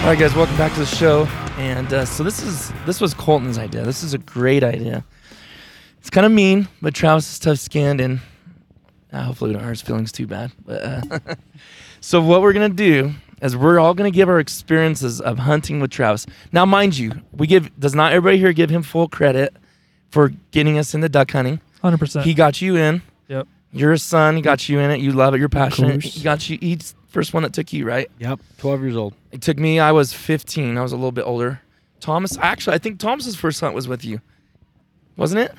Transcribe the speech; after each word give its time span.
All 0.00 0.06
right, 0.06 0.18
guys, 0.18 0.34
welcome 0.34 0.56
back 0.56 0.72
to 0.72 0.80
the 0.80 0.86
show. 0.86 1.26
And 1.58 1.92
uh, 1.92 2.06
so 2.06 2.24
this 2.24 2.42
is 2.42 2.72
this 2.86 3.02
was 3.02 3.12
Colton's 3.12 3.58
idea. 3.58 3.84
This 3.84 4.02
is 4.02 4.14
a 4.14 4.18
great 4.18 4.64
idea. 4.64 5.04
It's 5.98 6.08
kind 6.08 6.24
of 6.24 6.32
mean, 6.32 6.68
but 6.80 6.94
Travis 6.94 7.30
is 7.30 7.38
tough 7.38 7.58
skinned, 7.58 8.00
and 8.00 8.20
uh, 9.12 9.24
hopefully 9.24 9.50
we 9.50 9.54
don't 9.54 9.62
hurt 9.62 9.70
his 9.72 9.82
feelings 9.82 10.10
too 10.10 10.26
bad. 10.26 10.52
But 10.64 10.82
uh, 10.82 11.18
so 12.00 12.22
what 12.22 12.40
we're 12.40 12.54
gonna 12.54 12.70
do 12.70 13.12
is 13.42 13.54
we're 13.58 13.78
all 13.78 13.92
gonna 13.92 14.10
give 14.10 14.30
our 14.30 14.40
experiences 14.40 15.20
of 15.20 15.38
hunting 15.38 15.80
with 15.80 15.90
Travis. 15.90 16.24
Now, 16.50 16.64
mind 16.64 16.96
you, 16.96 17.12
we 17.32 17.46
give 17.46 17.78
does 17.78 17.94
not 17.94 18.14
everybody 18.14 18.38
here 18.38 18.54
give 18.54 18.70
him 18.70 18.82
full 18.82 19.06
credit 19.06 19.54
for 20.08 20.30
getting 20.50 20.78
us 20.78 20.94
into 20.94 21.10
duck 21.10 21.30
hunting. 21.30 21.60
Hundred 21.82 21.98
percent. 21.98 22.24
He 22.24 22.32
got 22.32 22.62
you 22.62 22.76
in. 22.76 23.02
Yep. 23.28 23.46
You're 23.72 23.92
a 23.92 23.98
son. 23.98 24.34
He 24.36 24.40
got 24.42 24.66
you 24.66 24.80
in 24.80 24.90
it. 24.90 25.00
You 25.00 25.12
love 25.12 25.34
it. 25.34 25.40
You're 25.40 25.50
passionate. 25.50 26.02
He 26.02 26.22
got 26.22 26.48
you. 26.48 26.56
He's 26.58 26.94
first 27.10 27.34
one 27.34 27.42
that 27.42 27.52
took 27.52 27.72
you, 27.72 27.86
right? 27.86 28.10
Yep, 28.18 28.40
12 28.58 28.82
years 28.82 28.96
old. 28.96 29.14
It 29.32 29.42
took 29.42 29.58
me. 29.58 29.78
I 29.78 29.92
was 29.92 30.12
15. 30.12 30.78
I 30.78 30.82
was 30.82 30.92
a 30.92 30.96
little 30.96 31.12
bit 31.12 31.22
older. 31.22 31.60
Thomas, 32.00 32.38
actually, 32.38 32.74
I 32.74 32.78
think 32.78 32.98
Thomas's 32.98 33.36
first 33.36 33.60
hunt 33.60 33.74
was 33.74 33.86
with 33.86 34.04
you, 34.04 34.20
wasn't 35.16 35.40
it? 35.42 35.52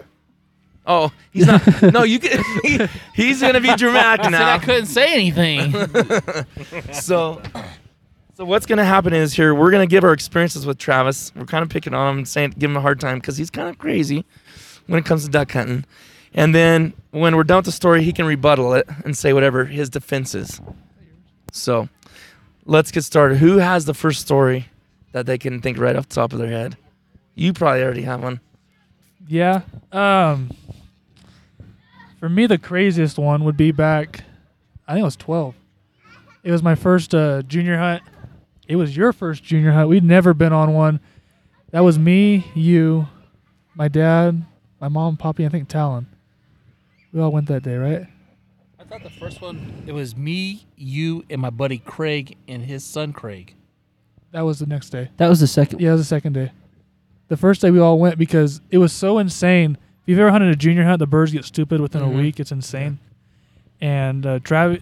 Oh, 0.87 1.11
he's 1.31 1.45
not. 1.45 1.61
no, 1.93 2.03
you 2.03 2.19
can. 2.19 2.43
He, 2.63 2.79
he's 3.13 3.41
gonna 3.41 3.61
be 3.61 3.75
dramatic 3.75 4.25
I 4.25 4.31
said 4.31 4.41
I 4.41 4.57
couldn't 4.57 4.87
say 4.87 5.13
anything. 5.13 5.73
So, 6.93 7.41
so 8.35 8.45
what's 8.45 8.65
gonna 8.65 8.85
happen 8.85 9.13
is 9.13 9.33
here 9.33 9.53
we're 9.53 9.69
gonna 9.69 9.85
give 9.85 10.03
our 10.03 10.13
experiences 10.13 10.65
with 10.65 10.79
Travis. 10.79 11.31
We're 11.35 11.45
kind 11.45 11.61
of 11.63 11.69
picking 11.69 11.93
on 11.93 12.11
him, 12.11 12.17
and 12.19 12.27
saying 12.27 12.55
give 12.57 12.71
him 12.71 12.77
a 12.77 12.81
hard 12.81 12.99
time 12.99 13.19
because 13.19 13.37
he's 13.37 13.51
kind 13.51 13.69
of 13.69 13.77
crazy 13.77 14.25
when 14.87 14.97
it 14.97 15.05
comes 15.05 15.23
to 15.25 15.29
duck 15.29 15.51
hunting. 15.51 15.85
And 16.33 16.55
then 16.55 16.93
when 17.11 17.35
we're 17.35 17.43
done 17.43 17.57
with 17.57 17.65
the 17.65 17.71
story, 17.71 18.03
he 18.03 18.13
can 18.13 18.25
rebuttal 18.25 18.73
it 18.73 18.87
and 19.05 19.15
say 19.15 19.33
whatever 19.33 19.65
his 19.65 19.89
defense 19.89 20.33
is. 20.33 20.59
So, 21.51 21.89
let's 22.65 22.91
get 22.91 23.03
started. 23.03 23.37
Who 23.37 23.57
has 23.57 23.85
the 23.85 23.93
first 23.93 24.21
story 24.21 24.67
that 25.11 25.25
they 25.25 25.37
can 25.37 25.61
think 25.61 25.77
right 25.77 25.95
off 25.95 26.09
the 26.09 26.15
top 26.15 26.33
of 26.33 26.39
their 26.39 26.49
head? 26.49 26.77
You 27.35 27.53
probably 27.53 27.83
already 27.83 28.03
have 28.03 28.23
one. 28.23 28.39
Yeah. 29.27 29.61
Um. 29.91 30.51
For 32.19 32.29
me, 32.29 32.45
the 32.45 32.57
craziest 32.57 33.17
one 33.17 33.43
would 33.43 33.57
be 33.57 33.71
back. 33.71 34.23
I 34.87 34.93
think 34.93 35.01
it 35.01 35.05
was 35.05 35.15
twelve. 35.15 35.55
It 36.43 36.51
was 36.51 36.63
my 36.63 36.75
first 36.75 37.13
uh, 37.13 37.41
junior 37.43 37.77
hunt. 37.77 38.03
It 38.67 38.75
was 38.75 38.95
your 38.95 39.11
first 39.13 39.43
junior 39.43 39.71
hunt. 39.71 39.89
We'd 39.89 40.03
never 40.03 40.33
been 40.33 40.53
on 40.53 40.73
one. 40.73 40.99
That 41.71 41.81
was 41.81 41.97
me, 41.97 42.45
you, 42.53 43.07
my 43.75 43.87
dad, 43.87 44.43
my 44.79 44.87
mom, 44.87 45.17
Poppy, 45.17 45.45
I 45.45 45.49
think 45.49 45.69
Talon. 45.69 46.07
We 47.13 47.21
all 47.21 47.31
went 47.31 47.47
that 47.47 47.63
day, 47.63 47.75
right? 47.75 48.07
I 48.91 48.95
thought 48.95 49.03
the 49.03 49.09
first 49.21 49.41
one 49.41 49.83
it 49.87 49.93
was 49.93 50.17
me, 50.17 50.65
you, 50.75 51.23
and 51.29 51.39
my 51.41 51.49
buddy 51.49 51.77
Craig 51.77 52.35
and 52.49 52.61
his 52.61 52.83
son 52.83 53.13
Craig. 53.13 53.55
That 54.31 54.41
was 54.41 54.59
the 54.59 54.65
next 54.65 54.89
day. 54.89 55.07
That 55.15 55.29
was 55.29 55.39
the 55.39 55.47
second. 55.47 55.79
Yeah, 55.79 55.89
it 55.89 55.93
was 55.93 56.01
the 56.01 56.05
second 56.05 56.33
day. 56.33 56.51
The 57.29 57.37
first 57.37 57.61
day 57.61 57.71
we 57.71 57.79
all 57.79 57.97
went 57.97 58.17
because 58.17 58.59
it 58.69 58.79
was 58.79 58.91
so 58.91 59.17
insane. 59.17 59.77
If 60.01 60.09
you've 60.09 60.19
ever 60.19 60.29
hunted 60.31 60.49
a 60.49 60.57
junior 60.57 60.83
hunt, 60.83 60.99
the 60.99 61.07
birds 61.07 61.31
get 61.31 61.45
stupid 61.45 61.79
within 61.79 62.01
Mhm. 62.01 62.07
a 62.13 62.17
week. 62.17 62.37
It's 62.41 62.51
insane. 62.51 62.99
And 63.79 64.25
uh, 64.25 64.39
Travis, 64.39 64.81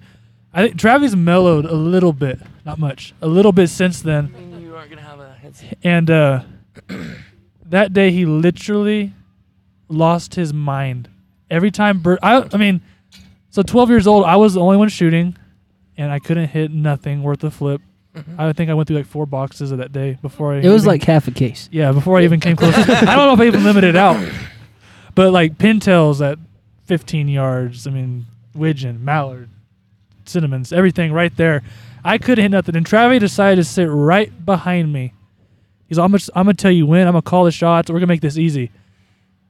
I 0.56 0.64
think 0.64 0.80
Travis 0.80 1.16
mellowed 1.16 1.66
a 1.66 1.76
little 1.76 2.12
bit, 2.14 2.40
not 2.66 2.80
much, 2.80 3.14
a 3.22 3.28
little 3.28 3.52
bit 3.52 3.68
since 3.70 4.02
then. 4.02 4.34
You 4.60 4.76
aren't 4.76 4.90
gonna 4.90 5.04
have 5.04 5.20
a 5.20 5.34
headset. 5.34 5.78
And 5.84 6.10
uh, 6.10 6.42
that 7.68 7.94
day 7.94 8.10
he 8.10 8.26
literally 8.26 9.14
lost 9.88 10.34
his 10.34 10.52
mind. 10.52 11.10
Every 11.52 11.70
time 11.70 12.00
bird, 12.00 12.18
I, 12.24 12.48
I 12.52 12.58
mean, 12.58 12.82
so 13.50 13.62
12 13.64 13.90
years 13.90 14.08
old, 14.08 14.26
I 14.26 14.36
was 14.36 14.54
the 14.54 14.62
only 14.62 14.78
one 14.78 14.90
shooting, 14.90 15.36
and 15.98 16.12
I 16.12 16.20
couldn't 16.20 16.48
hit 16.50 16.72
nothing 16.72 17.24
worth 17.24 17.44
a 17.44 17.52
flip. 17.52 17.82
Mm-hmm. 18.16 18.40
I 18.42 18.54
think 18.54 18.70
I 18.70 18.74
went 18.74 18.88
through 18.88 18.98
like 18.98 19.06
four 19.06 19.26
boxes 19.26 19.72
of 19.72 19.78
that 19.78 19.92
day 19.92 20.18
before 20.22 20.54
I. 20.54 20.58
It 20.58 20.70
was 20.70 20.84
even- 20.84 20.88
like 20.88 21.04
half 21.04 21.28
a 21.28 21.32
case. 21.32 21.70
yeah, 21.72 21.92
before 21.92 22.18
I 22.20 22.24
even 22.24 22.40
came 22.40 22.56
close. 22.56 22.74
I 22.78 22.86
don't 22.86 23.06
know 23.28 23.34
if 23.34 23.40
I 23.40 23.46
even 23.46 23.64
limited 23.64 23.96
out, 23.96 24.28
but 25.16 25.32
like 25.32 25.58
pintails 25.58 26.26
at 26.26 26.40
15 26.86 27.28
yards. 27.28 27.86
I 27.86 27.92
mean, 27.92 28.26
widgeon, 28.56 29.04
mallard, 29.06 29.50
cinnamons, 30.26 30.74
everything 30.74 31.12
right 31.14 31.36
there. 31.38 31.62
I 32.04 32.18
couldn't 32.18 32.42
hit 32.44 32.50
nothing, 32.52 32.76
and 32.76 32.86
Travis 32.86 33.20
decided 33.20 33.58
to 33.58 33.64
sit 33.64 33.86
right 33.90 34.46
behind 34.46 34.92
me. 34.94 35.14
He's, 35.88 35.98
I'm 36.00 36.12
gonna, 36.12 36.24
I'm 36.36 36.46
gonna 36.46 36.54
tell 36.54 36.72
you 36.72 36.86
when. 36.86 37.08
I'm 37.08 37.14
gonna 37.14 37.22
call 37.22 37.44
the 37.46 37.52
shots. 37.52 37.90
We're 37.92 37.98
gonna 38.00 38.08
make 38.08 38.22
this 38.22 38.38
easy. 38.38 38.72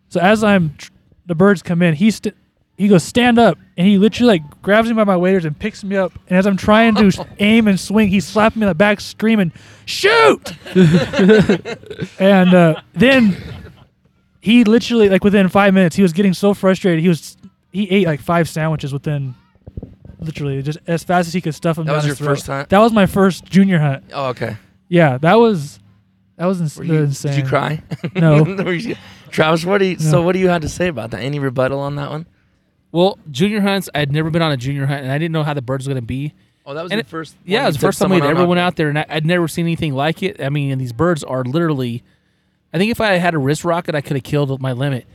So 0.10 0.20
as 0.20 0.44
I'm, 0.44 0.74
tr- 0.78 0.92
the 1.28 1.36
birds 1.36 1.62
come 1.62 1.82
in. 1.82 1.94
He 1.96 2.10
st- 2.12 2.36
he 2.80 2.88
goes 2.88 3.04
stand 3.04 3.38
up, 3.38 3.58
and 3.78 3.86
he 3.86 3.98
literally 4.00 4.40
like 4.40 4.62
grabs 4.64 4.88
me 4.88 4.96
by 4.96 5.04
my 5.04 5.16
waders 5.18 5.46
and 5.46 5.58
picks 5.60 5.84
me 5.84 5.96
up. 5.98 6.14
And 6.30 6.38
as 6.40 6.48
I'm 6.48 6.58
trying 6.58 6.96
to 6.96 7.28
aim 7.40 7.68
and 7.68 7.80
swing, 7.80 8.08
he's 8.08 8.26
slapping 8.26 8.62
me 8.62 8.66
in 8.66 8.70
the 8.70 8.74
back, 8.76 9.02
screaming, 9.02 9.52
"Shoot!" 9.86 10.54
and 12.20 12.54
uh, 12.54 12.82
then 12.94 13.38
he 14.42 14.64
literally 14.64 15.10
like 15.10 15.24
within 15.24 15.50
five 15.50 15.74
minutes 15.74 15.96
he 15.96 16.02
was 16.02 16.14
getting 16.14 16.34
so 16.34 16.54
frustrated 16.54 17.02
he 17.02 17.10
was 17.10 17.38
he 17.72 17.90
ate 17.92 18.08
like 18.08 18.22
five 18.22 18.48
sandwiches 18.50 18.94
within 18.94 19.36
literally 20.20 20.62
just 20.62 20.80
as 20.88 21.04
fast 21.04 21.28
as 21.28 21.34
he 21.34 21.42
could 21.42 21.54
stuff 21.56 21.76
them 21.76 21.86
That 21.86 21.92
down 21.94 21.98
was 21.98 22.06
his 22.06 22.20
your 22.20 22.26
throat. 22.28 22.36
first 22.38 22.48
hunt? 22.48 22.70
that 22.70 22.80
was 22.80 22.94
my 22.94 23.06
first 23.06 23.46
junior 23.46 23.80
hunt 23.80 24.04
Oh, 24.14 24.28
okay. 24.30 24.58
yeah 24.88 25.18
that 25.18 25.36
was 25.36 25.80
that 26.38 26.46
was 26.46 26.62
ins- 26.62 26.78
Were 26.78 26.86
you, 26.86 26.94
insane 27.04 27.34
Did 27.36 27.44
you 27.44 27.50
cry? 27.50 27.84
No. 28.16 28.44
Were 28.64 28.72
you- 28.74 28.96
Travis, 29.30 29.66
what 29.66 29.78
do 29.80 29.86
you? 29.86 30.00
So 30.00 30.22
what 30.24 30.32
do 30.34 30.40
you 30.40 30.48
have 30.48 30.62
to 30.62 30.70
say 30.70 30.88
about 30.88 31.12
that? 31.12 31.20
Any 31.22 31.38
rebuttal 31.38 31.80
on 31.82 31.98
that 31.98 32.10
one? 32.10 32.26
Well, 32.92 33.20
junior 33.30 33.62
hunts, 33.62 33.90
I'd 33.94 34.12
never 34.12 34.30
been 34.30 34.42
on 34.42 34.52
a 34.52 34.58
junior 34.58 34.86
hunt, 34.86 35.04
and 35.04 35.12
I 35.12 35.18
didn't 35.18 35.32
know 35.32 35.44
how 35.44 35.54
the 35.54 35.62
birds 35.62 35.88
were 35.88 35.94
gonna 35.94 36.02
be. 36.02 36.34
Oh, 36.66 36.74
that 36.74 36.84
was 36.84 36.92
And 36.92 37.00
the 37.00 37.06
it- 37.06 37.08
first. 37.08 37.36
Yeah, 37.46 37.60
one 37.60 37.64
it 37.66 37.68
was 37.70 37.76
the 37.76 37.82
first 37.82 38.00
time 38.00 38.10
we'd 38.12 38.24
ever 38.24 38.42
on 38.44 38.48
went 38.50 38.60
out 38.60 38.76
there, 38.76 38.90
and 38.90 39.00
I, 39.00 39.06
I'd 39.10 39.26
never 39.26 39.48
seen 39.48 39.66
anything 39.66 39.94
like 39.94 40.22
it. 40.24 40.42
I 40.42 40.50
mean, 40.50 40.72
and 40.72 40.80
these 40.82 40.94
birds 40.94 41.24
are 41.24 41.44
literally. 41.44 42.04
I 42.74 42.78
think 42.78 42.92
if 42.92 43.02
I 43.02 43.14
had 43.14 43.34
a 43.34 43.38
wrist 43.40 43.64
rocket, 43.66 43.96
I 43.96 44.02
could 44.02 44.16
have 44.16 44.24
killed 44.24 44.62
my 44.62 44.72
limit. 44.74 45.06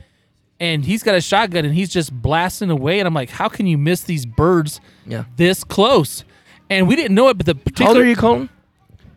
And 0.59 0.85
he's 0.85 1.03
got 1.03 1.15
a 1.15 1.21
shotgun, 1.21 1.65
and 1.65 1.73
he's 1.75 1.89
just 1.89 2.13
blasting 2.13 2.69
away. 2.69 2.99
And 2.99 3.07
I'm 3.07 3.13
like, 3.13 3.29
how 3.29 3.47
can 3.49 3.67
you 3.67 3.77
miss 3.77 4.01
these 4.01 4.25
birds 4.25 4.79
Yeah. 5.05 5.25
this 5.37 5.63
close? 5.65 6.23
And 6.69 6.87
we 6.87 6.95
didn't 6.95 7.13
know 7.15 7.27
it, 7.29 7.37
but 7.37 7.45
the 7.45 7.53
How 7.53 7.57
old 7.59 7.63
particular 7.65 8.01
are 8.01 8.05
you, 8.05 8.15
Colton? 8.15 8.49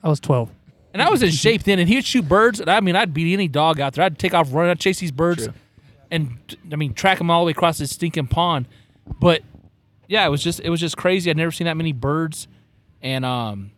I 0.02 0.08
was 0.08 0.20
12. 0.20 0.50
and 0.94 1.02
I 1.02 1.11
was 1.11 1.22
in 1.22 1.31
shape 1.31 1.62
then, 1.64 1.78
and 1.78 1.88
he 1.88 1.94
would 1.96 2.04
shoot 2.04 2.28
birds. 2.28 2.61
And 2.61 2.69
I 2.70 2.81
mean, 2.81 2.96
I'd 2.96 3.12
beat 3.14 3.32
any 3.32 3.46
dog 3.49 3.78
out 3.81 3.93
there. 3.94 4.04
I'd 4.04 4.19
take 4.19 4.34
off 4.34 4.52
running, 4.52 4.70
I'd 4.70 4.81
chase 4.81 4.99
these 5.00 5.12
birds, 5.12 5.44
True. 5.44 5.54
And 6.10 6.37
I 6.72 6.76
mean, 6.76 6.94
track 6.94 7.19
them 7.19 7.31
all 7.31 7.43
the 7.43 7.46
way 7.46 7.50
across 7.52 7.78
this 7.78 7.90
stinking 7.90 8.26
pond. 8.28 8.66
But 9.20 9.43
yeah, 10.06 10.26
it 10.26 10.31
was 10.31 10.43
just 10.43 10.60
it 10.60 10.70
was 10.70 10.81
just 10.81 10.96
crazy. 10.96 11.31
I'd 11.31 11.37
never 11.37 11.50
seen 11.52 11.66
that 11.66 11.76
many 11.76 11.93
birds, 11.93 12.49
and 13.02 13.25
um, 13.25 13.72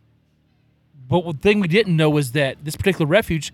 but 1.09 1.25
the 1.25 1.33
thing 1.33 1.59
we 1.59 1.67
didn't 1.67 1.95
know 1.95 2.09
was 2.09 2.31
that 2.33 2.63
this 2.63 2.75
particular 2.75 3.05
refuge, 3.05 3.53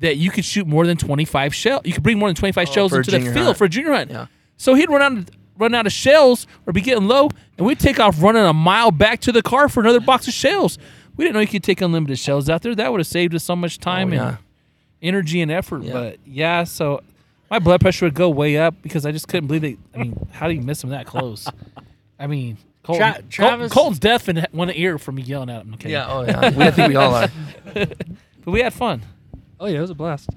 that 0.00 0.16
you 0.16 0.30
could 0.30 0.44
shoot 0.44 0.66
more 0.66 0.86
than 0.86 0.96
twenty 0.96 1.24
five 1.24 1.54
shell. 1.54 1.80
You 1.84 1.92
could 1.92 2.02
bring 2.02 2.18
more 2.18 2.28
than 2.28 2.36
twenty 2.36 2.52
five 2.52 2.68
shells 2.68 2.92
Oh, 2.92 2.96
a 2.96 2.98
into 2.98 3.10
the 3.12 3.20
field 3.20 3.36
hunt. 3.46 3.56
for 3.58 3.64
a 3.64 3.68
junior 3.68 3.92
hunt. 3.92 4.10
Yeah. 4.10 4.26
So 4.56 4.74
he'd 4.74 4.90
run 4.90 5.00
out 5.02 5.12
of, 5.12 5.28
run 5.58 5.74
out 5.74 5.86
of 5.86 5.92
shells 5.92 6.46
or 6.66 6.72
be 6.72 6.80
getting 6.82 7.08
low, 7.08 7.30
and 7.56 7.66
we'd 7.66 7.80
take 7.80 7.98
off 7.98 8.22
running 8.22 8.44
a 8.44 8.52
mile 8.52 8.90
back 8.90 9.20
to 9.20 9.32
the 9.32 9.42
car 9.42 9.68
for 9.68 9.80
another 9.80 10.00
box 10.00 10.28
of 10.28 10.34
shells. 10.34 10.78
We 11.16 11.24
didn't 11.24 11.34
know 11.34 11.40
you 11.40 11.46
could 11.48 11.62
take 11.64 11.80
unlimited 11.80 12.18
shells 12.18 12.48
out 12.48 12.62
there. 12.62 12.74
That 12.74 12.90
would 12.92 13.00
have 13.00 13.06
saved 13.06 13.34
us 13.34 13.44
so 13.44 13.56
much 13.56 13.78
time 13.78 14.10
Oh, 14.12 14.14
yeah. 14.14 14.28
and 14.28 14.38
energy 15.02 15.40
and 15.40 15.50
effort. 15.50 15.82
Yeah. 15.82 15.92
But 15.92 16.18
yeah, 16.26 16.64
so 16.64 17.02
my 17.50 17.58
blood 17.58 17.80
pressure 17.80 18.06
would 18.06 18.14
go 18.14 18.28
way 18.28 18.56
up 18.56 18.80
because 18.82 19.04
I 19.04 19.12
just 19.12 19.28
couldn't 19.28 19.48
believe 19.48 19.64
it. 19.64 19.78
I 19.94 19.98
mean, 19.98 20.28
how 20.30 20.48
do 20.48 20.54
you 20.54 20.62
miss 20.62 20.82
him 20.84 20.90
that 20.90 21.06
close? 21.06 21.48
I 22.18 22.26
mean, 22.26 22.58
Colton, 22.82 23.12
Tra- 23.12 23.22
Travis- 23.28 23.72
Colton's 23.72 23.98
deaf 23.98 24.28
in 24.28 24.46
one 24.52 24.70
ear 24.70 24.98
from 24.98 25.16
me 25.16 25.22
yelling 25.22 25.50
at 25.50 25.62
him. 25.62 25.74
Okay. 25.74 25.90
Yeah. 25.90 26.06
Oh, 26.08 26.22
yeah. 26.22 26.50
we, 26.56 26.64
I 26.64 26.70
think 26.70 26.88
we 26.88 26.96
all 26.96 27.14
are. 27.14 27.28
But 28.42 28.52
we 28.52 28.62
had 28.62 28.72
fun. 28.72 29.02
Oh, 29.60 29.66
yeah, 29.66 29.78
it 29.78 29.80
was 29.82 29.90
a 29.90 29.94
blast. 29.94 30.30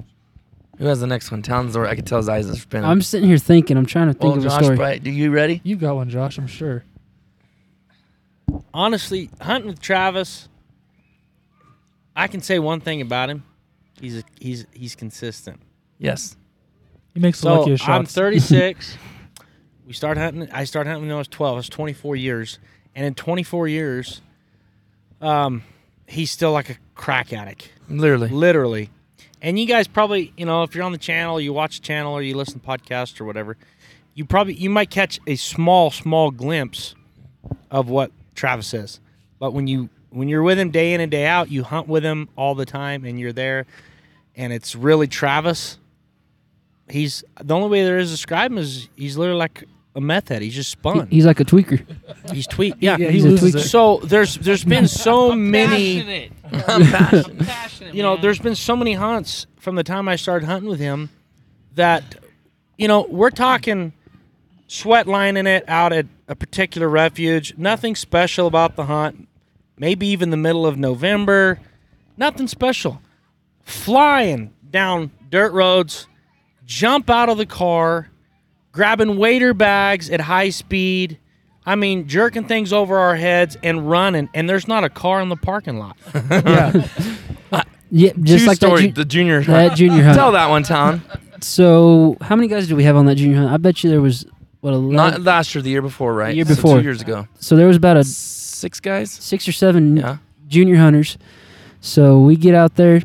Who 0.78 0.86
has 0.88 1.00
the 1.00 1.08
next 1.08 1.32
one? 1.32 1.42
Towns 1.42 1.76
or 1.78 1.86
I 1.88 1.96
could 1.96 2.06
tell 2.06 2.18
his 2.18 2.28
eyes 2.28 2.50
are 2.50 2.56
spinning. 2.56 2.90
I'm 2.90 3.02
sitting 3.02 3.30
here 3.30 3.38
thinking. 3.38 3.78
I'm 3.78 3.86
trying 3.86 4.08
to 4.08 4.14
think 4.14 4.24
well, 4.24 4.34
of 4.34 4.46
a 4.46 4.50
Josh, 4.50 4.64
story. 4.64 4.76
Bright, 4.76 5.04
do 5.04 5.10
you 5.10 5.32
ready? 5.32 5.62
You 5.64 5.78
got 5.78 5.96
one, 5.96 6.10
Josh, 6.10 6.38
I'm 6.38 6.48
sure. 6.48 6.84
honestly, 8.74 9.30
hunting 9.40 9.70
with 9.70 9.80
Travis, 9.80 10.50
I 12.16 12.28
can 12.28 12.42
say 12.42 12.60
one 12.60 12.82
thing 12.82 13.02
about 13.02 13.30
him. 13.30 13.46
He's 14.02 14.18
a, 14.18 14.24
he's 14.40 14.66
he's 14.74 14.96
consistent. 14.96 15.62
Yes. 15.98 16.36
He 17.14 17.20
makes 17.20 17.40
the 17.42 17.48
So 17.50 17.60
luckiest 17.60 17.88
I'm 17.88 18.06
36. 18.06 18.98
we 19.88 19.94
started 19.94 20.20
hunting. 20.20 20.50
I 20.52 20.64
started 20.64 20.90
hunting 20.90 21.08
when 21.08 21.16
I 21.16 21.18
was 21.20 21.28
12. 21.28 21.60
It's 21.60 21.70
24 21.70 22.16
years, 22.16 22.60
and 22.96 23.06
in 23.06 23.14
24 23.14 23.68
years, 23.68 24.22
um, 25.22 25.64
he's 26.08 26.32
still 26.32 26.52
like 26.52 26.70
a 26.70 26.78
crack 26.96 27.34
addict, 27.34 27.70
Literally. 27.90 28.30
literally. 28.30 28.90
And 29.42 29.60
you 29.60 29.66
guys 29.66 29.88
probably, 29.88 30.32
you 30.38 30.46
know, 30.46 30.64
if 30.64 30.74
you're 30.74 30.86
on 30.86 30.94
the 30.94 30.98
channel, 30.98 31.40
you 31.40 31.52
watch 31.54 31.82
the 31.82 31.86
channel, 31.86 32.14
or 32.14 32.22
you 32.22 32.36
listen 32.36 32.60
to 32.60 32.66
podcasts 32.66 33.20
or 33.20 33.26
whatever, 33.26 33.58
you 34.16 34.26
probably 34.26 34.54
you 34.54 34.70
might 34.70 34.90
catch 34.90 35.20
a 35.28 35.36
small, 35.36 35.92
small 35.92 36.32
glimpse 36.32 36.96
of 37.70 37.90
what 37.90 38.12
Travis 38.36 38.74
is. 38.74 39.00
But 39.40 39.54
when 39.54 39.68
you 39.68 39.90
when 40.12 40.30
you're 40.30 40.44
with 40.44 40.58
him 40.60 40.70
day 40.72 40.94
in 40.94 41.02
and 41.02 41.12
day 41.12 41.26
out, 41.26 41.52
you 41.52 41.64
hunt 41.64 41.88
with 41.88 42.04
him 42.04 42.30
all 42.38 42.56
the 42.56 42.66
time, 42.66 43.04
and 43.06 43.20
you're 43.20 43.34
there, 43.34 43.66
and 44.36 44.54
it's 44.54 44.76
really 44.76 45.08
Travis. 45.08 45.78
He's 46.90 47.24
the 47.42 47.56
only 47.56 47.70
way 47.70 47.84
there 47.84 47.98
is 47.98 48.10
to 48.10 48.14
describe 48.16 48.52
him 48.52 48.58
is 48.58 48.90
he's 48.96 49.18
literally 49.18 49.40
like 49.40 49.64
a 49.96 50.02
meth 50.02 50.30
head. 50.30 50.42
He's 50.42 50.56
just 50.56 50.70
He- 50.76 50.80
spun. 50.80 51.08
he's 51.10 51.26
like 51.26 51.40
a 51.40 51.46
tweaker. 51.46 51.84
he's 52.32 52.48
tweet. 52.48 52.76
Yeah, 52.80 52.98
Yeah, 52.98 53.08
he 53.08 53.14
He's 53.22 53.26
a 53.26 53.30
tweaker. 53.30 53.60
So 53.60 54.00
there's 54.04 54.36
there's 54.36 54.64
been 54.64 54.88
so 55.08 55.34
many 55.34 56.02
Passionate. 56.52 57.40
Passionate, 57.48 57.96
you 57.96 58.04
know, 58.04 58.14
man. 58.14 58.22
there's 58.22 58.40
been 58.40 58.56
so 58.56 58.76
many 58.76 58.94
hunts 58.94 59.48
from 59.60 59.76
the 59.76 59.84
time 59.84 60.08
I 60.08 60.16
started 60.18 60.46
hunting 60.46 60.70
with 60.70 60.80
him 60.80 61.10
that, 61.76 62.16
you 62.78 62.88
know, 62.88 63.02
we're 63.10 63.30
talking 63.32 63.94
sweat 64.68 65.08
lining 65.08 65.48
it 65.48 65.64
out 65.68 65.94
at 65.94 66.06
a 66.28 66.36
particular 66.36 66.90
refuge. 66.90 67.54
Nothing 67.58 67.96
special 67.96 68.46
about 68.48 68.76
the 68.76 68.86
hunt. 68.86 69.28
Maybe 69.78 70.08
even 70.08 70.30
the 70.32 70.38
middle 70.38 70.66
of 70.66 70.78
November. 70.78 71.60
Nothing 72.18 72.48
special. 72.48 73.02
Flying 73.64 74.54
down 74.70 75.12
dirt 75.30 75.52
roads, 75.54 76.08
jump 76.74 77.10
out 77.10 77.30
of 77.30 77.38
the 77.38 77.46
car, 77.46 78.10
grabbing 78.72 79.18
waiter 79.18 79.54
bags 79.54 80.10
at 80.10 80.20
high 80.22 80.50
speed. 80.50 81.20
I 81.66 81.76
mean, 81.76 82.08
jerking 82.08 82.46
things 82.46 82.74
over 82.74 82.98
our 82.98 83.16
heads 83.16 83.56
and 83.64 83.90
running, 83.90 84.28
and 84.34 84.50
there's 84.50 84.68
not 84.68 84.84
a 84.84 84.90
car 84.90 85.22
in 85.22 85.30
the 85.30 85.38
parking 85.38 85.78
lot. 85.78 85.96
yeah. 86.32 86.84
Yeah, 87.96 88.12
just 88.24 88.40
True 88.40 88.48
like 88.48 88.56
story. 88.58 88.82
that, 88.82 88.88
ju- 88.88 88.94
the 88.94 89.06
junior. 89.06 89.44
that 89.44 89.78
junior 89.78 90.04
hunt. 90.04 90.18
Tell 90.18 90.32
that 90.32 90.50
one, 90.50 90.64
Town. 90.64 91.04
So, 91.42 92.18
how 92.22 92.36
many 92.36 92.48
guys 92.48 92.68
do 92.68 92.76
we 92.76 92.84
have 92.86 92.96
on 92.96 93.06
that 93.06 93.16
junior 93.16 93.38
hunt? 93.38 93.52
I 93.52 93.58
bet 93.58 93.84
you 93.84 93.90
there 93.92 94.02
was 94.02 94.26
what 94.62 94.74
a 94.74 94.78
Not 94.80 95.22
last 95.22 95.54
year, 95.54 95.62
the 95.62 95.70
year 95.70 95.82
before, 95.84 96.14
right? 96.16 96.36
Year 96.36 96.44
So 96.46 96.56
before. 96.56 96.78
two 96.78 96.84
years 96.84 97.02
ago. 97.04 97.28
so 97.40 97.56
there 97.56 97.68
was 97.68 97.78
about 97.78 97.98
a 97.98 98.04
Six 98.04 98.80
guys. 98.80 99.12
six 99.12 99.48
or 99.48 99.52
seven 99.52 99.98
Yeah. 99.98 100.18
junior 100.48 100.78
hunters. 100.78 101.18
So 101.82 102.20
we 102.20 102.36
get 102.36 102.56
out 102.56 102.76
there, 102.78 103.02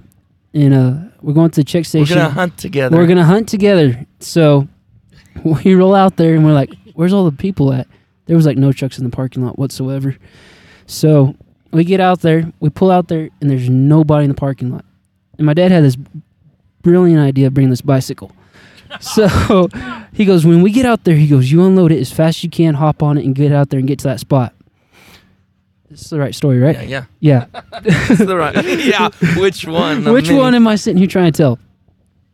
and 0.55 0.73
uh, 0.75 0.94
we're 1.23 1.32
going 1.35 1.50
to 1.50 1.61
the 1.61 1.65
check 1.65 1.85
station. 1.85 2.17
We're 2.17 2.23
gonna 2.23 2.35
hunt 2.35 2.59
together. 2.59 2.97
We're 2.97 3.06
gonna 3.06 3.25
hunt 3.25 3.49
together. 3.49 4.06
So 4.20 4.69
we 5.44 5.75
roll 5.75 5.94
out 5.94 6.17
there, 6.17 6.35
and 6.35 6.44
we're 6.44 6.53
like, 6.53 6.73
"Where's 6.94 7.12
all 7.12 7.25
the 7.25 7.37
people 7.37 7.73
at?" 7.73 7.87
There 8.26 8.37
was 8.37 8.47
like 8.47 8.59
no 8.59 8.73
trucks 8.73 8.99
in 8.99 9.05
the 9.05 9.11
parking 9.11 9.44
lot 9.44 9.59
whatsoever. 9.59 10.17
So 10.87 11.35
we 11.70 11.85
get 11.85 12.00
out 12.00 12.20
there, 12.20 12.53
we 12.61 12.70
pull 12.70 12.91
out 12.91 13.09
there, 13.09 13.31
and 13.41 13.50
there's 13.50 13.69
nobody 13.69 14.25
in 14.25 14.31
the 14.31 14.35
parking 14.37 14.70
lot. 14.70 14.85
And 15.37 15.47
my 15.47 15.55
dad 15.55 15.70
had 15.70 15.85
this 15.85 15.97
brilliant 16.82 17.20
idea 17.20 17.47
of 17.47 17.55
bringing 17.55 17.70
this 17.70 17.82
bicycle. 17.82 18.32
So 19.03 19.69
he 20.15 20.25
goes, 20.25 20.47
when 20.47 20.62
we 20.62 20.70
get 20.73 20.87
out 20.87 21.05
there, 21.05 21.15
he 21.15 21.26
goes, 21.26 21.53
you 21.53 21.62
unload 21.62 21.93
it 21.93 22.00
as 22.00 22.11
fast 22.11 22.38
as 22.38 22.44
you 22.44 22.49
can, 22.49 22.73
hop 22.73 23.03
on 23.03 23.19
it, 23.19 23.25
and 23.26 23.35
get 23.35 23.53
out 23.53 23.69
there 23.69 23.79
and 23.79 23.87
get 23.87 23.99
to 23.99 24.05
that 24.05 24.19
spot. 24.19 24.55
This 25.90 26.02
is 26.02 26.11
the 26.11 26.19
right 26.19 26.35
story, 26.35 26.58
right? 26.58 26.87
Yeah, 26.88 27.05
yeah. 27.20 27.46
Yeah. 27.50 27.61
The 28.17 28.37
right. 28.37 28.55
yeah. 28.85 29.08
Which 29.40 29.67
one? 29.67 30.05
Which 30.12 30.31
one 30.31 30.55
am 30.55 30.67
I 30.67 30.76
sitting 30.76 30.99
here 30.99 31.06
trying 31.06 31.32
to 31.32 31.37
tell? 31.37 31.58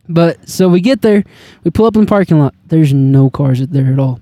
But 0.09 0.47
so 0.47 0.67
we 0.69 0.81
get 0.81 1.01
there, 1.01 1.23
we 1.63 1.71
pull 1.71 1.85
up 1.85 1.95
in 1.95 2.01
the 2.01 2.07
parking 2.07 2.37
lot. 2.39 2.53
There's 2.67 2.93
no 2.93 3.29
cars 3.29 3.65
there 3.67 3.91
at 3.91 3.97
all. 3.99 4.19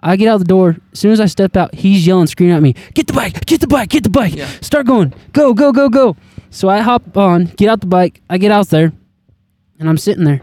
I 0.00 0.16
get 0.16 0.28
out 0.28 0.38
the 0.38 0.44
door. 0.44 0.76
As 0.92 0.98
soon 1.00 1.12
as 1.12 1.20
I 1.20 1.26
step 1.26 1.56
out, 1.56 1.74
he's 1.74 2.06
yelling, 2.06 2.26
screaming 2.26 2.56
at 2.56 2.62
me, 2.62 2.74
"Get 2.94 3.06
the 3.06 3.12
bike! 3.12 3.44
Get 3.46 3.60
the 3.60 3.66
bike! 3.66 3.88
Get 3.88 4.02
the 4.04 4.10
bike! 4.10 4.34
Yeah. 4.34 4.48
Start 4.60 4.86
going! 4.86 5.12
Go! 5.32 5.52
Go! 5.54 5.72
Go! 5.72 5.88
Go!" 5.88 6.16
So 6.50 6.68
I 6.68 6.80
hop 6.80 7.16
on, 7.16 7.46
get 7.56 7.68
out 7.68 7.80
the 7.80 7.86
bike. 7.86 8.20
I 8.30 8.38
get 8.38 8.50
out 8.52 8.68
there, 8.68 8.92
and 9.78 9.88
I'm 9.88 9.98
sitting 9.98 10.24
there. 10.24 10.42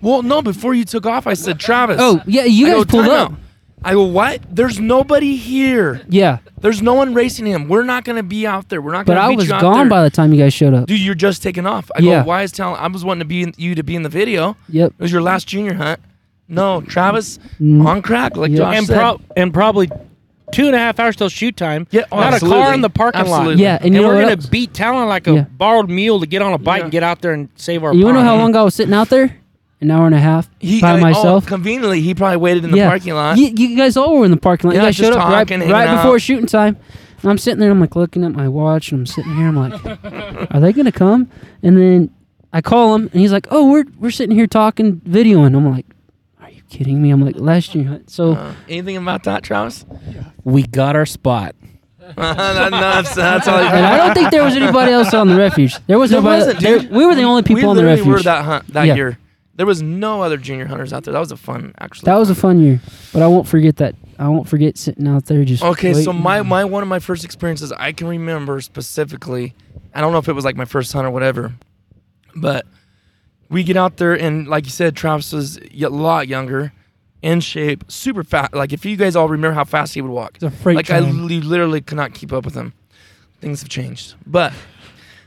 Well, 0.00 0.22
no. 0.22 0.42
Before 0.42 0.74
you 0.74 0.84
took 0.84 1.06
off, 1.06 1.26
I 1.26 1.34
said, 1.34 1.58
Travis. 1.58 1.96
Oh 2.00 2.20
yeah, 2.26 2.44
you 2.44 2.66
guys 2.66 2.84
pulled 2.86 3.06
up. 3.06 3.32
out." 3.32 3.38
I 3.86 3.92
go, 3.92 4.02
what? 4.04 4.40
There's 4.50 4.80
nobody 4.80 5.36
here. 5.36 6.02
Yeah, 6.08 6.38
There's 6.60 6.82
no 6.82 6.94
one 6.94 7.14
racing 7.14 7.46
him. 7.46 7.68
We're 7.68 7.84
not 7.84 8.04
gonna 8.04 8.22
be 8.24 8.46
out 8.46 8.68
there. 8.68 8.82
We're 8.82 8.92
not 8.92 9.06
but 9.06 9.14
gonna 9.14 9.20
be 9.20 9.20
around. 9.20 9.26
But 9.26 9.26
I 9.26 9.28
beat 9.30 9.36
was 9.36 9.48
you 9.48 9.54
out 9.54 9.60
gone 9.62 9.74
there. 9.88 9.88
by 9.88 10.02
the 10.02 10.10
time 10.10 10.32
you 10.32 10.38
guys 10.42 10.52
showed 10.52 10.74
up. 10.74 10.86
Dude, 10.86 11.00
you're 11.00 11.14
just 11.14 11.42
taking 11.42 11.66
off. 11.66 11.90
I 11.96 12.00
Yeah. 12.00 12.22
go, 12.22 12.28
why 12.28 12.42
is 12.42 12.50
telling? 12.52 12.76
I 12.80 12.88
was 12.88 13.04
wanting 13.04 13.20
to 13.20 13.24
be 13.26 13.42
in, 13.42 13.54
you 13.56 13.74
to 13.76 13.82
be 13.84 13.94
in 13.94 14.02
the 14.02 14.08
video. 14.08 14.56
Yep. 14.70 14.94
It 14.98 15.00
was 15.02 15.12
your 15.12 15.22
last 15.22 15.46
junior 15.46 15.74
hunt. 15.74 16.00
No, 16.48 16.80
Travis 16.80 17.38
Mm. 17.60 17.86
on 17.86 18.02
crack, 18.02 18.36
like 18.36 18.50
Yeah. 18.50 18.56
Josh 18.58 18.76
and 18.78 18.86
said. 18.86 18.98
pro- 18.98 19.20
and 19.36 19.54
probably 19.54 19.88
two 20.52 20.66
and 20.66 20.74
a 20.74 20.78
half 20.78 20.98
hours 21.00 21.16
till 21.16 21.28
shoot 21.28 21.56
time. 21.56 21.86
Yeah, 21.90 22.02
oh, 22.12 22.16
not 22.20 22.32
a 22.32 22.34
absolutely. 22.36 22.62
car 22.62 22.74
in 22.74 22.80
the 22.80 22.90
parking 22.90 23.20
Absolutely. 23.20 23.54
lot. 23.54 23.58
Yeah, 23.58 23.76
and 23.76 23.84
And, 23.86 23.94
you 23.94 24.00
know 24.02 24.08
we're 24.08 24.14
what 24.14 24.20
gonna 24.22 24.32
else? 24.32 24.46
beat 24.46 24.72
Talon 24.74 25.08
like 25.08 25.26
a 25.26 25.32
Yeah. 25.32 25.44
borrowed 25.56 25.90
mule 25.90 26.20
to 26.20 26.26
get 26.26 26.42
on 26.42 26.52
a 26.52 26.58
bike 26.58 26.78
Yeah. 26.78 26.82
and 26.84 26.92
get 26.92 27.02
out 27.02 27.20
there 27.20 27.32
and 27.32 27.48
save 27.56 27.82
our. 27.84 27.92
You 27.94 28.04
wanna 28.04 28.18
know 28.18 28.24
pond. 28.24 28.28
how 28.28 28.36
long 28.44 28.56
I 28.56 28.62
was 28.62 28.74
sitting 28.74 28.94
out 28.94 29.08
there? 29.10 29.36
An 29.80 29.90
hour 29.90 30.06
and 30.06 30.14
a 30.14 30.18
half 30.18 30.48
he, 30.58 30.80
by 30.80 30.92
I- 30.92 30.96
oh, 30.96 31.00
myself. 31.00 31.46
conveniently, 31.46 32.00
he 32.00 32.14
probably 32.14 32.38
waited 32.38 32.64
in 32.64 32.70
the 32.70 32.78
yeah. 32.78 32.88
parking 32.88 33.12
lot. 33.14 33.36
You, 33.36 33.48
you 33.54 33.76
guys 33.76 33.96
all 33.98 34.18
were 34.18 34.24
in 34.24 34.30
the 34.30 34.38
parking 34.38 34.70
lot. 34.70 34.74
Yeah, 34.76 34.80
you 34.82 34.86
guys 34.88 34.96
just 34.96 35.10
showed 35.12 35.18
up 35.18 35.28
right, 35.28 35.40
talking, 35.40 35.58
hanging 35.60 35.72
right 35.72 35.86
out. 35.88 36.02
before 36.02 36.18
shooting 36.18 36.46
time. 36.46 36.78
And 37.22 37.30
I'm 37.30 37.36
sitting 37.38 37.60
there. 37.60 37.70
I'm 37.70 37.80
like 37.80 37.94
looking 37.94 38.24
at 38.24 38.32
my 38.32 38.48
watch, 38.48 38.90
and 38.92 39.00
I'm 39.00 39.06
sitting 39.06 39.34
here. 39.36 39.48
I'm 39.48 39.56
like, 39.56 39.84
are 40.54 40.60
they 40.60 40.72
gonna 40.72 40.92
come? 40.92 41.30
And 41.62 41.76
then 41.76 42.10
I 42.54 42.62
call 42.62 42.94
him, 42.94 43.10
and 43.12 43.20
he's 43.20 43.32
like, 43.32 43.48
oh, 43.50 43.70
we're 43.70 43.84
we're 43.98 44.10
sitting 44.10 44.34
here 44.34 44.46
talking, 44.46 44.96
videoing. 45.00 45.54
I'm 45.54 45.70
like, 45.70 45.84
are 46.40 46.50
you 46.50 46.62
kidding 46.70 47.02
me? 47.02 47.10
I'm 47.10 47.22
like, 47.22 47.36
last 47.36 47.74
year. 47.74 48.00
So 48.06 48.32
Uh, 48.32 48.54
anything 48.70 48.96
about 48.96 49.24
that, 49.24 49.42
Travis? 49.42 49.84
we 50.44 50.62
got 50.62 50.96
our 50.96 51.06
spot. 51.06 51.54
That- 52.16 52.70
that's, 52.70 53.14
that's 53.14 53.48
all. 53.48 53.58
and 53.58 53.84
I 53.84 53.96
don't 53.98 54.14
think 54.14 54.30
there 54.30 54.44
was 54.44 54.54
anybody 54.56 54.92
else 54.92 55.12
on 55.12 55.26
the 55.28 55.36
refuge. 55.36 55.76
There 55.86 55.98
was 55.98 56.10
There 56.12 56.20
nobody. 56.22 56.38
wasn't, 56.46 56.60
there- 56.60 56.98
we 56.98 57.04
were 57.04 57.14
the 57.16 57.24
only 57.24 57.42
people 57.42 57.62
we 57.62 57.64
on 57.68 57.76
the 57.76 57.82
literally 57.82 58.00
refuge. 58.02 58.14
were 58.18 58.22
that 58.22 58.44
hunt 58.44 58.66
that 58.72 58.84
Yeah. 58.86 58.94
year. 58.94 59.18
There 59.56 59.66
was 59.66 59.80
no 59.82 60.22
other 60.22 60.36
junior 60.36 60.66
hunters 60.66 60.92
out 60.92 61.04
there. 61.04 61.12
That 61.12 61.20
was 61.20 61.32
a 61.32 61.36
fun, 61.36 61.72
actually. 61.78 62.06
that 62.06 62.16
was 62.16 62.28
a 62.30 62.34
fun 62.34 62.60
year, 62.60 62.80
but 63.12 63.22
I 63.22 63.26
won't 63.26 63.48
forget 63.48 63.76
that. 63.76 63.94
I 64.18 64.28
won't 64.28 64.48
forget 64.48 64.76
sitting 64.78 65.08
out 65.08 65.26
there 65.26 65.44
just. 65.44 65.62
Okay, 65.62 65.94
so 65.94 66.12
my, 66.12 66.42
my 66.42 66.64
one 66.64 66.82
of 66.82 66.88
my 66.88 66.98
first 66.98 67.24
experiences 67.24 67.72
I 67.72 67.92
can 67.92 68.06
remember 68.06 68.60
specifically. 68.60 69.54
I 69.94 70.00
don't 70.02 70.12
know 70.12 70.18
if 70.18 70.28
it 70.28 70.34
was 70.34 70.44
like 70.44 70.56
my 70.56 70.64
first 70.66 70.92
hunt 70.92 71.06
or 71.06 71.10
whatever, 71.10 71.54
but 72.34 72.66
we 73.48 73.62
get 73.62 73.76
out 73.76 73.96
there 73.96 74.12
and 74.18 74.46
like 74.46 74.64
you 74.64 74.70
said, 74.70 74.94
Travis 74.96 75.32
was 75.32 75.58
a 75.58 75.86
lot 75.88 76.28
younger, 76.28 76.72
in 77.22 77.40
shape, 77.40 77.84
super 77.88 78.22
fast. 78.24 78.54
Like 78.54 78.72
if 78.72 78.84
you 78.84 78.96
guys 78.96 79.16
all 79.16 79.28
remember 79.28 79.54
how 79.54 79.64
fast 79.64 79.94
he 79.94 80.02
would 80.02 80.10
walk, 80.10 80.32
It's 80.36 80.44
a 80.44 80.50
freight 80.50 80.76
like 80.76 80.90
I 80.90 81.00
train. 81.00 81.26
li- 81.26 81.40
literally 81.40 81.80
could 81.80 81.96
not 81.96 82.12
keep 82.14 82.32
up 82.32 82.44
with 82.44 82.54
him. 82.54 82.72
Things 83.40 83.60
have 83.60 83.68
changed, 83.68 84.14
but 84.26 84.52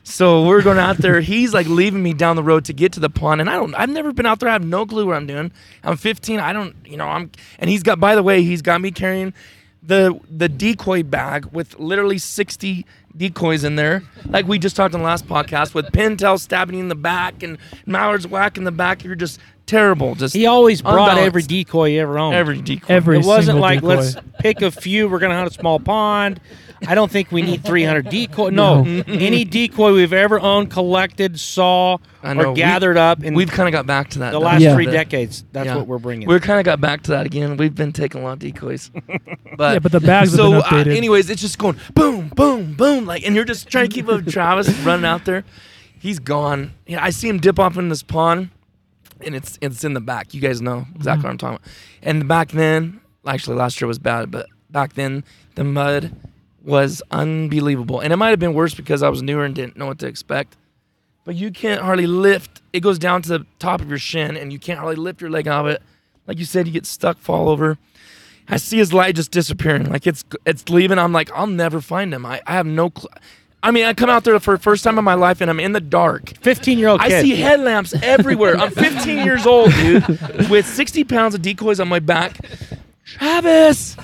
so 0.10 0.46
we're 0.46 0.62
going 0.62 0.80
out 0.80 0.98
there. 0.98 1.22
He's 1.22 1.54
like 1.54 1.68
leaving 1.68 2.02
me 2.02 2.14
down 2.14 2.36
the 2.36 2.44
road 2.44 2.66
to 2.66 2.74
get 2.74 2.94
to 2.94 3.00
the 3.00 3.10
pond, 3.10 3.42
and 3.42 3.50
I 3.50 3.54
don't. 3.54 3.76
I've 3.76 3.90
never 3.90 4.12
been 4.12 4.26
out 4.26 4.40
there. 4.40 4.50
I 4.50 4.54
have 4.54 4.66
no 4.66 4.86
clue 4.86 5.06
what 5.06 5.16
I'm 5.16 5.28
doing. 5.28 5.52
I'm 5.84 5.98
15. 5.98 6.40
I 6.40 6.52
don't. 6.52 6.76
You 6.86 6.98
know. 6.98 7.08
I'm. 7.08 7.32
And 7.60 7.70
he's 7.70 7.84
got. 7.84 8.00
By 8.00 8.16
the 8.16 8.24
way, 8.24 8.42
he's 8.44 8.62
got 8.62 8.82
me 8.82 8.92
carrying 8.92 9.34
the 9.84 10.20
the 10.30 10.50
decoy 10.50 11.04
bag 11.04 11.46
with 11.46 11.80
literally 11.80 12.18
60 12.18 12.86
decoys 13.16 13.64
in 13.64 13.76
there. 13.76 14.04
Like 14.26 14.48
we 14.48 14.60
just 14.60 14.76
talked 14.76 14.94
in 14.94 15.00
the 15.00 15.06
last 15.06 15.28
podcast 15.28 15.74
with 15.74 15.86
pintail 15.92 16.40
stabbing 16.40 16.76
you 16.76 16.82
in 16.82 16.90
the 16.90 16.96
back 16.96 17.44
and 17.44 17.58
mallards 17.86 18.28
whacking 18.28 18.64
the 18.64 18.72
back. 18.72 19.04
You're 19.04 19.16
just 19.16 19.40
terrible. 19.70 20.16
Just 20.16 20.36
He 20.36 20.46
always 20.46 20.82
brought 20.82 21.18
every 21.18 21.42
decoy 21.44 21.90
he 21.90 22.00
ever 22.00 22.18
owned. 22.20 22.36
every 22.36 22.62
decoy. 22.62 22.94
Every 22.94 23.20
it 23.20 23.26
wasn't 23.26 23.60
like 23.60 23.82
decoy. 23.82 23.96
let's 23.96 24.16
pick 24.40 24.62
a 24.62 24.72
few. 24.72 25.08
We're 25.08 25.20
gonna 25.20 25.36
hunt 25.36 25.50
a 25.50 25.54
small 25.54 25.80
pond. 25.80 26.40
I 26.88 26.96
don't 26.96 27.12
think 27.12 27.30
we 27.34 27.42
need 27.42 27.66
300 27.66 28.10
decoy. 28.10 28.50
No, 28.52 28.84
any 29.08 29.44
decoy 29.44 29.94
we've 29.94 30.14
ever 30.14 30.40
owned, 30.40 30.72
collected, 30.72 31.38
saw, 31.38 31.98
I 32.24 32.34
know. 32.34 32.44
or 32.46 32.50
We- 32.52 32.56
gathered 32.56 32.96
up 32.96 33.22
in 33.22 33.34
We've 33.34 33.52
kind 33.52 33.68
of 33.68 33.74
got 33.74 33.86
back 33.86 34.12
to 34.12 34.20
that. 34.20 34.32
the 34.32 34.40
though. 34.40 34.46
last 34.46 34.62
Yeah. 34.62 34.76
three 34.76 34.86
decades. 34.86 35.44
That's 35.52 35.66
Yeah. 35.68 35.76
what 35.76 35.88
we're 35.88 35.98
bringing. 35.98 36.28
We're 36.30 36.40
kind 36.40 36.58
of 36.58 36.64
got 36.64 36.80
back 36.80 37.04
to 37.04 37.12
that 37.12 37.26
again. 37.26 37.58
We've 37.58 37.76
been 37.76 37.92
taking 37.92 38.22
a 38.22 38.24
lot 38.24 38.34
of 38.34 38.40
decoys, 38.40 38.92
but 39.58 39.74
Yeah, 39.74 39.80
but 39.80 39.92
the 39.92 40.00
bags 40.00 40.32
have 40.32 40.38
so 40.38 40.52
been 40.70 40.88
uh, 40.90 40.96
anyways, 40.96 41.30
it's 41.30 41.42
just 41.42 41.58
going 41.60 41.76
boom, 41.94 42.30
boom, 42.34 42.76
boom, 42.76 43.06
like, 43.06 43.26
and 43.28 43.36
you're 43.36 43.44
just 43.46 43.68
trying 43.70 43.90
to 43.90 43.94
keep 43.94 44.08
up 44.08 44.24
with 44.24 44.32
Travis 44.32 44.70
running 44.80 45.06
out 45.06 45.26
there. 45.26 45.44
He's 46.00 46.20
gone. 46.20 46.72
Yeah, 46.88 47.04
I 47.04 47.10
see 47.10 47.28
him 47.28 47.40
dip 47.40 47.60
off 47.60 47.78
in 47.78 47.90
this 47.90 48.04
pond, 48.04 48.52
and 49.26 49.36
it's 49.36 49.58
it's 49.62 49.84
in 49.84 49.94
the 49.94 50.02
back. 50.02 50.34
You 50.34 50.42
guys 50.42 50.62
know 50.62 50.86
exactly 50.96 51.20
mm-hmm. 51.20 51.24
what 51.24 51.32
I'm 51.32 51.38
talking 51.38 51.56
about. 51.58 51.68
And 52.04 52.28
back 52.28 52.50
then, 52.52 53.02
actually, 53.26 53.58
last 53.58 53.80
year 53.80 53.88
was 53.88 54.00
bad, 54.00 54.32
but 54.32 54.48
back 54.70 54.94
then 54.94 55.24
the 55.56 55.64
mud 55.64 56.16
was 56.64 57.02
unbelievable, 57.12 58.00
and 58.00 58.14
it 58.14 58.18
might 58.18 58.30
have 58.30 58.40
been 58.40 58.54
worse 58.54 58.74
because 58.74 59.04
I 59.04 59.10
was 59.10 59.22
newer 59.22 59.46
and 59.46 59.56
didn't 59.56 59.78
know 59.78 59.88
what 59.88 60.00
to 60.00 60.08
expect. 60.08 60.56
But 61.26 61.36
you 61.36 61.52
can't 61.52 61.82
hardly 61.82 62.08
lift. 62.08 62.62
It 62.74 62.80
goes 62.80 62.98
down 62.98 63.22
to 63.24 63.30
the 63.30 63.46
top 63.60 63.82
of 63.82 63.90
your 63.90 63.98
shin, 63.98 64.36
and 64.36 64.52
you 64.52 64.60
can't 64.60 64.80
hardly 64.80 64.96
lift 64.96 65.22
your 65.22 65.30
leg 65.30 65.48
out 65.48 65.66
of 65.66 65.72
it. 65.72 65.82
Like 66.28 66.38
you 66.38 66.46
said, 66.46 66.68
you 66.68 66.74
get 66.74 66.86
stuck, 66.86 67.18
fall 67.18 67.50
over. 67.50 67.78
I 68.48 68.58
see 68.58 68.78
his 68.78 68.94
light 68.94 69.16
just 69.16 69.32
disappearing. 69.32 69.90
Like 69.90 70.08
it's 70.08 70.24
it's 70.46 70.70
leaving. 70.70 70.98
I'm 70.98 71.14
like, 71.14 71.32
I'll 71.34 71.48
never 71.48 71.82
find 71.82 72.14
him. 72.14 72.26
I, 72.26 72.42
I 72.48 72.54
have 72.54 72.66
no 72.66 72.90
clue. 72.90 73.10
I 73.62 73.72
mean, 73.72 73.86
I 73.86 73.94
come 73.94 74.10
out 74.10 74.24
there 74.24 74.40
for 74.40 74.56
the 74.56 74.64
first 74.64 74.84
time 74.84 74.98
in 74.98 75.04
my 75.04 75.16
life, 75.16 75.42
and 75.42 75.50
I'm 75.50 75.60
in 75.60 75.74
the 75.74 75.82
dark. 75.82 76.30
15 76.42 76.78
year 76.80 76.88
old 76.90 77.02
I 77.02 77.10
kid. 77.10 77.22
see 77.24 77.36
headlamps 77.36 77.94
everywhere. 78.02 78.58
I'm 78.58 78.72
15 78.72 79.26
years 79.26 79.46
old, 79.46 79.72
dude, 79.74 80.08
with 80.50 80.66
60 80.66 81.04
pounds 81.04 81.36
of 81.36 81.42
decoys 81.42 81.80
on 81.80 81.88
my 81.90 82.00
back. 82.00 82.38
Travis, 83.06 83.98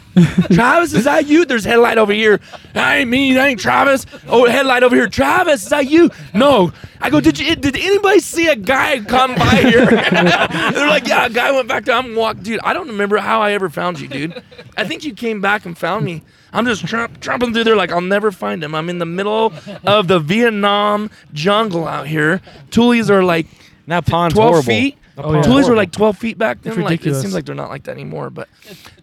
Travis, 0.51 0.93
is 0.93 1.03
that 1.03 1.27
you? 1.27 1.45
There's 1.45 1.63
headlight 1.63 1.99
over 1.99 2.11
here. 2.11 2.39
That 2.73 2.95
ain't 2.95 3.09
me. 3.09 3.33
That 3.33 3.49
ain't 3.49 3.59
Travis. 3.59 4.03
Oh, 4.27 4.49
headlight 4.49 4.81
over 4.81 4.95
here. 4.95 5.07
Travis, 5.07 5.61
is 5.63 5.69
that 5.69 5.87
you? 5.87 6.09
No. 6.33 6.71
I 6.99 7.11
go. 7.11 7.21
Did 7.21 7.37
you? 7.37 7.55
Did 7.55 7.75
anybody 7.75 8.19
see 8.19 8.47
a 8.47 8.55
guy 8.55 8.99
come 9.01 9.35
by 9.35 9.57
here? 9.57 9.85
They're 10.71 10.87
like, 10.87 11.07
yeah, 11.07 11.27
a 11.27 11.29
guy 11.29 11.51
went 11.51 11.67
back 11.67 11.85
there. 11.85 11.95
I'm 11.95 12.15
walk, 12.15 12.41
dude. 12.41 12.59
I 12.63 12.73
don't 12.73 12.87
remember 12.87 13.17
how 13.17 13.41
I 13.41 13.51
ever 13.51 13.69
found 13.69 13.99
you, 13.99 14.07
dude. 14.07 14.41
I 14.75 14.85
think 14.85 15.03
you 15.03 15.13
came 15.13 15.39
back 15.39 15.67
and 15.67 15.77
found 15.77 16.03
me. 16.03 16.23
I'm 16.55 16.65
just 16.65 16.85
tramp, 16.87 17.19
tramping 17.19 17.53
through 17.53 17.65
there 17.65 17.75
like 17.75 17.91
I'll 17.91 18.01
never 18.01 18.31
find 18.31 18.63
him. 18.63 18.73
I'm 18.73 18.89
in 18.89 18.97
the 18.99 19.05
middle 19.05 19.53
of 19.85 20.07
the 20.07 20.19
Vietnam 20.19 21.09
jungle 21.33 21.87
out 21.87 22.07
here. 22.07 22.41
Tulies 22.69 23.09
are 23.09 23.23
like 23.23 23.47
that 23.87 24.05
pond's 24.05 24.33
12 24.35 24.47
horrible. 24.49 24.63
feet. 24.65 24.97
The 25.15 25.23
Oh, 25.23 25.33
yeah. 25.33 25.41
pond's 25.41 25.47
Tulies 25.47 25.69
were 25.69 25.75
like 25.75 25.91
12 25.91 26.17
feet 26.17 26.37
back 26.37 26.61
then. 26.61 26.73
It's 26.73 26.81
Like 26.81 27.05
it 27.05 27.15
seems 27.15 27.33
like 27.33 27.45
they're 27.45 27.55
not 27.55 27.69
like 27.69 27.83
that 27.83 27.91
anymore. 27.91 28.29
But 28.29 28.47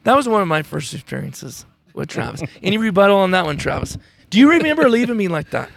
that 0.04 0.16
was 0.16 0.28
one 0.28 0.42
of 0.42 0.48
my 0.48 0.62
first 0.62 0.92
experiences 0.94 1.64
with 1.94 2.08
Travis. 2.08 2.42
Any 2.62 2.78
rebuttal 2.78 3.16
on 3.18 3.30
that 3.32 3.44
one, 3.44 3.56
Travis? 3.58 3.98
Do 4.30 4.38
you 4.38 4.50
remember 4.50 4.88
leaving 4.88 5.16
me 5.16 5.28
like 5.28 5.50
that? 5.50 5.68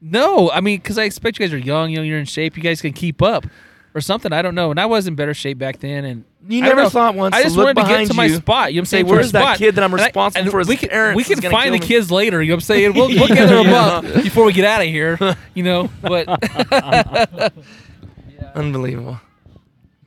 No, 0.00 0.50
I 0.50 0.60
mean, 0.62 0.78
because 0.78 0.96
I 0.96 1.04
expect 1.04 1.38
you 1.38 1.44
guys 1.46 1.52
are 1.52 1.58
young, 1.58 1.90
you 1.90 1.98
know, 1.98 2.02
you're 2.02 2.18
in 2.18 2.24
shape, 2.24 2.56
you 2.56 2.62
guys 2.62 2.80
can 2.80 2.94
keep 2.94 3.20
up 3.20 3.44
or 3.94 4.00
something. 4.00 4.32
I 4.32 4.42
don't 4.42 4.54
know. 4.54 4.70
And 4.70 4.78
I 4.80 4.86
was 4.86 5.06
in 5.06 5.14
better 5.14 5.34
shape 5.34 5.58
back 5.58 5.80
then. 5.80 6.04
And 6.04 6.24
You 6.48 6.58
I 6.58 6.60
don't 6.60 6.68
never 6.70 6.82
know. 6.84 6.88
thought 6.90 7.14
once 7.14 7.34
I 7.34 7.42
just 7.42 7.56
look 7.56 7.66
wanted 7.76 7.82
to 7.82 7.88
get 7.88 8.06
to 8.08 8.14
my 8.14 8.26
you 8.26 8.34
spot. 8.36 8.72
You 8.72 8.76
know 8.76 8.80
what 8.80 8.82
I'm 8.82 8.86
say, 8.86 8.96
saying? 8.98 9.06
"Where's 9.06 9.32
that 9.32 9.42
spot." 9.42 9.58
kid 9.58 9.74
that 9.74 9.84
I'm 9.84 9.92
And 9.92 10.00
I- 10.00 10.04
responsible 10.06 10.42
and 10.42 10.50
for 10.50 10.58
his 10.60 10.68
We 10.68 10.76
can, 10.76 10.88
parents 10.90 11.16
we 11.28 11.34
can 11.34 11.50
find 11.50 11.74
the 11.74 11.78
me? 11.80 11.86
kids 11.86 12.10
later. 12.10 12.42
You 12.42 12.50
know 12.50 12.54
what 12.54 12.56
I'm 12.58 12.60
saying? 12.62 12.94
We'll, 12.94 13.08
we'll 13.08 13.28
gather 13.34 13.56
them 13.62 13.68
up 13.74 14.04
before 14.22 14.44
we 14.44 14.52
get 14.52 14.64
out 14.64 14.80
of 14.80 14.86
here. 14.88 15.18
You 15.54 15.62
know, 15.64 15.90
but 16.02 16.26
Unbelievable. 18.54 19.20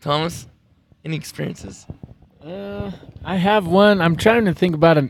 Thomas, 0.02 0.48
any 1.06 1.16
experiences? 1.16 1.86
Uh, 2.44 2.92
I 3.24 3.38
have 3.38 3.68
one. 3.68 4.02
I'm 4.02 4.16
trying 4.16 4.46
to 4.46 4.54
think 4.54 4.76
about 4.76 4.98
a, 4.98 5.10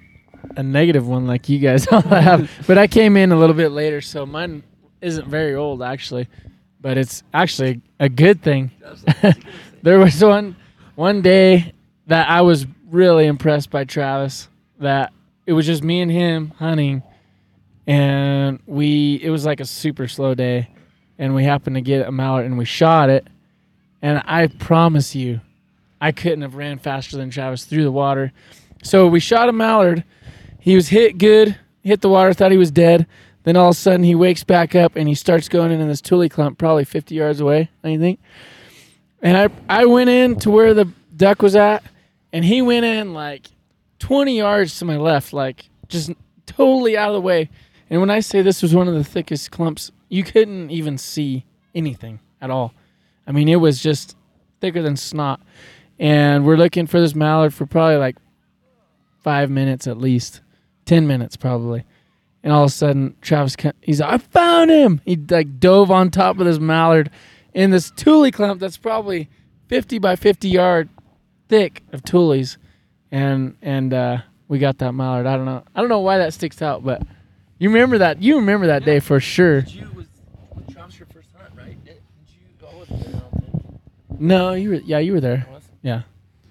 a 0.56 0.62
negative 0.64 1.08
one 1.08 1.26
like 1.26 1.50
you 1.50 1.58
guys 1.60 1.88
all 1.88 2.02
have, 2.02 2.50
but 2.68 2.78
I 2.78 2.86
came 2.88 3.18
in 3.18 3.32
a 3.32 3.36
little 3.36 3.56
bit 3.56 3.70
later, 3.70 4.02
so 4.02 4.26
mine 4.26 4.62
isn't 5.02 5.28
very 5.28 5.56
old 5.56 5.82
actually, 5.82 6.28
but 6.84 6.98
it's 6.98 7.24
actually 7.34 7.82
a 8.00 8.10
good 8.10 8.44
thing. 8.44 8.70
there 9.82 9.98
was 9.98 10.24
one 10.24 10.56
one 10.94 11.24
day 11.24 11.74
that 12.06 12.30
I 12.30 12.42
was 12.42 12.68
really 12.92 13.26
impressed 13.26 13.72
by 13.72 13.86
Travis. 13.86 14.50
That 14.80 15.12
it 15.48 15.54
was 15.54 15.66
just 15.66 15.82
me 15.82 16.02
and 16.02 16.12
him 16.12 16.52
hunting, 16.60 17.02
and 17.88 18.60
we 18.68 19.20
it 19.24 19.32
was 19.32 19.46
like 19.46 19.62
a 19.62 19.66
super 19.66 20.08
slow 20.08 20.36
day, 20.36 20.70
and 21.18 21.34
we 21.34 21.46
happened 21.46 21.78
to 21.78 21.82
get 21.82 22.06
a 22.06 22.12
mallard 22.12 22.46
and 22.46 22.58
we 22.58 22.66
shot 22.66 23.10
it, 23.10 23.26
and 24.04 24.22
I 24.26 24.48
promise 24.48 25.16
you. 25.16 25.42
I 26.02 26.12
couldn't 26.12 26.42
have 26.42 26.56
ran 26.56 26.80
faster 26.80 27.16
than 27.16 27.30
Travis 27.30 27.64
through 27.64 27.86
the 27.86 27.92
water. 27.92 28.34
So 28.84 29.08
we 29.08 29.22
shot 29.22 29.48
a 29.48 29.54
mallard. 29.54 30.04
He 30.60 30.76
was 30.76 30.90
hit 30.90 31.18
good, 31.18 31.58
hit 31.82 32.02
the 32.02 32.10
water, 32.10 32.34
thought 32.34 32.52
he 32.52 32.58
was 32.58 32.72
dead. 32.72 33.08
Then 33.44 33.58
all 33.58 33.70
of 33.70 33.76
a 33.76 33.78
sudden 33.78 34.04
he 34.04 34.16
wakes 34.16 34.44
back 34.44 34.76
up 34.76 34.96
and 34.96 35.08
he 35.08 35.16
starts 35.16 35.50
going 35.50 35.72
into 35.72 35.86
this 35.86 36.02
tule 36.02 36.28
clump, 36.30 36.58
probably 36.58 36.86
50 36.86 37.14
yards 37.14 37.40
away, 37.40 37.70
I 37.84 37.98
think. 37.98 38.20
And 39.22 39.38
I 39.38 39.50
I 39.70 39.86
went 39.86 40.10
in 40.10 40.38
to 40.40 40.52
where 40.52 40.74
the 40.74 40.92
duck 41.16 41.42
was 41.42 41.56
at, 41.56 41.84
and 42.32 42.44
he 42.44 42.62
went 42.62 42.86
in 42.86 43.14
like 43.14 43.48
20 44.00 44.38
yards 44.38 44.80
to 44.80 44.86
my 44.86 44.98
left, 44.98 45.34
like 45.34 45.70
just 45.88 46.12
totally 46.46 46.98
out 46.98 47.10
of 47.10 47.16
the 47.16 47.22
way. 47.22 47.50
And 47.90 48.00
when 48.00 48.10
I 48.10 48.22
say 48.22 48.42
this 48.42 48.62
was 48.62 48.74
one 48.74 48.88
of 48.88 48.94
the 48.96 49.04
thickest 49.04 49.52
clumps, 49.52 49.92
you 50.10 50.24
couldn't 50.24 50.72
even 50.72 50.98
see 50.98 51.46
anything 51.76 52.20
at 52.42 52.50
all. 52.50 52.74
I 53.26 53.32
mean, 53.32 53.48
it 53.48 53.58
was 53.58 53.82
just 53.82 54.18
thicker 54.60 54.82
than 54.82 54.96
snot 54.96 55.40
and 56.00 56.46
we're 56.46 56.58
looking 56.58 56.88
for 56.88 57.00
this 57.00 57.16
mallard 57.16 57.54
for 57.54 57.66
probably 57.66 57.98
like 57.98 58.18
five 59.22 59.50
minutes 59.50 59.88
at 59.88 59.98
least, 59.98 60.42
ten 60.86 61.08
minutes 61.08 61.38
probably. 61.38 61.86
And 62.44 62.52
all 62.52 62.64
of 62.64 62.68
a 62.68 62.72
sudden, 62.74 63.16
Travis, 63.22 63.56
co- 63.56 63.72
he's 63.82 64.02
like, 64.02 64.14
I 64.14 64.18
found 64.18 64.70
him. 64.70 65.00
He 65.06 65.16
like 65.16 65.60
dove 65.62 65.90
on 65.90 66.12
top 66.12 66.40
of 66.40 66.46
this 66.46 66.60
mallard 66.60 67.10
in 67.54 67.70
this 67.72 67.90
tule 67.92 68.30
clump 68.32 68.60
that's 68.60 68.76
probably 68.78 69.30
fifty 69.70 69.98
by 69.98 70.16
fifty 70.18 70.50
yard 70.50 70.90
thick 71.48 71.84
of 71.94 72.04
tules, 72.04 72.58
and 73.12 73.56
and 73.62 73.94
uh, 73.94 74.18
we 74.50 74.60
got 74.60 74.80
that 74.80 74.92
mallard. 74.92 75.26
I 75.26 75.38
don't 75.38 75.46
know, 75.46 75.64
I 75.74 75.80
don't 75.80 75.88
know 75.90 76.00
why 76.00 76.18
that 76.18 76.34
sticks 76.34 76.62
out, 76.62 76.84
but 76.84 77.02
you 77.60 77.70
remember 77.70 78.00
that. 78.00 78.22
You 78.22 78.36
remember 78.38 78.68
that 78.68 78.84
day 78.84 79.00
for 79.00 79.22
sure. 79.22 79.60
You 79.60 79.90
was 79.96 80.08
Travis 80.74 81.00
your 81.00 81.08
first 81.14 81.30
hunt, 81.38 81.50
right? 81.56 81.82
Did 81.86 82.02
you 82.28 82.42
go 82.60 82.78
with? 82.78 84.20
No, 84.20 84.54
you 84.54 84.70
were 84.72 84.76
yeah, 84.76 85.00
you 85.00 85.14
were 85.14 85.22
there. 85.22 85.46
Yeah, 85.82 86.02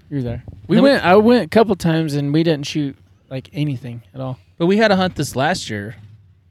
you 0.08 0.16
were 0.18 0.22
there. 0.22 0.44
We- 0.68 0.80
went. 0.80 1.04
I 1.04 1.16
went 1.16 1.44
a 1.44 1.48
couple 1.48 1.74
times 1.76 2.14
and 2.14 2.32
we 2.32 2.42
didn't 2.42 2.66
shoot 2.66 2.96
like 3.32 3.48
anything 3.54 4.02
at 4.14 4.20
all. 4.20 4.38
but 4.58 4.66
we 4.66 4.76
had 4.76 4.90
a 4.92 4.96
hunt 4.96 5.16
this 5.16 5.34
last 5.34 5.68
year. 5.70 5.96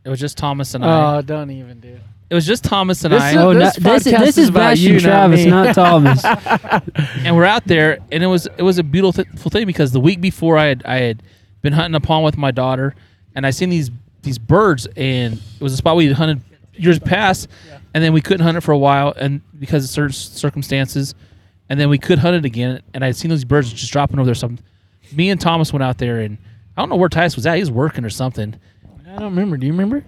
It 0.03 0.09
was 0.09 0.19
just 0.19 0.35
Thomas 0.37 0.73
and 0.73 0.83
I. 0.83 1.17
Oh, 1.17 1.21
don't 1.21 1.51
even 1.51 1.79
do. 1.79 1.89
it. 1.89 2.01
It 2.31 2.33
was 2.33 2.45
just 2.45 2.63
Thomas 2.63 3.03
and 3.03 3.13
This 3.13 3.21
I. 3.21 3.29
is- 3.31 3.37
Oh, 3.37 3.53
this 3.53 3.79
no, 3.79 3.93
this, 3.93 4.03
podcast 4.07 4.19
this 4.19 4.29
is 4.29 4.43
is 4.45 4.49
about 4.49 4.59
bashing 4.59 4.87
you, 4.87 4.93
not 4.93 5.01
Travis, 5.01 5.43
me. 5.45 5.49
not 5.51 5.75
Thomas. 5.75 6.25
and 7.25 7.35
we're 7.35 7.45
out 7.45 7.65
there, 7.65 7.99
and 8.11 8.23
it 8.23 8.27
was 8.27 8.47
it 8.57 8.63
was 8.63 8.77
a 8.79 8.83
beautiful 8.83 9.23
thing 9.51 9.65
because 9.67 9.91
the 9.91 9.99
week 9.99 10.19
before 10.21 10.57
I 10.57 10.65
had 10.67 10.81
I 10.85 10.97
had 10.97 11.23
been 11.61 11.73
hunting 11.73 11.93
a 11.95 11.99
pond 11.99 12.25
with 12.25 12.37
my 12.37 12.51
daughter, 12.51 12.95
and 13.35 13.45
I 13.45 13.51
seen 13.51 13.69
these 13.69 13.91
these 14.23 14.39
birds, 14.39 14.87
and 14.97 15.33
it 15.35 15.61
was 15.61 15.73
a 15.73 15.77
spot 15.77 15.95
we 15.95 16.07
had 16.07 16.15
hunted 16.15 16.41
years 16.73 16.97
past, 16.99 17.47
and 17.93 18.03
then 18.03 18.13
we 18.13 18.21
couldn't 18.21 18.43
hunt 18.43 18.57
it 18.57 18.61
for 18.61 18.71
a 18.71 18.77
while, 18.77 19.13
and 19.17 19.41
because 19.59 19.83
of 19.83 19.89
certain 19.91 20.13
circumstances, 20.13 21.13
and 21.69 21.79
then 21.79 21.89
we 21.89 21.97
could 21.99 22.17
hunt 22.19 22.35
it 22.37 22.45
again, 22.45 22.81
and 22.93 23.03
I 23.03 23.07
had 23.07 23.15
seen 23.17 23.29
those 23.29 23.43
birds 23.43 23.71
just 23.71 23.91
dropping 23.91 24.17
over 24.19 24.25
there. 24.25 24.33
Something. 24.35 24.63
me 25.13 25.29
and 25.29 25.39
Thomas 25.39 25.71
went 25.73 25.83
out 25.83 25.97
there, 25.99 26.21
and 26.21 26.37
I 26.77 26.81
don't 26.81 26.89
know 26.89 26.95
where 26.95 27.09
Tice 27.09 27.35
was 27.35 27.45
at. 27.45 27.55
He 27.55 27.59
was 27.61 27.71
working 27.71 28.05
or 28.05 28.09
something, 28.09 28.55
I 29.07 29.13
don't 29.19 29.23
remember. 29.35 29.57
Do 29.57 29.65
you 29.67 29.73
remember? 29.73 30.03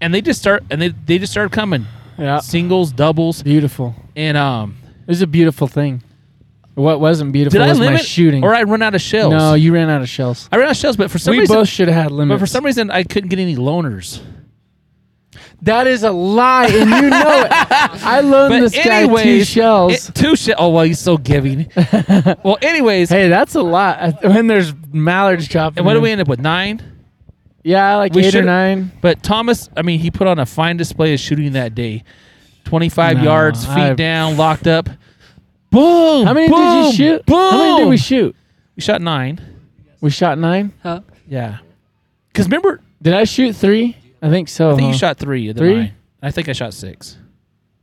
and 0.00 0.12
they 0.12 0.20
just 0.20 0.40
start 0.40 0.64
and 0.70 0.82
they 0.82 0.88
they 0.88 1.18
just 1.18 1.32
started 1.32 1.52
coming, 1.52 1.86
Yeah. 2.18 2.40
singles, 2.40 2.90
doubles, 2.92 3.42
Beautiful. 3.42 3.94
and 4.16 4.36
um. 4.36 4.76
It 5.02 5.08
was 5.08 5.20
a 5.22 5.26
beautiful 5.26 5.66
thing. 5.66 6.02
What 6.74 7.00
wasn't 7.00 7.32
beautiful 7.32 7.58
Did 7.58 7.66
I 7.66 7.70
was 7.70 7.78
my 7.80 7.96
shooting. 7.96 8.42
or 8.44 8.54
I 8.54 8.62
run 8.62 8.80
out 8.82 8.94
of 8.94 9.00
shells? 9.02 9.32
no, 9.32 9.54
you 9.54 9.74
ran 9.74 9.90
out 9.90 10.00
of 10.00 10.08
shells. 10.08 10.48
I 10.50 10.56
ran 10.56 10.66
out 10.66 10.70
of 10.70 10.76
shells, 10.76 10.96
but 10.96 11.10
for 11.10 11.18
some 11.18 11.32
we 11.32 11.40
reason 11.40 11.56
both 11.56 11.68
should 11.68 11.88
have 11.88 12.02
had 12.04 12.12
limits. 12.12 12.34
But 12.36 12.40
for 12.40 12.46
some 12.50 12.64
reason, 12.64 12.90
I 12.90 13.02
couldn't 13.02 13.28
get 13.28 13.38
any 13.38 13.56
loners. 13.56 14.20
That 15.62 15.86
is 15.86 16.02
a 16.02 16.10
lie, 16.10 16.66
and 16.66 16.90
you 16.90 17.10
know 17.10 17.42
it. 17.44 17.52
I 17.52 18.20
loaned 18.20 18.50
But 18.52 18.60
this 18.60 18.74
guy 18.74 18.82
two 18.82 18.90
anyways, 18.90 19.48
shells. 19.48 20.08
It- 20.08 20.14
two 20.14 20.34
shells. 20.34 20.56
Oh 20.58 20.70
well, 20.70 20.84
he's 20.84 20.98
so 20.98 21.16
giving. 21.16 21.70
well, 22.42 22.58
anyways, 22.60 23.08
hey, 23.10 23.28
that's 23.28 23.54
a 23.54 23.62
lot. 23.62 24.22
When 24.24 24.48
there's 24.48 24.72
mallards 24.92 25.46
chopping. 25.46 25.78
and 25.78 25.86
what 25.86 25.94
do 25.94 26.00
we 26.00 26.10
end 26.10 26.20
up 26.20 26.26
with 26.28 26.40
nine? 26.40 26.82
Yeah, 27.62 27.94
like 27.96 28.12
we 28.12 28.24
eight 28.24 28.34
or 28.34 28.42
nine. 28.42 28.90
But 29.00 29.22
Thomas, 29.22 29.70
I 29.76 29.82
mean, 29.82 30.00
he 30.00 30.10
put 30.10 30.26
on 30.26 30.40
a 30.40 30.46
fine 30.46 30.76
display 30.76 31.14
of 31.14 31.20
shooting 31.20 31.52
that 31.52 31.76
day. 31.76 32.02
Twenty-five 32.64 33.18
No, 33.18 33.22
yards, 33.22 33.64
feet 33.64 33.76
I- 33.76 33.94
down, 33.94 34.36
locked 34.36 34.66
up. 34.66 34.88
Boom! 35.70 36.26
How 36.26 36.34
many 36.34 36.48
boom, 36.48 36.58
did 36.58 36.86
you 36.86 36.92
shoot? 36.92 37.26
Boom! 37.26 37.36
How 37.52 37.58
many 37.58 37.84
did 37.84 37.88
we 37.88 37.96
shoot? 37.96 38.34
We 38.76 38.82
shot 38.82 39.00
nine. 39.00 39.40
We 40.00 40.10
shot 40.10 40.38
nine. 40.38 40.72
Huh? 40.82 41.02
Yeah. 41.28 41.58
Because 42.28 42.46
remember, 42.46 42.80
Did 43.00 43.14
I 43.14 43.24
shoot 43.24 43.54
three? 43.54 43.96
I 44.22 44.30
think 44.30 44.48
so. 44.48 44.70
I 44.70 44.76
think 44.76 44.92
you 44.92 44.98
shot 44.98 45.18
three 45.18 45.48
of 45.48 45.56
the 45.56 45.60
Three? 45.60 45.74
nine. 45.74 45.92
I 46.22 46.30
think 46.30 46.48
I 46.48 46.52
shot 46.52 46.72
six. 46.74 47.16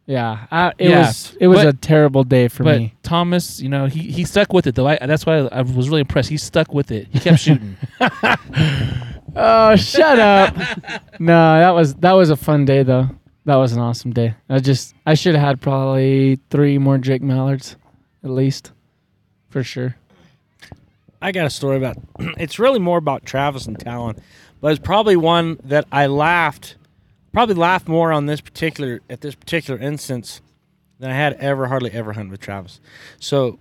Yeah, 0.05 0.47
I, 0.49 0.69
it 0.79 0.89
Yeah, 0.89 1.07
was 1.07 1.37
it 1.39 1.47
was 1.47 1.59
but- 1.59 1.67
a 1.67 1.73
terrible 1.73 2.23
day 2.23 2.47
for 2.47 2.63
but 2.63 2.79
me. 2.79 2.93
Thomas, 3.03 3.59
you 3.61 3.69
know, 3.69 3.85
he, 3.85 3.99
he 4.11 4.23
stuck 4.23 4.51
with 4.53 4.65
it 4.65 4.73
though. 4.73 4.87
I, 4.87 4.97
that's 5.05 5.25
why 5.25 5.39
I 5.39 5.61
was 5.61 5.87
really 5.89 6.01
impressed. 6.01 6.29
He 6.29 6.37
stuck 6.37 6.73
with 6.73 6.89
it. 6.91 7.07
He 7.11 7.19
kept 7.19 7.39
shooting. 7.41 7.77
Oh, 9.35 9.75
shut 9.75 10.17
up! 10.19 10.55
no, 11.19 11.59
that 11.59 11.69
was 11.71 11.93
that 11.95 12.13
was 12.13 12.29
a 12.31 12.35
fun 12.35 12.65
day 12.65 12.81
though. 12.83 13.09
That 13.45 13.55
was 13.57 13.73
an 13.73 13.79
awesome 13.79 14.11
day. 14.11 14.33
I 14.49 14.59
just 14.59 14.95
I 15.05 15.13
should 15.13 15.35
have 15.35 15.43
had 15.43 15.61
probably 15.61 16.39
three 16.49 16.77
more 16.79 16.97
Drake 16.97 17.21
Mallards, 17.21 17.75
at 18.23 18.31
least, 18.31 18.71
for 19.49 19.63
sure. 19.63 19.95
I 21.21 21.31
got 21.31 21.45
a 21.45 21.49
story 21.49 21.77
about. 21.77 21.97
It's 22.39 22.57
really 22.59 22.79
more 22.79 22.97
about 22.97 23.25
Travis 23.25 23.65
and 23.67 23.77
Talon, 23.79 24.15
but 24.61 24.71
it's 24.71 24.79
probably 24.79 25.15
one 25.15 25.59
that 25.63 25.85
I 25.91 26.07
laughed, 26.07 26.75
probably 27.33 27.55
laughed 27.55 27.87
more 27.87 28.11
on 28.11 28.25
this 28.25 28.41
particular 28.41 29.01
at 29.09 29.21
this 29.21 29.35
particular 29.35 29.79
instance 29.79 30.41
than 30.99 31.11
I 31.11 31.15
had 31.15 31.33
ever 31.33 31.67
hardly 31.67 31.91
ever 31.91 32.13
hunted 32.13 32.31
with 32.31 32.41
Travis. 32.41 32.79
So, 33.19 33.59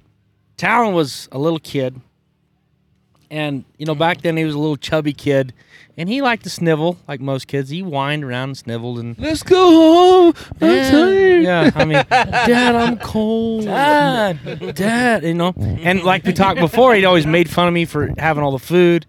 Talon 0.57 0.93
was 0.95 1.29
a 1.31 1.39
little 1.39 1.61
kid, 1.61 2.01
and 3.31 3.65
you 3.77 3.87
know 3.87 3.95
back 3.95 4.23
then 4.23 4.37
he 4.37 4.45
was 4.45 4.55
a 4.55 4.59
little 4.59 4.77
chubby 4.77 5.13
kid, 5.13 5.53
and 5.97 6.09
he 6.09 6.21
liked 6.21 6.45
to 6.45 6.51
snivel 6.51 6.99
like 7.07 7.21
most 7.21 7.47
kids. 7.47 7.71
He 7.71 7.81
whined 7.81 8.25
around 8.25 8.51
and 8.51 8.59
sniveled 8.59 8.99
and 8.99 9.17
Let's 9.19 9.43
go 9.45 9.71
home. 9.71 10.35
I'm 10.61 10.69
yeah, 10.71 10.91
tired. 10.91 11.43
yeah, 11.43 11.71
I 11.75 11.85
mean, 11.85 12.05
Dad, 12.11 12.75
I'm 12.75 12.99
cold. 12.99 13.65
Dad, 13.65 14.75
Dad, 14.75 15.23
you 15.23 15.35
know. 15.35 15.55
And 15.57 16.03
like 16.03 16.25
we 16.25 16.33
talked 16.33 16.59
before, 16.59 16.95
he'd 16.95 17.05
always 17.05 17.27
made 17.27 17.49
fun 17.49 17.69
of 17.69 17.75
me 17.75 17.85
for 17.85 18.13
having 18.19 18.43
all 18.43 18.53
the 18.53 18.59
food. 18.59 19.07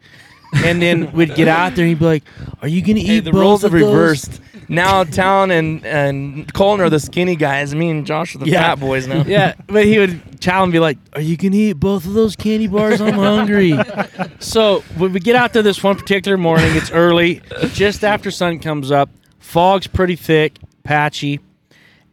And 0.53 0.81
then 0.81 1.11
we'd 1.11 1.35
get 1.35 1.47
out 1.47 1.75
there 1.75 1.83
and 1.85 1.89
he'd 1.89 1.99
be 1.99 2.05
like, 2.05 2.23
Are 2.61 2.67
you 2.67 2.81
going 2.81 2.95
to 2.95 3.01
eat 3.01 3.07
Hey, 3.07 3.19
the 3.19 3.31
both 3.31 3.41
roles 3.41 3.61
have 3.61 3.73
reversed. 3.73 4.41
Now 4.71 5.03
Town 5.03 5.49
and 5.49 5.83
and 5.83 6.51
Colton 6.53 6.85
are 6.85 6.89
the 6.91 6.99
skinny 6.99 7.35
guys. 7.35 7.73
Me 7.73 7.89
and 7.89 8.05
Josh 8.05 8.35
are 8.35 8.37
the 8.39 8.45
Yeah. 8.47 8.61
fat 8.61 8.79
boys 8.79 9.07
now. 9.07 9.23
Yeah, 9.27 9.55
but 9.67 9.85
he 9.85 9.97
would 9.97 10.39
Talon 10.41 10.69
be 10.69 10.77
like, 10.79 10.97
"Are 11.13 11.21
you 11.21 11.37
gonna 11.37 11.55
eat 11.55 11.73
both 11.73 12.05
of 12.05 12.13
those 12.13 12.35
candy 12.35 12.67
bars? 12.67 13.01
I'm 13.01 13.13
hungry." 13.15 13.73
so 14.39 14.81
when 14.97 15.11
we 15.11 15.19
get 15.21 15.35
out 15.35 15.53
there 15.53 15.63
this 15.63 15.83
one 15.83 15.95
particular 15.95 16.37
morning, 16.37 16.75
it's 16.75 16.91
early, 16.91 17.41
just 17.73 18.03
after 18.03 18.29
sun 18.29 18.59
comes 18.59 18.91
up. 18.91 19.09
Fog's 19.39 19.87
pretty 19.87 20.15
thick, 20.15 20.59
patchy, 20.83 21.39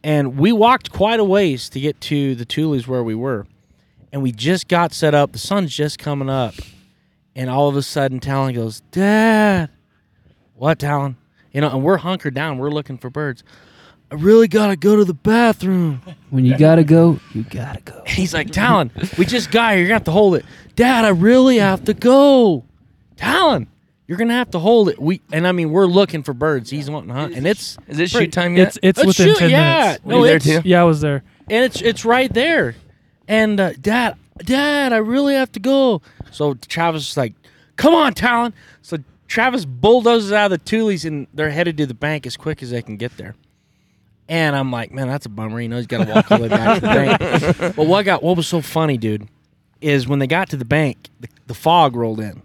and 0.03 0.35
we 0.39 0.51
walked 0.51 0.91
quite 0.91 1.19
a 1.19 1.23
ways 1.23 1.69
to 1.69 1.79
get 1.79 2.01
to 2.01 2.33
the 2.33 2.45
Tules 2.45 2.87
where 2.87 3.03
we 3.03 3.13
were, 3.13 3.45
and 4.11 4.23
we 4.23 4.31
just 4.31 4.67
got 4.67 4.93
set 4.93 5.13
up. 5.13 5.31
The 5.31 5.37
sun's 5.39 5.75
just 5.75 5.99
coming 5.99 6.29
up, 6.29 6.55
and 7.37 7.49
all 7.49 7.69
of 7.69 7.77
a 7.77 7.81
sudden, 7.81 8.19
Talon 8.19 8.53
goes, 8.55 8.81
"Dad, 8.91 9.69
what, 10.55 10.79
Talon?" 10.79 11.15
You 11.53 11.61
know, 11.61 11.69
and 11.69 11.83
we're 11.83 11.97
hunkered 11.97 12.33
down. 12.33 12.57
We're 12.57 12.69
looking 12.69 12.97
for 12.97 13.09
birds. 13.09 13.43
I 14.11 14.15
really 14.15 14.47
gotta 14.47 14.75
go 14.75 14.95
to 14.95 15.03
the 15.05 15.13
bathroom. 15.13 16.01
When 16.29 16.45
you 16.45 16.57
gotta 16.57 16.83
go, 16.83 17.19
you 17.33 17.43
gotta 17.43 17.81
go. 17.81 17.99
And 17.99 18.09
he's 18.09 18.33
like, 18.33 18.51
Talon, 18.51 18.91
we 19.17 19.25
just 19.25 19.51
got 19.51 19.71
here. 19.71 19.79
You're 19.79 19.87
gonna 19.89 19.95
have 19.95 20.03
to 20.05 20.11
hold 20.11 20.35
it. 20.35 20.45
Dad, 20.75 21.03
I 21.05 21.09
really 21.09 21.57
have 21.57 21.83
to 21.85 21.93
go. 21.93 22.63
Talon, 23.17 23.67
you're 24.07 24.17
gonna 24.17 24.33
have 24.33 24.51
to 24.51 24.59
hold 24.59 24.87
it. 24.89 24.97
We 25.01 25.19
and 25.33 25.45
I 25.45 25.51
mean 25.51 25.71
we're 25.71 25.87
looking 25.87 26.23
for 26.23 26.33
birds. 26.33 26.69
He's 26.69 26.89
wanting 26.89 27.09
to 27.09 27.15
hunt. 27.15 27.35
And 27.35 27.45
it's 27.45 27.77
Is 27.87 27.99
it 27.99 28.09
shoot 28.09 28.31
time 28.31 28.55
yet? 28.55 28.67
It's 28.67 28.79
it's 28.81 28.97
Let's 28.99 29.07
within 29.19 29.33
shoot, 29.33 29.39
ten 29.39 29.49
yeah. 29.49 29.83
minutes. 29.83 30.03
Were 30.05 30.13
you 30.13 30.19
No, 30.19 30.25
there 30.25 30.39
too? 30.39 30.61
Yeah, 30.63 30.81
I 30.81 30.83
was 30.85 31.01
there. 31.01 31.23
and 31.49 31.65
it's 31.65 31.81
it's 31.81 32.05
right 32.05 32.33
there. 32.33 32.75
And 33.27 33.59
uh, 33.59 33.73
Dad, 33.73 34.15
Dad, 34.39 34.93
I 34.93 34.97
really 34.97 35.35
have 35.35 35.51
to 35.53 35.59
go. 35.59 36.01
So 36.31 36.55
Travis 36.55 37.11
is 37.11 37.17
like, 37.17 37.33
Come 37.77 37.93
on, 37.93 38.13
Talon. 38.13 38.53
So 38.81 38.97
Travis 39.27 39.65
bulldozes 39.65 40.31
out 40.31 40.51
of 40.51 40.51
the 40.51 40.57
Tules 40.57 41.05
and 41.05 41.27
they're 41.33 41.51
headed 41.51 41.77
to 41.77 41.85
the 41.85 41.93
bank 41.93 42.25
as 42.25 42.35
quick 42.35 42.61
as 42.61 42.71
they 42.71 42.81
can 42.81 42.97
get 42.97 43.15
there. 43.17 43.35
And 44.29 44.55
I'm 44.55 44.71
like, 44.71 44.91
man, 44.91 45.07
that's 45.07 45.25
a 45.25 45.29
bummer. 45.29 45.61
You 45.61 45.69
know, 45.69 45.77
he's 45.77 45.87
got 45.87 46.05
to 46.05 46.13
walk 46.13 46.31
all 46.31 46.37
the 46.39 46.43
way 46.43 46.49
back 46.49 46.75
to 46.75 46.81
the 46.81 46.87
bank. 46.87 47.75
But 47.75 47.87
what 47.87 48.03
got 48.03 48.23
what 48.23 48.35
was 48.35 48.47
so 48.47 48.61
funny, 48.61 48.97
dude, 48.97 49.29
is 49.79 50.07
when 50.07 50.19
they 50.19 50.27
got 50.27 50.49
to 50.49 50.57
the 50.57 50.65
bank, 50.65 51.09
the, 51.19 51.29
the 51.45 51.53
fog 51.53 51.95
rolled 51.95 52.19
in, 52.19 52.41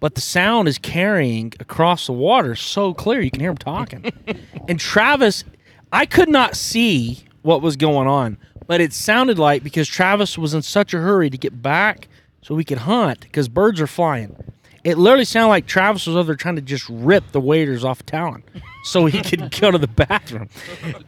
but 0.00 0.16
the 0.16 0.20
sound 0.20 0.68
is 0.68 0.76
carrying 0.76 1.54
across 1.60 2.06
the 2.06 2.12
water 2.12 2.54
so 2.54 2.92
clear 2.92 3.22
you 3.22 3.30
can 3.30 3.40
hear 3.40 3.50
him 3.50 3.56
talking. 3.56 4.12
and 4.68 4.78
Travis, 4.78 5.44
I 5.92 6.04
could 6.04 6.28
not 6.28 6.56
see 6.56 7.24
what 7.42 7.62
was 7.62 7.76
going 7.76 8.06
on, 8.06 8.36
but 8.66 8.80
it 8.80 8.92
sounded 8.92 9.38
like 9.38 9.62
because 9.62 9.88
Travis 9.88 10.38
was 10.38 10.54
in 10.54 10.62
such 10.62 10.94
a 10.94 10.98
hurry 10.98 11.30
to 11.30 11.38
get 11.38 11.62
back 11.62 12.08
so 12.42 12.54
we 12.54 12.64
could 12.64 12.78
hunt 12.78 13.20
because 13.20 13.48
birds 13.48 13.80
are 13.80 13.86
flying. 13.86 14.36
It 14.84 14.98
literally 14.98 15.24
sounded 15.24 15.48
like 15.48 15.66
Travis 15.66 16.06
was 16.06 16.14
over 16.14 16.26
there 16.26 16.36
trying 16.36 16.56
to 16.56 16.62
just 16.62 16.86
rip 16.90 17.32
the 17.32 17.40
waders 17.40 17.84
off 17.84 18.04
Talon 18.04 18.42
so 18.84 19.06
he 19.06 19.22
could 19.22 19.50
go 19.58 19.70
to 19.70 19.78
the 19.78 19.88
bathroom. 19.88 20.48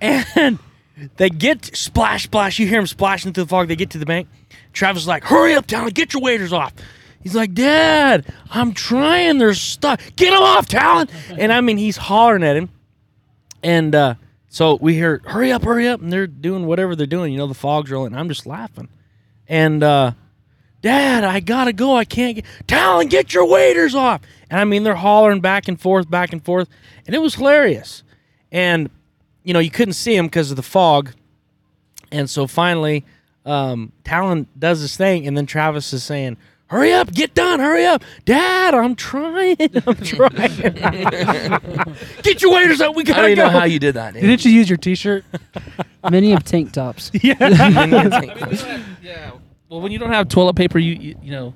And 0.01 0.59
they 1.17 1.29
get 1.29 1.77
splash, 1.77 2.25
splash. 2.25 2.59
You 2.59 2.67
hear 2.67 2.81
him 2.81 2.87
splashing 2.87 3.33
through 3.35 3.45
the 3.45 3.49
fog. 3.49 3.69
They 3.69 3.77
get 3.77 3.91
to 3.91 3.99
the 3.99 4.07
bank. 4.07 4.29
Travis 4.73 5.03
is 5.03 5.09
like, 5.09 5.25
"Hurry 5.25 5.55
up, 5.55 5.67
Talon! 5.67 5.91
Get 5.91 6.15
your 6.15 6.23
waders 6.23 6.53
off." 6.53 6.73
He's 7.23 7.35
like, 7.35 7.53
"Dad, 7.53 8.25
I'm 8.51 8.73
trying. 8.73 9.39
They're 9.39 9.53
stuck. 9.53 10.01
Get 10.17 10.31
them 10.31 10.43
off, 10.43 10.69
Talon!" 10.69 11.09
And 11.37 11.53
I 11.53 11.61
mean, 11.61 11.77
he's 11.77 11.99
hollering 11.99 12.43
at 12.43 12.57
him. 12.57 12.71
And 13.63 13.95
uh, 13.95 14.15
so 14.57 14.79
we 14.81 14.95
hear, 14.95 15.21
"Hurry 15.27 15.53
up, 15.53 15.65
hurry 15.65 15.87
up!" 15.87 16.01
And 16.01 16.11
they're 16.11 16.27
doing 16.27 16.65
whatever 16.65 16.97
they're 16.97 17.07
doing. 17.07 17.31
You 17.31 17.37
know, 17.37 17.47
the 17.47 17.53
fog's 17.53 17.91
rolling. 17.91 18.15
I'm 18.15 18.27
just 18.27 18.47
laughing. 18.47 18.89
And 19.47 19.83
uh, 19.83 20.13
Dad, 20.81 21.25
I 21.25 21.41
gotta 21.41 21.75
go. 21.75 21.95
I 21.95 22.07
can't 22.07 22.37
get 22.37 22.47
Talon. 22.67 23.09
Get 23.09 23.35
your 23.35 23.45
waders 23.45 23.95
off. 23.95 24.23
And 24.49 24.59
I 24.59 24.65
mean, 24.65 24.83
they're 24.83 24.95
hollering 24.95 25.43
back 25.43 25.69
and 25.69 25.79
forth, 25.79 26.09
back 26.09 26.33
and 26.33 26.43
forth, 26.43 26.71
and 27.05 27.15
it 27.15 27.19
was 27.19 27.35
hilarious. 27.35 28.03
And 28.51 28.89
you 29.45 29.53
know, 29.53 29.59
you 29.59 29.69
couldn't 29.69 29.93
see 29.93 30.17
him 30.17 30.25
because 30.25 30.51
of 30.51 30.57
the 30.57 30.63
fog. 30.63 31.13
And 32.11 32.31
so 32.31 32.47
finally, 32.47 33.05
um, 33.45 33.93
Talon 34.05 34.47
does 34.59 34.81
his 34.81 34.97
thing, 34.97 35.27
and 35.27 35.37
then 35.37 35.45
Travis 35.45 35.93
is 35.93 36.03
saying, 36.03 36.39
"Hurry 36.69 36.93
up, 36.93 37.13
get 37.13 37.35
done, 37.35 37.61
hurry 37.61 37.87
up, 37.87 38.03
Dad, 38.25 38.75
I'm 38.75 38.95
trying, 38.97 39.57
I'm 39.87 39.95
trying. 40.03 40.33
get 42.23 42.43
your 42.43 42.53
waders 42.53 42.81
up, 42.81 42.97
we 42.97 43.03
I 43.03 43.05
gotta 43.05 43.23
don't 43.23 43.31
even 43.31 43.45
go." 43.45 43.53
know 43.53 43.59
how 43.59 43.65
you 43.65 43.79
did 43.79 43.95
that. 43.95 44.15
Didn't 44.15 44.45
you 44.45 44.51
use 44.51 44.69
your 44.69 44.77
T-shirt? 44.77 45.25
Many 46.11 46.33
of 46.33 46.45
tank 46.45 46.73
tops. 46.73 47.11
yeah. 47.23 47.37
yeah. 49.03 49.33
Well, 49.69 49.81
when 49.81 49.91
you 49.93 49.99
don't 49.99 50.13
have 50.13 50.29
toilet 50.29 50.55
paper, 50.57 50.79
you 50.79 50.95
you, 50.95 51.17
you 51.23 51.31
know, 51.33 51.55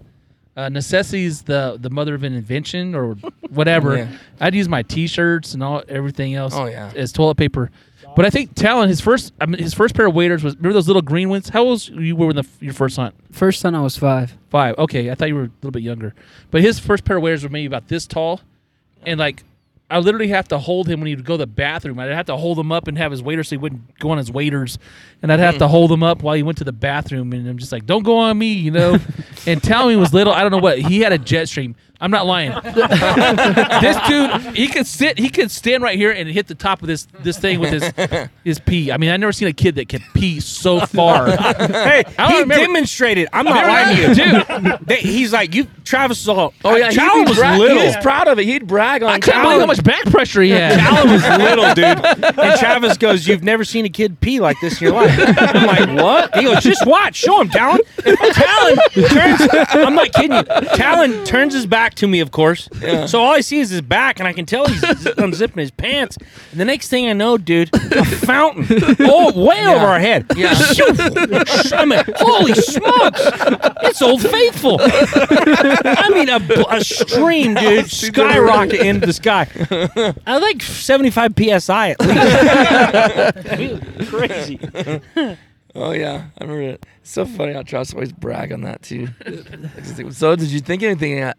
uh, 0.56 0.68
necessity 0.68 1.24
is 1.24 1.42
the 1.42 1.76
the 1.80 1.90
mother 1.90 2.14
of 2.14 2.24
an 2.24 2.34
invention 2.34 2.94
or 2.94 3.14
whatever. 3.50 3.96
Yeah. 3.96 4.08
I'd 4.40 4.54
use 4.54 4.68
my 4.68 4.82
T-shirts 4.82 5.54
and 5.54 5.62
all 5.62 5.82
everything 5.88 6.34
else. 6.34 6.54
Oh, 6.54 6.66
yeah. 6.66 6.92
as 6.96 7.12
toilet 7.12 7.36
paper. 7.36 7.70
But 8.16 8.24
I 8.24 8.30
think 8.30 8.54
Talon, 8.54 8.88
his 8.88 9.00
first, 9.00 9.32
I 9.40 9.46
mean, 9.46 9.62
his 9.62 9.74
first 9.74 9.94
pair 9.94 10.06
of 10.06 10.14
waders 10.14 10.42
was 10.42 10.56
remember 10.56 10.74
those 10.74 10.86
little 10.86 11.02
green 11.02 11.28
ones. 11.28 11.48
How 11.48 11.62
old 11.62 11.70
was 11.70 11.88
you 11.88 12.16
were 12.16 12.26
when 12.26 12.36
the, 12.36 12.46
your 12.60 12.74
first 12.74 12.96
hunt? 12.96 13.14
First 13.32 13.62
time 13.62 13.74
I 13.74 13.80
was 13.80 13.96
five. 13.96 14.36
Five. 14.50 14.76
Okay, 14.78 15.10
I 15.10 15.14
thought 15.14 15.28
you 15.28 15.36
were 15.36 15.44
a 15.44 15.50
little 15.62 15.70
bit 15.70 15.82
younger. 15.82 16.14
But 16.50 16.62
his 16.62 16.78
first 16.78 17.04
pair 17.04 17.16
of 17.16 17.22
waders 17.22 17.42
were 17.42 17.48
maybe 17.48 17.66
about 17.66 17.88
this 17.88 18.06
tall, 18.06 18.40
and 19.06 19.18
like 19.18 19.44
I 19.90 19.98
literally 19.98 20.28
have 20.28 20.46
to 20.48 20.58
hold 20.58 20.88
him 20.88 21.00
when 21.00 21.08
he 21.08 21.16
would 21.16 21.24
go 21.24 21.34
to 21.34 21.38
the 21.38 21.46
bathroom. 21.48 21.98
I'd 21.98 22.10
have 22.10 22.26
to 22.26 22.36
hold 22.36 22.58
him 22.58 22.70
up 22.70 22.86
and 22.86 22.96
have 22.96 23.10
his 23.10 23.22
waders 23.22 23.48
so 23.48 23.54
he 23.54 23.56
wouldn't 23.58 23.98
go 23.98 24.10
on 24.10 24.18
his 24.18 24.30
waders, 24.30 24.78
and 25.20 25.32
I'd 25.32 25.40
have 25.40 25.54
mm-hmm. 25.54 25.60
to 25.60 25.68
hold 25.68 25.90
him 25.90 26.04
up 26.04 26.22
while 26.22 26.36
he 26.36 26.44
went 26.44 26.58
to 26.58 26.64
the 26.64 26.72
bathroom. 26.72 27.32
And 27.32 27.48
I'm 27.48 27.58
just 27.58 27.72
like, 27.72 27.86
"Don't 27.86 28.04
go 28.04 28.18
on 28.18 28.38
me," 28.38 28.52
you 28.52 28.70
know. 28.70 28.98
and 29.46 29.62
Talon 29.62 29.98
was 29.98 30.14
little. 30.14 30.32
I 30.32 30.42
don't 30.42 30.52
know 30.52 30.58
what 30.58 30.78
he 30.78 31.00
had 31.00 31.12
a 31.12 31.18
jet 31.18 31.48
stream. 31.48 31.74
I'm 32.00 32.10
not 32.10 32.26
lying. 32.26 32.52
this 32.64 33.96
dude, 34.08 34.56
he 34.56 34.68
could 34.68 34.86
sit, 34.86 35.18
he 35.18 35.28
could 35.28 35.50
stand 35.50 35.82
right 35.82 35.96
here 35.98 36.10
and 36.10 36.28
hit 36.28 36.46
the 36.46 36.54
top 36.54 36.80
of 36.82 36.88
this 36.88 37.06
this 37.20 37.38
thing 37.38 37.60
with 37.60 37.72
his 37.72 38.28
his 38.44 38.58
pee. 38.58 38.90
I 38.90 38.96
mean, 38.96 39.10
I 39.10 39.16
never 39.16 39.32
seen 39.32 39.48
a 39.48 39.52
kid 39.52 39.74
that 39.76 39.88
can 39.88 40.02
pee 40.14 40.40
so 40.40 40.80
far. 40.80 41.30
Hey, 41.80 42.02
I 42.18 42.26
he 42.26 42.32
don't 42.32 42.40
remember- 42.42 42.66
demonstrated. 42.66 43.28
I'm 43.32 43.44
not 43.44 43.66
lying 43.66 43.96
to 43.96 44.02
you, 44.02 44.14
dude. 44.14 44.78
They, 44.86 44.96
he's 44.96 45.32
like, 45.32 45.54
"You, 45.54 45.66
Travis 45.84 46.20
is 46.22 46.28
all." 46.28 46.52
Oh 46.64 46.76
yeah, 46.76 46.90
Talon 46.90 47.20
he'd 47.20 47.28
was 47.28 47.38
bra- 47.38 47.56
little. 47.56 47.80
He's 47.82 47.96
proud 47.98 48.28
of 48.28 48.38
it. 48.38 48.44
He'd 48.44 48.66
brag 48.66 49.02
on. 49.02 49.10
I 49.10 49.18
couldn't 49.18 49.40
Talon. 49.40 49.46
believe 49.46 49.60
how 49.60 49.66
much 49.66 49.84
back 49.84 50.04
pressure 50.06 50.42
he 50.42 50.50
had. 50.50 50.78
Talon 50.78 51.10
was 51.10 51.22
little, 51.38 51.74
dude. 51.74 52.38
And 52.38 52.58
Travis 52.60 52.96
goes, 52.96 53.26
"You've 53.26 53.42
never 53.42 53.64
seen 53.64 53.84
a 53.84 53.88
kid 53.88 54.20
pee 54.20 54.40
like 54.40 54.56
this 54.60 54.80
in 54.80 54.86
your 54.88 54.94
life." 54.94 55.10
I'm 55.38 55.66
like, 55.66 56.02
"What?" 56.02 56.36
He 56.36 56.44
goes, 56.44 56.62
"Just 56.62 56.86
watch. 56.86 57.16
Show 57.16 57.40
him, 57.40 57.48
Talon." 57.50 57.80
Talon 58.04 58.76
turns. 59.08 59.40
I'm 59.72 59.94
not 59.94 60.12
kidding 60.12 60.32
you. 60.36 60.42
Talon 60.76 61.24
turns 61.24 61.54
his 61.54 61.66
back 61.66 61.89
back 61.90 61.96
to 61.96 62.07
me, 62.07 62.20
of 62.20 62.31
course. 62.31 62.68
So 63.07 63.20
all 63.20 63.33
I 63.33 63.40
see 63.40 63.59
is 63.59 63.70
his 63.70 63.81
back, 63.81 64.20
and 64.20 64.29
I 64.29 64.33
can 64.33 64.46
tell 64.46 64.66
he's 64.66 64.81
unzipping 64.83 65.59
his 65.59 65.72
pants. 65.72 66.16
And 66.53 66.61
the 66.61 66.64
next 66.64 66.88
thing 66.88 67.09
I 67.09 67.12
know, 67.14 67.37
dude, 67.37 67.68
a 67.74 68.05
fountain, 68.05 68.66
oh, 69.00 69.33
way 69.46 69.66
over 69.66 69.87
our 69.87 69.98
head. 69.98 70.26
Yeah. 70.37 70.55
I 71.72 71.85
mean, 71.85 72.03
holy 72.16 72.55
smokes! 72.55 73.20
It's 73.83 74.00
Old 74.03 74.22
Faithful. 74.22 74.79
I 74.81 76.11
mean, 76.12 76.29
a, 76.29 76.40
a 76.70 76.85
stream, 76.85 77.55
dude, 77.55 77.90
skyrocket 77.90 78.81
into 78.87 79.07
the 79.07 79.12
sky. 79.12 79.48
I 80.26 80.38
like 80.38 80.62
75 80.62 81.35
psi 81.61 81.90
at 81.90 82.00
least. 83.59 83.83
Crazy. 84.11 84.61
Oh 85.74 85.92
yeah, 85.92 86.26
I 86.38 86.44
remember 86.44 86.62
it. 86.62 86.87
It's 87.00 87.11
so 87.11 87.24
funny 87.24 87.53
how 87.53 87.62
Travis 87.62 87.94
always 87.94 88.12
brag 88.12 88.53
on 88.53 88.62
that 88.62 88.83
too. 88.83 89.09
so 90.11 90.37
did 90.37 90.48
you 90.48 90.61
think 90.61 90.83
anything? 90.83 91.22
Uh, 91.22 91.35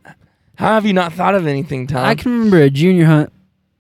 How 0.61 0.75
have 0.75 0.85
you 0.85 0.93
not 0.93 1.13
thought 1.13 1.33
of 1.33 1.47
anything, 1.47 1.87
Tom? 1.87 2.05
I 2.05 2.13
can 2.13 2.31
remember 2.33 2.61
a 2.61 2.69
junior 2.69 3.05
hunt. 3.05 3.33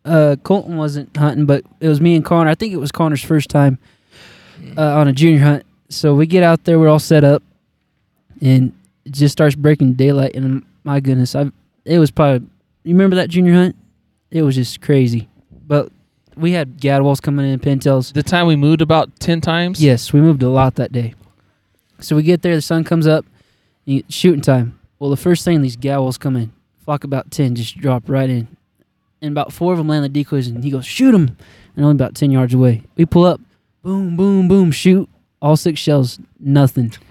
Uh, 0.03 0.35
Colton 0.41 0.77
wasn't 0.77 1.15
hunting, 1.15 1.45
but 1.45 1.63
it 1.79 1.87
was 1.87 2.01
me 2.01 2.15
and 2.15 2.25
Connor. 2.25 2.49
I 2.49 2.55
think 2.55 2.73
it 2.73 2.77
was 2.77 2.91
Connor's 2.91 3.23
first 3.23 3.51
time 3.51 3.77
uh, 4.75 4.95
on 4.97 5.07
a 5.07 5.13
junior 5.13 5.41
hunt. 5.41 5.63
So 5.89 6.15
we 6.15 6.25
get 6.25 6.41
out 6.41 6.63
there, 6.63 6.79
we're 6.79 6.89
all 6.89 6.97
set 6.97 7.23
up, 7.23 7.43
and 8.41 8.73
it 9.05 9.13
just 9.13 9.31
starts 9.31 9.53
breaking 9.53 9.93
daylight. 9.93 10.33
And 10.33 10.65
my 10.83 10.99
goodness, 10.99 11.35
I 11.35 11.51
it 11.85 11.99
was 11.99 12.09
probably 12.09 12.47
you 12.83 12.95
remember 12.95 13.15
that 13.17 13.29
junior 13.29 13.53
hunt? 13.53 13.75
It 14.31 14.41
was 14.41 14.55
just 14.55 14.81
crazy. 14.81 15.29
But 15.67 15.91
we 16.35 16.53
had 16.53 16.79
gadwalls 16.79 17.21
coming 17.21 17.47
in, 17.47 17.59
pintails. 17.59 18.11
The 18.11 18.23
time 18.23 18.47
we 18.47 18.55
moved 18.55 18.81
about 18.81 19.19
ten 19.19 19.39
times. 19.39 19.83
Yes, 19.83 20.13
we 20.13 20.19
moved 20.19 20.41
a 20.41 20.49
lot 20.49 20.73
that 20.77 20.91
day. 20.91 21.13
So 21.99 22.15
we 22.15 22.23
get 22.23 22.41
there, 22.41 22.55
the 22.55 22.61
sun 22.63 22.83
comes 22.83 23.05
up, 23.05 23.23
and 23.85 24.03
shooting 24.11 24.41
time. 24.41 24.79
Well, 24.97 25.11
the 25.11 25.17
first 25.17 25.45
thing 25.45 25.61
these 25.61 25.77
gadwalls 25.77 26.19
come 26.19 26.35
in, 26.35 26.51
flock 26.83 27.03
about 27.03 27.31
10, 27.31 27.55
just 27.55 27.77
drop 27.77 28.03
right 28.07 28.29
in. 28.29 28.47
And 29.21 29.31
about 29.31 29.53
four 29.53 29.71
of 29.73 29.77
them 29.77 29.87
land 29.87 30.03
the 30.03 30.09
decoys, 30.09 30.47
and 30.47 30.63
he 30.63 30.71
goes, 30.71 30.85
shoot 30.85 31.11
them. 31.11 31.37
And 31.75 31.85
only 31.85 31.95
about 31.95 32.15
10 32.15 32.31
yards 32.31 32.53
away. 32.53 32.83
We 32.95 33.05
pull 33.05 33.25
up, 33.25 33.39
boom, 33.83 34.15
boom, 34.17 34.47
boom, 34.47 34.71
shoot. 34.71 35.07
All 35.41 35.55
six 35.57 35.79
shells, 35.79 36.19
nothing. 36.39 36.93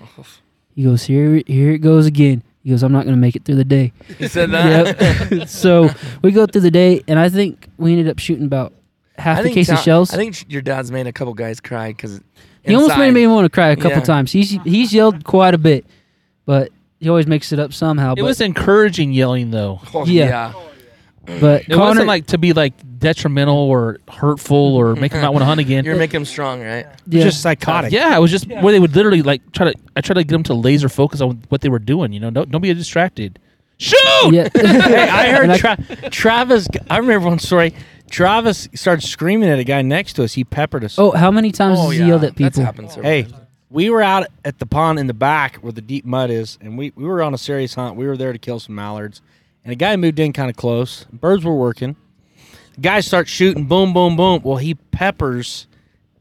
He 0.76 0.84
goes, 0.84 1.02
here, 1.02 1.42
here 1.46 1.72
it 1.72 1.78
goes 1.80 2.06
again. 2.06 2.42
He 2.62 2.70
goes, 2.70 2.82
I'm 2.82 2.92
not 2.92 3.04
going 3.04 3.14
to 3.14 3.20
make 3.20 3.36
it 3.36 3.44
through 3.44 3.56
the 3.56 3.64
day. 3.64 3.92
you 4.18 4.28
said 4.28 4.50
that. 4.52 5.30
Yep. 5.30 5.48
so 5.48 5.90
we 6.22 6.30
go 6.30 6.46
through 6.46 6.60
the 6.62 6.70
day, 6.70 7.02
and 7.08 7.18
I 7.18 7.28
think 7.28 7.68
we 7.76 7.90
ended 7.92 8.08
up 8.08 8.18
shooting 8.18 8.46
about 8.46 8.72
half 9.18 9.38
I 9.38 9.42
the 9.42 9.50
case 9.52 9.68
of 9.68 9.78
shells. 9.80 10.14
I 10.14 10.16
think 10.16 10.50
your 10.50 10.62
dad's 10.62 10.90
made 10.90 11.06
a 11.06 11.12
couple 11.12 11.34
guys 11.34 11.60
cry 11.60 11.88
because 11.88 12.20
He 12.64 12.74
almost 12.74 12.96
made 12.96 13.10
me 13.12 13.26
want 13.26 13.44
to 13.46 13.50
cry 13.50 13.68
a 13.70 13.76
couple 13.76 13.98
Yeah. 13.98 14.04
times. 14.04 14.32
He's 14.32 14.52
he's 14.64 14.94
yelled 14.94 15.24
quite 15.24 15.54
a 15.54 15.58
bit, 15.58 15.84
but 16.46 16.70
he 17.00 17.08
always 17.08 17.26
makes 17.26 17.52
it 17.52 17.58
up 17.58 17.72
somehow. 17.72 18.12
It 18.12 18.16
but, 18.16 18.24
was 18.24 18.40
encouraging 18.40 19.12
yelling 19.12 19.50
though. 19.50 19.80
Oh, 19.94 20.04
Yeah. 20.06 20.52
yeah. 21.26 21.38
but 21.40 21.62
It 21.62 21.70
Connor, 21.70 21.80
wasn't 21.88 22.06
like 22.06 22.26
to 22.28 22.38
be 22.38 22.52
like 22.52 22.74
detrimental 22.98 23.56
or 23.56 23.98
hurtful 24.10 24.76
or 24.76 24.94
make 24.94 25.12
them 25.12 25.22
not 25.22 25.32
want 25.32 25.42
to 25.42 25.46
hunt 25.46 25.60
again. 25.60 25.84
You're 25.86 25.96
making 25.96 26.20
him 26.20 26.24
strong, 26.26 26.60
right? 26.62 26.86
yeah, 27.06 27.22
Just 27.24 27.40
psychotic. 27.42 27.92
Yeah, 27.92 28.16
it 28.16 28.20
was 28.20 28.30
just 28.30 28.46
where 28.48 28.72
they 28.72 28.80
would 28.80 28.94
literally 28.94 29.22
like 29.22 29.50
try 29.52 29.72
to. 29.72 29.78
I 29.96 30.00
try 30.02 30.14
to 30.14 30.22
get 30.24 30.32
them 30.32 30.42
to 30.44 30.54
laser 30.54 30.88
focus 30.88 31.20
on 31.20 31.42
what 31.48 31.60
they 31.62 31.68
were 31.68 31.78
doing. 31.78 32.12
You 32.12 32.20
know, 32.20 32.30
don't 32.30 32.50
don't 32.50 32.60
be 32.60 32.72
distracted. 32.74 33.38
Shoot! 33.78 33.96
yeah. 34.32 34.48
Hey, 34.54 35.08
I 35.08 35.30
heard 35.30 35.58
Tra- 35.58 36.10
Travis. 36.10 36.68
I 36.90 36.98
remember 36.98 37.28
one 37.28 37.38
story. 37.38 37.72
Travis 38.10 38.68
started 38.74 39.02
screaming 39.06 39.48
at 39.48 39.58
a 39.58 39.64
guy 39.64 39.80
next 39.82 40.14
to 40.14 40.24
us. 40.24 40.34
He 40.34 40.44
peppered 40.44 40.84
us. 40.84 40.98
oh, 40.98 41.12
how 41.12 41.30
many 41.30 41.50
times 41.52 41.78
oh, 41.80 41.88
has 41.90 41.98
he 41.98 42.04
yelled 42.06 42.24
at 42.24 42.34
That's 42.36 42.56
people? 42.56 42.64
happened 42.64 42.88
several 42.90 43.04
Hey, 43.10 43.22
times. 43.22 43.34
We 43.70 43.88
were 43.90 44.02
out 44.02 44.26
at 44.44 44.58
the 44.58 44.66
pond 44.66 44.98
in 44.98 45.06
the 45.06 45.14
back 45.14 45.56
where 45.56 45.72
the 45.72 45.80
deep 45.80 46.04
mud 46.04 46.30
is, 46.30 46.58
and 46.60 46.76
we, 46.76 46.92
we 46.96 47.04
were 47.04 47.22
on 47.22 47.32
a 47.34 47.38
serious 47.38 47.74
hunt. 47.74 47.96
We 47.96 48.06
were 48.06 48.16
there 48.16 48.32
to 48.32 48.38
kill 48.38 48.58
some 48.60 48.74
mallards, 48.74 49.22
and 49.64 49.72
a 49.72 49.76
guy 49.76 49.96
moved 49.96 50.18
in 50.18 50.32
kind 50.32 50.50
of 50.50 50.56
close. 50.56 51.06
Birds 51.12 51.44
were 51.44 51.54
working. 51.56 51.96
The 52.74 52.80
guy 52.80 53.00
starts 53.00 53.30
shooting, 53.30 53.66
boom, 53.66 53.92
boom, 53.92 54.16
boom. 54.16 54.40
Well, 54.42 54.56
he 54.56 54.74
peppers. 54.74 55.66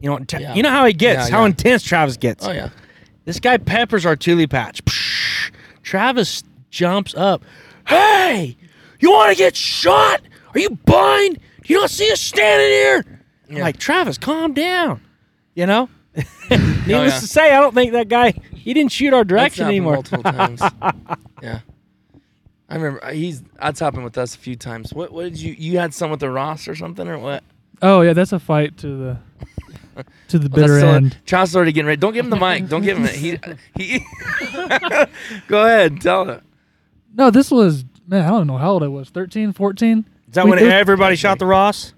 You 0.00 0.10
know, 0.10 0.18
te- 0.18 0.38
Yeah. 0.40 0.54
you 0.54 0.62
know 0.62 0.70
how 0.70 0.86
he 0.86 0.92
gets, 0.92 1.28
Yeah, 1.28 1.36
how 1.36 1.40
yeah. 1.42 1.46
intense 1.48 1.82
Travis 1.82 2.16
gets. 2.16 2.46
Oh 2.46 2.52
yeah. 2.52 2.70
This 3.26 3.38
guy 3.38 3.58
peppers 3.58 4.06
our 4.06 4.16
tule 4.16 4.46
patch. 4.46 4.82
Psh, 4.84 5.50
Travis 5.82 6.42
jumps 6.70 7.14
up. 7.14 7.42
Hey, 7.86 8.56
you 8.98 9.10
want 9.10 9.30
to 9.30 9.36
get 9.36 9.54
shot? 9.56 10.22
Are 10.54 10.58
you 10.60 10.70
blind? 10.70 11.38
Do 11.64 11.74
you 11.74 11.80
not 11.80 11.90
see 11.90 12.10
us 12.10 12.20
standing 12.20 12.68
here? 12.68 13.60
Like, 13.62 13.78
Travis, 13.78 14.16
calm 14.16 14.54
down. 14.54 15.00
You 15.54 15.66
know? 15.66 15.88
Needless 16.98 17.14
yeah. 17.14 17.20
to 17.20 17.26
say, 17.26 17.54
I 17.54 17.60
don't 17.60 17.74
think 17.74 17.92
that 17.92 18.08
guy, 18.08 18.32
he 18.54 18.74
didn't 18.74 18.92
shoot 18.92 19.12
our 19.14 19.24
direction 19.24 19.64
happened 19.64 19.76
anymore. 19.76 19.94
Multiple 19.94 20.22
times. 20.22 20.60
yeah. 21.42 21.60
I 22.68 22.74
remember 22.76 23.04
uh, 23.04 23.10
he's 23.12 23.42
that's 23.60 23.80
happened 23.80 24.04
with 24.04 24.16
us 24.16 24.34
a 24.34 24.38
few 24.38 24.54
times. 24.56 24.94
What 24.94 25.12
what 25.12 25.24
did 25.24 25.40
you 25.40 25.54
you 25.58 25.78
had 25.78 25.92
some 25.92 26.10
with 26.10 26.20
the 26.20 26.30
Ross 26.30 26.68
or 26.68 26.76
something 26.76 27.08
or 27.08 27.18
what? 27.18 27.42
Oh 27.82 28.00
yeah, 28.02 28.12
that's 28.12 28.32
a 28.32 28.38
fight 28.38 28.76
to 28.78 28.86
the 28.96 29.18
to 30.28 30.38
the 30.38 30.48
Well, 30.48 30.48
that's 30.48 30.54
bitter 30.54 30.78
still- 30.78 30.88
end. 30.90 31.18
Travis 31.26 31.56
already 31.56 31.72
getting 31.72 31.88
ready. 31.88 31.98
Don't 31.98 32.12
give 32.12 32.24
him 32.24 32.30
the 32.30 32.36
mic. 32.36 32.68
Don't 32.68 32.82
give 32.82 32.96
him 32.96 33.06
it. 33.06 33.14
He 33.16 33.38
he. 33.76 33.98
Go 35.48 35.64
ahead, 35.66 36.00
tell 36.00 36.30
it. 36.30 36.42
No, 37.14 37.30
this 37.30 37.50
was 37.50 37.84
man. 38.06 38.24
I 38.24 38.28
don't 38.28 38.46
know 38.46 38.56
how 38.56 38.70
old 38.72 38.84
I 38.84 38.88
was. 38.88 39.10
13, 39.10 39.52
14? 39.52 40.04
Is 40.28 40.34
that 40.34 40.44
We- 40.44 40.50
when 40.50 40.58
it 40.60 40.64
was- 40.64 40.72
everybody 40.72 41.16
shot 41.16 41.38
the 41.40 41.46
Ross? 41.46 41.92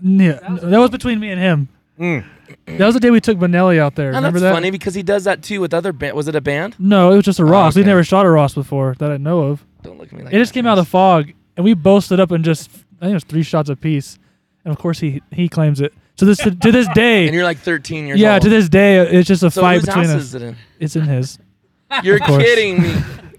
Yeah, 0.00 0.32
that, 0.34 0.60
that 0.62 0.78
was 0.78 0.90
between 0.90 1.18
me 1.20 1.30
and 1.30 1.40
him. 1.40 1.68
Mm. 1.98 2.24
That 2.78 2.86
was 2.86 2.94
the 2.94 3.00
day 3.00 3.10
we 3.10 3.20
took 3.20 3.38
Benelli 3.38 3.78
out 3.78 3.94
there. 3.96 4.08
And 4.08 4.16
Remember 4.16 4.40
that's 4.40 4.50
that? 4.50 4.54
funny 4.54 4.70
because 4.70 4.94
he 4.94 5.02
does 5.02 5.24
that 5.24 5.42
too 5.42 5.60
with 5.60 5.74
other 5.74 5.92
band. 5.92 6.16
Was 6.16 6.28
it 6.28 6.34
a 6.34 6.40
band? 6.40 6.74
No, 6.78 7.12
it 7.12 7.16
was 7.16 7.24
just 7.24 7.38
a 7.38 7.42
oh, 7.42 7.46
Ross. 7.46 7.74
We 7.76 7.82
okay. 7.82 7.88
never 7.88 8.02
shot 8.04 8.24
a 8.26 8.30
Ross 8.30 8.54
before 8.54 8.94
that 8.98 9.10
I 9.10 9.16
know 9.18 9.42
of. 9.44 9.64
Don't 9.82 9.98
look 9.98 10.08
at 10.08 10.12
me 10.14 10.24
like 10.24 10.32
It 10.32 10.38
just 10.38 10.52
that, 10.52 10.58
came 10.58 10.66
out 10.66 10.78
of 10.78 10.84
the 10.84 10.90
fog, 10.90 11.32
and 11.56 11.64
we 11.64 11.74
both 11.74 12.04
stood 12.04 12.20
up 12.20 12.30
and 12.30 12.44
just 12.44 12.70
I 13.00 13.06
think 13.06 13.10
it 13.10 13.14
was 13.14 13.24
three 13.24 13.42
shots 13.42 13.68
apiece. 13.68 14.18
And 14.64 14.72
of 14.72 14.78
course 14.78 15.00
he 15.00 15.20
he 15.32 15.48
claims 15.48 15.80
it. 15.80 15.92
So 16.16 16.26
this 16.26 16.38
to, 16.38 16.50
this 16.50 16.86
day, 16.94 17.26
And 17.26 17.34
you're 17.34 17.44
like 17.44 17.58
13 17.58 18.06
years 18.06 18.20
yeah, 18.20 18.34
old. 18.34 18.42
to 18.42 18.48
this 18.48 18.68
day, 18.68 18.98
it's 18.98 19.26
just 19.28 19.42
a 19.42 19.50
So 19.50 19.60
fight 19.60 19.76
whose 19.80 19.86
between 19.86 20.04
house 20.06 20.14
us. 20.16 20.22
is 20.22 20.34
it 20.34 20.42
in? 20.42 20.56
It's 20.78 20.96
in 20.96 21.02
his. 21.04 21.38
You're 22.02 22.18
course. 22.20 22.42
kidding 22.42 22.80
me, 22.82 22.94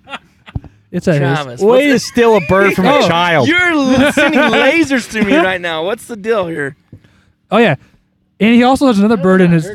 It's 0.92 1.08
at 1.08 1.48
his. 1.48 1.60
Way 1.62 1.88
to 1.88 1.94
what's 1.94 2.06
steal 2.06 2.36
a 2.38 2.42
bird 2.42 2.74
from 2.76 2.86
a 2.86 3.02
child. 3.08 3.48
You're 3.48 3.60
l- 3.72 4.12
sending 4.14 4.40
lasers 4.40 5.10
to 5.14 5.24
me 5.24 5.36
right 5.36 5.60
now. 5.60 5.84
What's 5.86 6.06
the 6.06 6.16
deal 6.16 6.46
here? 6.48 6.76
Oh 7.50 7.58
yeah, 7.58 7.76
and 8.40 8.54
he 8.56 8.64
also 8.64 8.88
has 8.88 9.00
another 9.00 9.18
bird 9.18 9.42
in 9.42 9.52
his. 9.52 9.68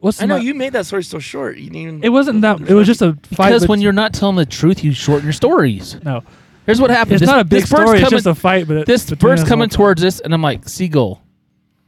What's 0.00 0.20
I 0.22 0.26
know 0.26 0.36
the- 0.38 0.44
you 0.44 0.54
made 0.54 0.72
that 0.74 0.86
story 0.86 1.02
so 1.02 1.18
short. 1.18 1.56
You 1.56 1.64
didn't 1.70 1.76
even. 1.76 2.04
It 2.04 2.10
wasn't 2.10 2.42
that. 2.42 2.60
It 2.60 2.74
was 2.74 2.86
just 2.86 3.02
a 3.02 3.14
fight. 3.32 3.48
Because 3.48 3.62
bet- 3.62 3.70
when 3.70 3.80
you're 3.80 3.92
not 3.92 4.12
telling 4.12 4.36
the 4.36 4.46
truth, 4.46 4.84
you 4.84 4.92
shorten 4.92 5.24
your 5.24 5.32
stories. 5.32 5.96
no, 6.04 6.22
Here's 6.66 6.80
what 6.80 6.90
happened. 6.90 7.14
it's 7.14 7.20
This- 7.20 7.28
not 7.30 7.40
a 7.40 7.44
big 7.44 7.62
this 7.62 7.70
bird's 7.70 7.82
story. 7.82 8.00
It's 8.02 8.10
just 8.10 8.26
a 8.26 8.34
fight. 8.34 8.68
But 8.68 8.76
it- 8.78 8.86
this 8.86 9.08
between 9.08 9.30
bird's 9.30 9.42
us 9.42 9.48
coming 9.48 9.62
all 9.64 9.68
the 9.68 9.74
towards 9.76 10.04
us, 10.04 10.20
and 10.20 10.34
I'm 10.34 10.42
like, 10.42 10.68
seagull. 10.68 11.22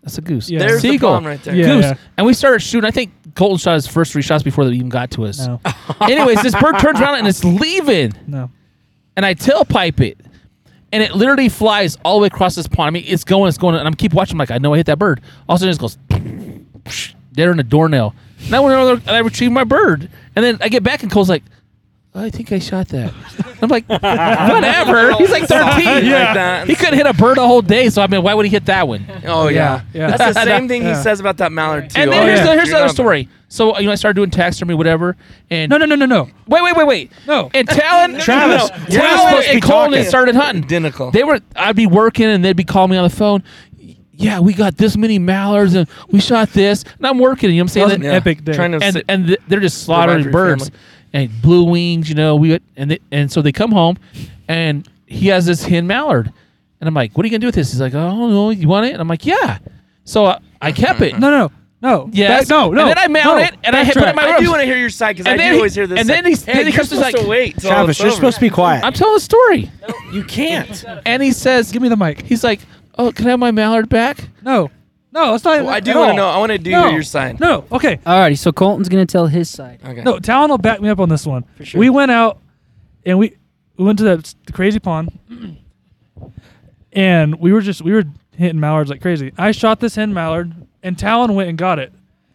That's 0.03 0.17
a 0.17 0.21
goose. 0.23 0.49
Yeah. 0.49 0.61
There's 0.61 0.81
the 0.81 0.91
seagull. 0.93 1.11
problem 1.11 1.27
right 1.31 1.43
there. 1.43 1.55
Yeah, 1.55 1.67
goose. 1.67 1.85
yeah. 1.85 1.95
And 2.17 2.27
we 2.27 2.33
started 2.33 2.61
shooting. 2.61 2.87
I 2.87 2.91
think 2.93 3.11
Colton 3.35 3.59
shot 3.59 3.75
his 3.75 3.87
first 3.87 4.13
three 4.13 4.23
shots 4.23 4.43
before 4.43 4.65
they 4.65 4.73
even 4.73 4.89
got 4.89 5.11
to 5.13 5.27
us. 5.27 5.47
No, 5.47 5.61
Anyways, 6.01 6.41
this 6.43 6.55
bird 6.55 6.79
turns 6.79 7.01
around 7.01 7.17
and 7.19 7.27
it's 7.29 7.45
leaving, 7.45 8.13
no. 8.27 8.51
and 9.17 9.27
I 9.27 9.35
tailpipe 9.35 10.01
it, 10.01 10.19
and 10.93 11.03
it 11.03 11.15
literally 11.15 11.49
flies 11.49 11.97
all 12.05 12.19
the 12.19 12.23
way 12.23 12.27
across 12.29 12.55
this 12.55 12.67
pond. 12.67 12.89
I 12.89 12.91
mean, 12.91 13.05
it's 13.07 13.25
going, 13.25 13.49
it's 13.49 13.59
going, 13.59 13.75
and 13.75 13.87
I'm 13.87 13.95
keep 13.95 14.15
watching. 14.15 14.39
like, 14.39 14.51
I 14.51 14.59
know 14.59 14.75
I 14.75 14.79
hit 14.79 14.87
that 14.87 14.99
bird. 14.99 15.21
All 15.49 15.57
of 15.57 15.63
a 15.63 15.65
sudden, 15.65 15.71
it 15.71 15.79
just 15.79 15.99
goes 16.89 17.15
dead 17.33 17.49
in 17.49 17.61
a 17.61 17.63
doornail. 17.63 18.15
And 18.47 18.55
I 18.55 18.61
went 18.61 18.75
over 18.75 19.01
and 19.07 19.11
I 19.11 19.19
retrieved 19.19 19.53
my 19.53 19.65
bird, 19.65 20.09
and 20.37 20.45
then 20.45 20.59
I 20.61 20.69
get 20.69 20.83
back 20.83 21.03
and 21.03 21.11
Cole's 21.13 21.29
like. 21.29 21.43
Oh, 22.15 22.25
I 22.25 22.31
think 22.31 22.51
I 22.53 22.59
shot 22.59 22.89
that. 22.89 23.13
I'm 23.63 23.69
like, 23.69 23.87
whatever. 23.89 25.13
He's 25.19 25.31
like 25.31 25.45
13. 25.47 25.85
Like 25.85 26.05
that. 26.35 26.67
He 26.67 26.75
couldn't 26.75 26.95
hit 26.95 27.07
a 27.07 27.13
bird 27.13 27.39
a 27.39 27.47
whole 27.47 27.63
day, 27.63 27.91
so 27.91 28.03
I 28.03 28.07
mean, 28.07 28.23
why 28.23 28.35
would 28.35 28.47
he 28.47 28.51
hit 28.51 28.65
that 28.67 28.89
one? 28.89 29.05
Oh 29.27 29.49
yeah. 29.49 29.83
Yeah, 29.93 30.09
yeah. 30.09 30.17
That's 30.17 30.35
the 30.35 30.45
same 30.45 30.69
thing 30.69 30.83
he 30.83 30.89
Yeah. 30.89 31.03
says 31.03 31.21
about 31.21 31.37
that 31.37 31.53
mallard 31.53 31.91
too. 31.91 32.01
And 32.01 32.11
then 32.11 32.23
Oh, 32.23 32.27
here's, 32.27 32.39
yeah. 32.41 32.45
the, 32.47 32.53
here's 32.55 32.69
You're 32.69 32.77
another 32.77 32.87
not- 32.89 32.95
story. 32.95 33.29
So 33.51 33.79
you 33.79 33.87
know, 33.87 33.93
I 33.93 33.95
started 33.95 34.17
doing 34.17 34.31
taxidermy, 34.31 34.75
whatever. 34.75 35.17
And 35.51 35.71
No, 35.71 35.77
no, 35.77 35.87
no, 35.87 35.95
no, 35.95 36.07
no. 36.07 36.29
wait, 36.49 36.63
wait, 36.63 36.77
wait, 36.77 36.87
wait. 36.87 37.13
No. 37.27 37.51
And 37.55 37.69
Talon, 37.69 38.19
Travis, 38.21 38.69
you're 38.91 39.01
not 39.03 39.09
Talon 39.09 39.19
supposed 39.29 39.43
to 39.47 39.49
be 39.51 39.55
and 39.55 39.63
Colton 39.63 39.91
talking. 39.93 40.05
started 40.09 40.35
hunting. 40.35 40.65
Identical. 40.65 41.11
They 41.13 41.25
were. 41.25 41.41
I'd 41.57 41.77
be 41.77 41.87
working, 41.87 42.27
and 42.27 42.45
they'd 42.45 42.57
be 42.57 42.65
calling 42.65 42.91
me 42.91 42.97
on 42.97 43.05
the 43.05 43.15
phone. 43.15 43.43
Yeah, 44.13 44.41
we 44.41 44.53
got 44.53 44.77
this 44.77 44.97
many 44.97 45.19
mallards, 45.19 45.75
and 45.75 45.89
we 46.11 46.21
shot 46.21 46.51
this. 46.51 46.83
And 46.99 47.07
I'm 47.07 47.19
working. 47.19 47.51
You 47.51 47.57
know 47.57 47.61
what 47.61 47.65
I'm 47.65 47.69
saying? 47.69 47.89
That 47.89 47.99
was 48.01 48.07
an 48.07 48.13
And- 48.13 48.17
epic 48.17 48.45
day. 48.45 48.53
Trying 48.55 48.73
to 48.73 48.81
and 48.83 48.93
sit- 48.95 49.05
and 49.09 49.27
th- 49.29 49.39
they're 49.49 49.61
just 49.61 49.83
slaughtering 49.85 50.25
your 50.25 50.33
birds 50.33 50.69
family. 50.69 50.81
And 51.13 51.31
blue 51.43 51.65
wings. 51.65 52.09
You 52.09 52.15
know, 52.15 52.37
we 52.37 52.59
and 52.77 52.91
they, 52.93 52.99
and 53.13 53.31
so 53.31 53.43
they 53.43 53.53
come 53.53 53.73
home, 53.73 53.99
and 54.49 54.89
he 55.07 55.29
has 55.29 55.47
this 55.47 55.65
hen 55.65 55.87
mallard, 55.87 56.33
and 56.81 56.89
I'm 56.89 56.95
like, 56.95 57.17
"What 57.17 57.25
are 57.25 57.27
you 57.27 57.31
gonna 57.31 57.41
do 57.41 57.47
with 57.49 57.55
this?" 57.55 57.71
He's 57.73 57.81
like, 57.81 57.95
"Oh 57.95 58.29
no, 58.29 58.51
you 58.51 58.69
want 58.69 58.87
it?" 58.87 58.93
And 58.93 59.01
I'm 59.01 59.09
like, 59.09 59.25
"Yeah." 59.27 59.59
So 60.05 60.27
I, 60.27 60.39
I 60.61 60.73
kept 60.73 61.01
it. 61.03 61.19
No, 61.19 61.31
no, 61.31 61.53
no. 61.83 62.09
Yes. 62.13 62.45
Back- 62.45 62.49
no, 62.51 62.71
no. 62.71 62.81
And 62.83 62.91
then 62.91 62.99
I 62.99 63.09
mount 63.09 63.25
no. 63.39 63.45
it, 63.45 63.55
and 63.65 63.77
I 63.77 63.85
hit 63.85 63.95
put 63.95 64.05
it 64.05 64.09
in 64.11 64.17
my 64.17 64.25
room. 64.25 64.35
I 64.37 64.41
do 64.41 64.49
want 64.51 64.61
to 64.61 64.67
hear 64.67 64.77
your 64.79 64.91
side 64.91 65.17
because 65.17 65.27
I 65.27 65.33
And 65.33 65.41
do 65.41 65.45
he- 65.51 65.57
always 65.57 65.75
hear 65.75 65.87
this. 65.87 65.99
and 66.01 66.09
then 66.09 66.25
like, 66.25 66.27
he's- 66.29 66.45
hey, 66.45 66.55
then 66.55 66.67
he 66.67 66.73
comes 66.73 66.89
to 66.91 66.97
like- 66.97 67.15
to 67.15 67.27
wait. 67.27 67.59
Travis, 67.61 67.99
you're 67.99 68.09
over. 68.09 68.15
supposed 68.17 68.37
to 68.37 68.41
be 68.41 68.51
quiet. 68.51 68.85
I'm 68.85 68.93
telling 68.95 69.17
a 69.17 69.21
story, 69.21 69.71
you 70.13 70.25
can't. 70.25 70.85
and 71.07 71.23
he 71.23 71.33
says, 71.33 71.71
Give 71.73 71.83
me 71.83 71.89
the 71.89 71.97
mic. 71.97 72.23
He's 72.23 72.43
like, 72.43 72.61
"Oh, 72.99 73.13
can 73.13 73.27
I 73.27 73.31
have 73.31 73.39
my 73.39 73.51
mallard 73.51 73.89
back?" 73.89 74.29
No, 74.43 74.71
no. 75.13 75.35
It's 75.35 75.45
not. 75.45 75.61
Well, 75.61 75.71
I 75.71 75.81
do 75.81 75.95
want 75.97 76.11
to 76.13 76.17
know. 76.17 76.29
I 76.29 76.39
want 76.39 76.53
to 76.53 76.59
do 76.59 76.71
No. 76.71 76.89
your 76.91 77.03
side. 77.03 77.41
No. 77.41 77.65
Okay. 77.73 77.97
Alrighty, 78.07 78.39
so 78.39 78.53
Colton's 78.53 78.89
gonna 78.89 79.07
tell 79.07 79.27
his 79.27 79.49
side. 79.51 79.81
Okay. 79.85 80.03
No, 80.03 80.19
Talon 80.19 80.51
will 80.51 80.59
back 80.59 80.81
me 80.81 80.89
up 80.89 81.01
on 81.01 81.09
this 81.09 81.27
one. 81.27 81.45
For 81.57 81.65
sure. 81.65 81.79
We 81.79 81.91
went 81.91 82.11
out 82.11 82.39
and 83.07 83.19
we 83.19 83.37
we 83.77 83.85
went 83.85 83.99
to 83.99 84.05
that 84.05 84.35
the 84.47 84.53
crazy 84.53 84.79
pond, 84.79 85.11
and 86.93 87.35
we 87.37 87.53
were 87.53 87.61
just 87.61 87.83
we 87.83 87.93
were 87.93 88.05
hitting 88.37 88.61
mallards 88.61 88.91
like 88.91 89.01
crazy. 89.01 89.33
I 89.39 89.51
shot 89.53 89.81
this 89.81 89.95
hen 89.95 90.13
mallard, 90.15 90.53
and 90.83 90.99
Talon 90.99 91.35
went 91.35 91.49
and 91.49 91.59
got 91.59 91.79
it, 91.79 91.93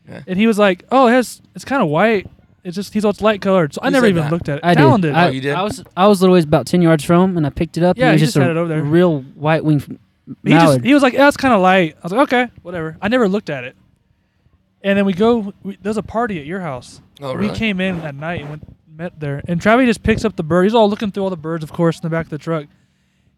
Okay. 0.10 0.24
and 0.28 0.38
he 0.40 0.48
was 0.48 0.58
like, 0.60 0.84
"Oh, 0.92 1.08
it 1.08 1.12
has 1.12 1.42
it's 1.56 1.66
kind 1.66 1.82
of 1.82 1.90
white. 1.90 2.30
It's 2.64 2.76
just 2.76 2.94
he's 2.94 3.04
all 3.06 3.12
it's 3.12 3.22
light 3.22 3.42
colored." 3.42 3.74
So 3.74 3.82
I 3.82 3.88
Who 3.88 3.92
never 3.92 4.06
even 4.08 4.24
that? 4.24 4.32
looked 4.32 4.50
at 4.50 4.58
it. 4.60 4.64
I 4.66 4.74
Talon 4.74 5.02
did. 5.02 5.08
did. 5.10 5.16
I, 5.16 5.28
Oh, 5.28 5.32
you 5.32 5.42
did? 5.42 5.54
I 5.54 5.64
was 5.64 5.84
I 5.98 6.08
was 6.08 6.22
literally 6.22 6.42
about 6.42 6.66
ten 6.66 6.82
yards 6.82 7.04
from 7.04 7.32
him, 7.32 7.38
and 7.38 7.46
I 7.46 7.50
picked 7.50 7.78
it 7.78 7.84
up. 7.84 7.98
Yeah, 7.98 8.06
and 8.06 8.12
it 8.12 8.14
was 8.16 8.22
he 8.22 8.26
just, 8.26 8.34
just 8.36 8.42
a 8.42 8.48
had 8.48 8.52
it 8.52 8.58
over 8.58 8.70
there. 8.70 8.84
real 8.84 9.22
white 9.22 9.64
wing 9.66 10.00
he 10.28 10.50
mallard. 10.54 10.78
just 10.78 10.86
he 10.86 10.94
was 10.94 11.04
like, 11.04 11.14
"Yeah, 11.14 11.28
it's 11.28 11.38
kind 11.38 11.54
of 11.54 11.62
light." 11.62 11.96
I 11.98 12.04
was 12.04 12.12
like, 12.12 12.22
"Okay, 12.34 12.52
whatever." 12.62 12.98
I 13.02 13.08
never 13.08 13.28
looked 13.28 13.50
at 13.50 13.64
it. 13.64 13.76
And 14.84 14.98
then 14.98 15.06
we 15.06 15.14
go. 15.14 15.54
We, 15.64 15.78
there's 15.82 15.98
a 15.98 16.04
party 16.04 16.40
at 16.40 16.46
your 16.46 16.60
house. 16.60 17.02
Oh, 17.22 17.36
We 17.36 17.50
came 17.50 17.80
in 17.80 18.02
at 18.02 18.16
night 18.16 18.42
and 18.42 18.50
went, 18.50 18.76
met 18.88 19.20
there. 19.20 19.42
And 19.48 19.62
Travis 19.62 19.86
just 19.86 20.04
picks 20.04 20.26
up 20.26 20.36
the 20.36 20.44
bird. 20.44 20.64
He's 20.64 20.74
all 20.74 20.90
looking 20.90 21.12
through 21.12 21.24
all 21.24 21.30
the 21.30 21.38
birds, 21.38 21.64
of 21.64 21.72
course, 21.72 21.98
in 21.98 22.02
the 22.02 22.10
back 22.10 22.26
of 22.26 22.30
the 22.32 22.38
truck. 22.38 22.66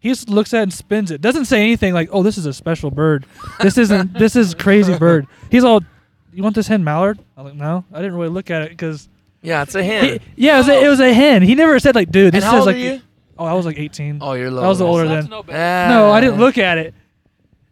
He 0.00 0.08
just 0.08 0.28
looks 0.28 0.52
at 0.52 0.58
it 0.58 0.62
and 0.64 0.72
spins 0.72 1.10
it. 1.10 1.20
Doesn't 1.20 1.44
say 1.46 1.62
anything 1.62 1.94
like, 1.94 2.08
"Oh, 2.12 2.22
this 2.22 2.36
is 2.36 2.46
a 2.46 2.52
special 2.52 2.90
bird. 2.90 3.26
This 3.60 3.78
isn't. 3.78 4.14
this 4.18 4.36
is 4.36 4.54
crazy 4.54 4.96
bird." 4.98 5.26
He's 5.50 5.64
all, 5.64 5.82
"You 6.32 6.42
want 6.42 6.54
this 6.54 6.66
hen 6.66 6.84
mallard?" 6.84 7.18
I'm 7.36 7.44
like, 7.44 7.54
"No, 7.54 7.84
I 7.92 7.98
didn't 7.98 8.14
really 8.14 8.28
look 8.28 8.50
at 8.50 8.62
it 8.62 8.70
because." 8.70 9.08
Yeah, 9.42 9.62
it's 9.62 9.76
a 9.76 9.84
hen. 9.84 10.18
Yeah, 10.34 10.56
it 10.56 10.58
was, 10.58 10.68
a, 10.68 10.84
it 10.84 10.88
was 10.88 11.00
a 11.00 11.14
hen. 11.14 11.42
He 11.42 11.54
never 11.54 11.78
said 11.78 11.94
like, 11.94 12.10
"Dude, 12.10 12.34
and 12.34 12.34
this 12.34 12.44
how 12.44 12.58
is 12.58 12.66
old 12.66 12.76
like." 12.76 13.02
Are 13.38 13.44
you? 13.44 13.50
Oh, 13.50 13.52
I 13.52 13.54
was 13.54 13.66
like 13.66 13.78
18. 13.78 14.18
Oh, 14.20 14.32
you're 14.34 14.50
low. 14.50 14.64
I 14.64 14.68
was 14.68 14.80
older 14.80 15.06
That's 15.06 15.26
then. 15.28 15.30
no. 15.30 15.42
No, 16.06 16.10
I 16.10 16.20
didn't 16.20 16.38
look 16.38 16.58
at 16.58 16.78
it. 16.78 16.94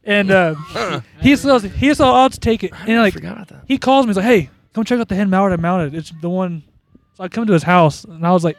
And 0.05 0.31
uh, 0.31 0.55
he 1.21 1.35
says, 1.37 1.63
he 1.63 1.89
says, 1.89 2.01
I'll 2.01 2.29
just 2.29 2.43
take 2.43 2.63
it. 2.65 2.73
And 2.87 2.99
I 2.99 3.03
like, 3.03 3.15
forgot 3.15 3.33
about 3.33 3.49
that. 3.49 3.65
he 3.67 3.79
calls 3.79 4.05
me. 4.07 4.11
He's 4.11 4.17
like, 4.17 4.27
"Hey, 4.27 4.51
come 4.75 4.85
check 4.85 5.01
out 5.01 5.09
the 5.09 5.15
hen 5.15 5.31
mallard 5.31 5.53
I 5.53 5.57
mounted. 5.57 5.95
It's 5.95 6.13
the 6.21 6.29
one." 6.29 6.63
So 7.15 7.25
I 7.25 7.29
come 7.29 7.47
to 7.47 7.53
his 7.55 7.63
house, 7.63 8.05
and 8.05 8.27
I 8.27 8.33
was 8.33 8.45
like, 8.45 8.59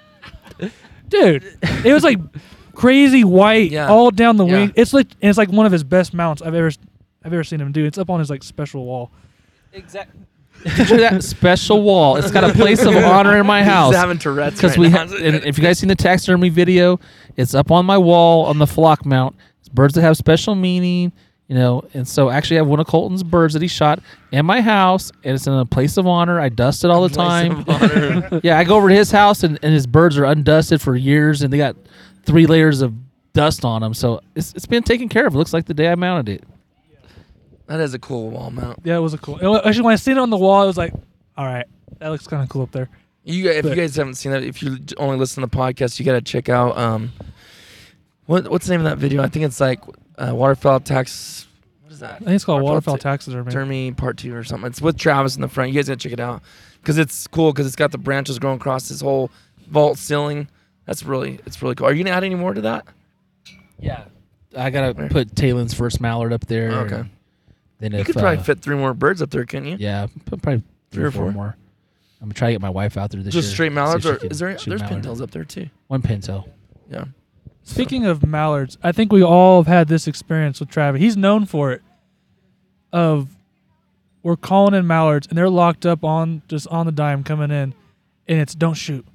"Dude, 1.10 1.44
it 1.62 1.94
was 1.94 2.04
like 2.04 2.18
crazy 2.74 3.24
white 3.24 3.70
Yeah. 3.72 3.88
all 3.90 4.10
down 4.12 4.38
the 4.38 4.46
Yeah. 4.46 4.54
wing. 4.54 4.74
It's 4.76 4.92
like 4.94 5.08
and 5.22 5.30
it's 5.30 5.38
like 5.38 5.50
one 5.50 5.66
of 5.68 5.72
his 5.72 5.84
best 5.84 6.14
mounts 6.16 6.42
I've 6.42 6.56
ever 6.56 6.72
I've 7.24 7.34
ever 7.34 7.44
seen 7.44 7.62
him 7.62 7.72
do. 7.72 7.86
It's 7.86 7.98
up 8.00 8.10
on 8.10 8.20
his 8.20 8.30
like 8.32 8.42
special 8.44 8.84
wall. 8.86 9.12
Exactly. 9.72 10.22
Picture 10.64 10.98
that 10.98 11.24
special 11.24 11.84
wall. 11.84 12.16
It's 12.16 12.32
got 12.32 12.44
a 12.44 12.54
place 12.54 12.84
of 12.84 12.96
honor 12.96 13.38
in 13.40 13.46
my 13.46 13.64
house. 13.64 13.94
He's 13.94 14.00
having 14.00 14.18
Tourette's 14.18 14.56
because 14.56 14.72
right 14.72 14.80
we 14.80 14.90
now. 14.90 15.00
have. 15.00 15.14
And 15.14 15.36
if 15.46 15.58
you 15.58 15.64
guys 15.64 15.80
seen 15.80 15.90
the 15.90 15.96
taxidermy 15.96 16.50
video, 16.50 17.00
it's 17.38 17.54
up 17.54 17.72
on 17.72 17.86
my 17.86 17.98
wall 17.98 18.46
on 18.46 18.58
the 18.58 18.68
flock 18.68 19.06
mount. 19.06 19.36
It's 19.60 19.70
birds 19.70 19.94
that 19.94 20.02
have 20.02 20.18
special 20.18 20.56
meaning, 20.56 21.12
you 21.48 21.56
know. 21.56 21.84
And 21.94 22.08
so 22.08 22.30
actually, 22.32 22.58
I 22.58 22.62
have 22.62 22.68
one 22.68 22.80
of 22.80 22.88
Colton's 22.88 23.22
birds 23.24 23.54
that 23.54 23.62
he 23.62 23.68
shot 23.68 24.00
in 24.32 24.46
my 24.46 24.60
house, 24.62 25.12
and 25.24 25.36
it's 25.36 25.46
in 25.46 25.54
a 25.54 25.66
place 25.66 25.98
of 25.98 26.08
honor. 26.08 26.40
I 26.40 26.50
dust 26.50 26.84
it 26.84 26.90
all 26.90 27.08
the 27.08 27.16
time. 27.16 27.64
yeah, 28.44 28.58
I 28.58 28.64
go 28.64 28.78
over 28.78 28.90
to 28.90 28.96
his 28.96 29.12
house, 29.12 29.44
and, 29.44 29.60
and 29.62 29.72
his 29.74 29.86
birds 29.86 30.18
are 30.18 30.24
undusted 30.24 30.82
for 30.82 30.96
years, 30.96 31.44
and 31.44 31.54
they 31.54 31.58
got 31.58 31.76
three 32.24 32.48
layers 32.48 32.82
of 32.82 32.94
dust 33.34 33.64
on 33.64 33.82
them. 33.82 33.94
So 33.94 34.22
it's 34.34 34.54
it's 34.54 34.66
been 34.66 34.82
taken 34.84 35.10
care 35.10 35.28
of. 35.28 35.36
It 35.36 35.38
looks 35.38 35.54
like 35.54 35.66
the 35.66 35.74
day 35.76 35.90
I 35.90 35.96
mounted 35.96 36.42
it. 36.42 36.44
That 37.68 37.80
is 37.80 37.94
a 37.94 38.00
cool 38.00 38.30
wall 38.30 38.52
mount. 38.52 38.80
Yeah, 38.84 38.98
it 38.98 39.00
was 39.02 39.14
a 39.14 39.18
cool. 39.18 39.38
it 39.40 39.48
wa- 39.48 39.62
Actually, 39.66 39.84
when 39.86 39.94
I 39.94 39.96
seen 39.98 40.18
it 40.18 40.20
on 40.20 40.30
the 40.30 40.38
wall, 40.38 40.62
I 40.62 40.66
was 40.66 40.78
like, 40.78 40.94
"All 41.38 41.46
right, 41.46 41.66
that 42.00 42.10
looks 42.10 42.28
kind 42.28 42.44
of 42.44 42.50
cool 42.50 42.62
up 42.64 42.72
there." 42.72 42.90
You, 43.24 43.50
if 43.50 43.66
you 43.66 43.74
guys 43.74 43.96
haven't 43.96 44.16
seen 44.16 44.32
that, 44.34 44.44
if 44.44 44.62
you 44.62 44.78
only 44.98 45.18
listen 45.18 45.42
to 45.42 45.50
the 45.50 45.58
podcast, 45.58 45.98
you 46.00 46.06
got 46.06 46.14
to 46.14 46.22
check 46.22 46.48
out. 46.48 46.78
Um, 46.78 47.12
what 48.28 48.50
what's 48.50 48.68
the 48.68 48.74
name 48.74 48.86
of 48.86 48.86
that 48.92 49.00
video? 49.00 49.24
I 49.24 49.28
think 49.30 49.46
it's 49.46 49.60
like 49.60 49.82
uh, 50.18 50.32
waterfowl 50.34 50.80
tax. 50.82 51.48
What 51.82 51.92
is 51.92 52.00
that? 52.02 52.14
I 52.14 52.18
think 52.20 52.30
it's 52.32 52.46
called 52.46 52.62
Waterfowl 52.62 52.94
waterfowl 52.94 52.98
ta- 52.98 53.12
taxidermy. 53.12 53.92
Part 53.94 54.18
Two 54.18 54.36
or 54.36 54.44
something. 54.44 54.68
It's 54.68 54.82
with 54.82 54.98
Travis 54.98 55.36
in 55.36 55.42
the 55.42 55.48
front. 55.48 55.72
You 55.72 55.76
guys 55.80 55.88
gotta 55.88 55.98
check 55.98 56.12
it 56.14 56.20
out 56.20 56.44
because 56.82 56.98
it's 57.00 57.26
cool 57.28 57.52
because 57.52 57.66
it's 57.66 57.76
got 57.76 57.92
the 57.92 57.98
branches 57.98 58.38
growing 58.38 58.58
across 58.58 58.90
this 58.90 59.02
whole 59.02 59.32
vault 59.68 59.98
ceiling. 59.98 60.48
That's 60.86 61.04
really 61.04 61.40
it's 61.48 61.62
really 61.64 61.74
cool. 61.74 61.88
Are 61.88 61.94
you 61.94 62.04
gonna 62.04 62.16
add 62.16 62.24
any 62.24 62.36
more 62.36 62.54
to 62.54 62.62
that? 62.62 62.86
Yeah, 63.80 64.06
I 64.56 64.70
gotta 64.70 64.94
Where? 64.94 65.10
put 65.10 65.36
Talon's 65.36 65.74
first 65.74 66.00
mallard 66.00 66.32
up 66.32 66.46
there. 66.48 66.72
Okay. 66.72 67.04
And 67.82 67.92
Then 67.92 67.92
You 67.94 68.00
if, 68.00 68.06
could 68.08 68.16
probably 68.16 68.38
uh, 68.38 68.44
fit 68.44 68.62
three 68.62 68.76
more 68.76 68.94
birds 68.94 69.22
up 69.22 69.30
there, 69.30 69.46
couldn't 69.46 69.68
you? 69.68 69.78
Yeah, 69.80 70.08
probably 70.26 70.64
three, 70.92 71.04
or 71.04 71.12
four, 71.12 71.32
more. 71.32 71.56
I'm 72.22 72.28
gonna 72.28 72.34
try 72.34 72.48
to 72.50 72.54
get 72.54 72.62
my 72.62 72.70
wife 72.70 72.98
out 72.98 73.12
there 73.12 73.22
this 73.22 73.34
Just 73.34 73.48
year. 73.50 73.54
straight 73.54 73.72
mallards, 73.74 74.06
or 74.06 74.16
is 74.26 74.40
there? 74.40 74.56
There's 74.56 74.82
mallard. 74.82 75.04
pintails 75.04 75.22
up 75.22 75.32
there 75.32 75.44
too. 75.44 75.70
One 75.88 76.02
pintail. 76.02 76.48
Yeah. 76.90 77.06
Speaking 77.64 78.06
of 78.06 78.26
mallards, 78.26 78.78
I 78.84 78.92
think 78.92 79.12
we 79.12 79.24
all 79.24 79.62
have 79.64 79.68
had 79.68 79.88
this 79.88 80.08
experience 80.08 80.60
with 80.60 80.70
Travis. 80.70 81.02
He's 81.02 81.18
known 81.18 81.46
for 81.46 81.72
it. 81.72 81.82
Of 82.94 83.36
we're 84.24 84.38
calling 84.38 84.74
in 84.74 84.88
mallards 84.88 85.28
and 85.28 85.38
they're 85.38 85.50
locked 85.50 85.86
up 85.86 86.04
on 86.04 86.42
just 86.48 86.68
on 86.70 86.86
the 86.86 86.92
dime 86.92 87.24
coming 87.24 87.52
in, 87.52 87.74
and 88.28 88.40
it's 88.40 88.56
don't 88.56 88.76
shoot, 88.76 89.06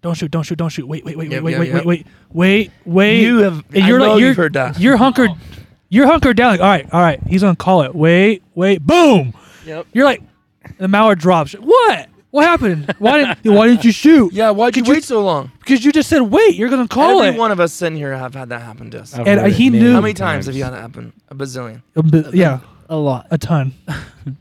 don't 0.00 0.14
shoot, 0.14 0.30
don't 0.30 0.42
shoot, 0.44 0.56
don't 0.56 0.70
shoot. 0.70 0.86
Wait, 0.88 1.04
wait, 1.04 1.16
wait, 1.18 1.30
Yep, 1.30 1.42
wait, 1.42 1.50
yep, 1.52 1.60
wait, 1.60 1.68
yep. 1.68 1.84
wait, 1.84 1.86
wait, 1.86 2.06
wait, 2.32 2.70
wait. 2.86 3.20
You 3.22 3.38
have. 3.38 3.64
and 3.74 3.84
I 3.84 3.88
you're 3.88 3.98
know 3.98 4.12
like 4.12 4.20
you're 4.20 4.28
you've 4.28 4.36
heard 4.36 4.54
that. 4.54 4.80
you're 4.80 4.96
hunkered, 4.96 5.30
you're 5.88 6.06
hunkered 6.06 6.36
down. 6.36 6.52
Like 6.52 6.60
all 6.60 6.66
right, 6.68 6.86
all 6.92 7.00
right. 7.00 7.20
He's 7.26 7.42
gonna 7.42 7.56
call 7.56 7.82
it. 7.82 7.94
Wait, 7.94 8.42
wait, 8.54 8.82
boom. 8.84 9.34
Yep. 9.64 9.86
You're 9.92 10.04
like 10.04 10.22
the 10.78 10.88
mallard 10.88 11.18
drops. 11.18 11.52
What? 11.52 12.08
What 12.32 12.44
happened? 12.44 12.94
Why 12.98 13.18
didn't 13.18 13.38
Why 13.56 13.66
didn't 13.68 13.84
you 13.84 13.92
shoot? 13.92 14.32
Yeah. 14.32 14.50
Why'd 14.50 14.76
you 14.76 14.82
Could 14.82 14.88
you- 14.88 14.94
wait 14.94 15.04
so 15.04 15.22
long? 15.24 15.50
Because 15.60 15.84
you 15.84 15.92
just 15.92 16.08
said 16.08 16.20
wait. 16.22 16.54
You're 16.56 16.68
gonna 16.68 16.88
call 16.88 17.20
it 17.22 17.26
Every 17.28 17.36
it. 17.36 17.38
one 17.40 17.50
of 17.52 17.60
us 17.60 17.72
sitting 17.72 17.96
here 17.96 18.14
have 18.16 18.34
had 18.34 18.48
that 18.50 18.60
happen 18.62 18.90
to 18.90 19.00
us. 19.00 19.14
I've 19.14 19.26
And, 19.26 19.40
heard 19.40 19.52
uh, 19.52 19.54
he 19.54 19.68
it 19.68 19.70
knew- 19.70 19.92
How 19.94 20.00
many 20.00 20.14
times 20.14 20.46
have 20.46 20.54
you 20.56 20.64
had 20.64 20.72
that 20.74 20.80
happen? 20.82 21.12
A 21.30 21.34
bazillion. 21.34 21.82
A 21.94 22.02
bit- 22.02 22.34
yeah, 22.34 22.60
a 22.88 22.96
lot. 22.96 23.26
a 23.30 23.38
ton. 23.38 23.72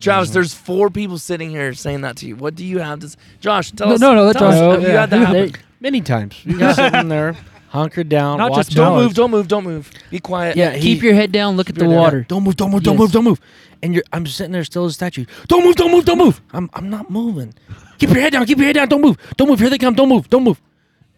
Travis, 0.00 0.30
there's 0.30 0.52
four 0.52 0.90
people 0.90 1.16
sitting 1.18 1.48
here 1.50 1.72
saying 1.72 2.02
that 2.02 2.16
to 2.18 2.26
you. 2.26 2.36
What 2.36 2.54
do 2.54 2.64
you 2.64 2.78
have 2.78 3.00
to? 3.00 3.06
s- 3.06 3.16
Josh, 3.40 3.70
tell 3.72 3.88
No, 3.88 3.94
us. 3.94 4.00
no, 4.00 4.14
no, 4.14 4.24
let 4.24 4.36
tell 4.36 4.48
us, 4.48 4.54
Josh- 4.58 4.72
have 4.74 4.82
you 4.82 4.88
yeah. 4.88 5.00
had 5.00 5.10
that 5.10 5.18
happen? 5.18 5.32
There- 5.52 5.60
Many 5.80 6.00
times. 6.00 6.34
You're 6.44 6.72
sitting 6.74 7.08
there, 7.08 7.36
hunkered 7.74 8.08
down, 8.08 8.38
Not 8.38 8.54
just. 8.54 8.70
Don't 8.70 8.84
Mallards. 8.94 9.04
move, 9.08 9.14
don't 9.14 9.30
move, 9.30 9.48
don't 9.48 9.64
move. 9.64 9.90
Be 10.10 10.18
quiet. 10.20 10.56
Yeah, 10.56 10.70
he- 10.72 10.94
Keep 10.94 11.02
your 11.02 11.14
head 11.14 11.32
down. 11.32 11.56
Look 11.56 11.68
at 11.68 11.74
the 11.74 11.82
your 11.84 11.90
down. 11.92 12.00
water. 12.00 12.24
Don't 12.28 12.42
move, 12.44 12.56
don't 12.56 12.70
move, 12.70 12.82
don't 12.82 12.94
Yes. 12.94 13.00
move, 13.00 13.12
don't 13.12 13.24
move. 13.24 13.40
And 13.82 13.92
you're, 13.94 14.04
I'm 14.12 14.26
sitting 14.26 14.52
there 14.52 14.64
still 14.64 14.84
as 14.86 14.92
a 14.92 14.94
statue. 14.94 15.26
Don't 15.48 15.64
move, 15.64 15.74
don't 15.76 15.90
move, 15.90 16.04
don't 16.06 16.16
move. 16.18 16.40
I'm, 16.52 16.70
I'm 16.72 16.88
not 16.88 17.10
moving. 17.10 17.52
Keep 17.98 18.10
your 18.10 18.20
head 18.20 18.32
down, 18.32 18.46
keep 18.46 18.56
your 18.58 18.66
head 18.68 18.76
down. 18.76 18.88
Don't 18.88 19.02
move, 19.02 19.18
don't 19.36 19.48
move. 19.48 19.58
Here 19.60 19.68
they 19.68 19.78
come. 19.78 19.94
Don't 19.94 20.08
move, 20.08 20.28
don't 20.30 20.44
move. 20.44 20.60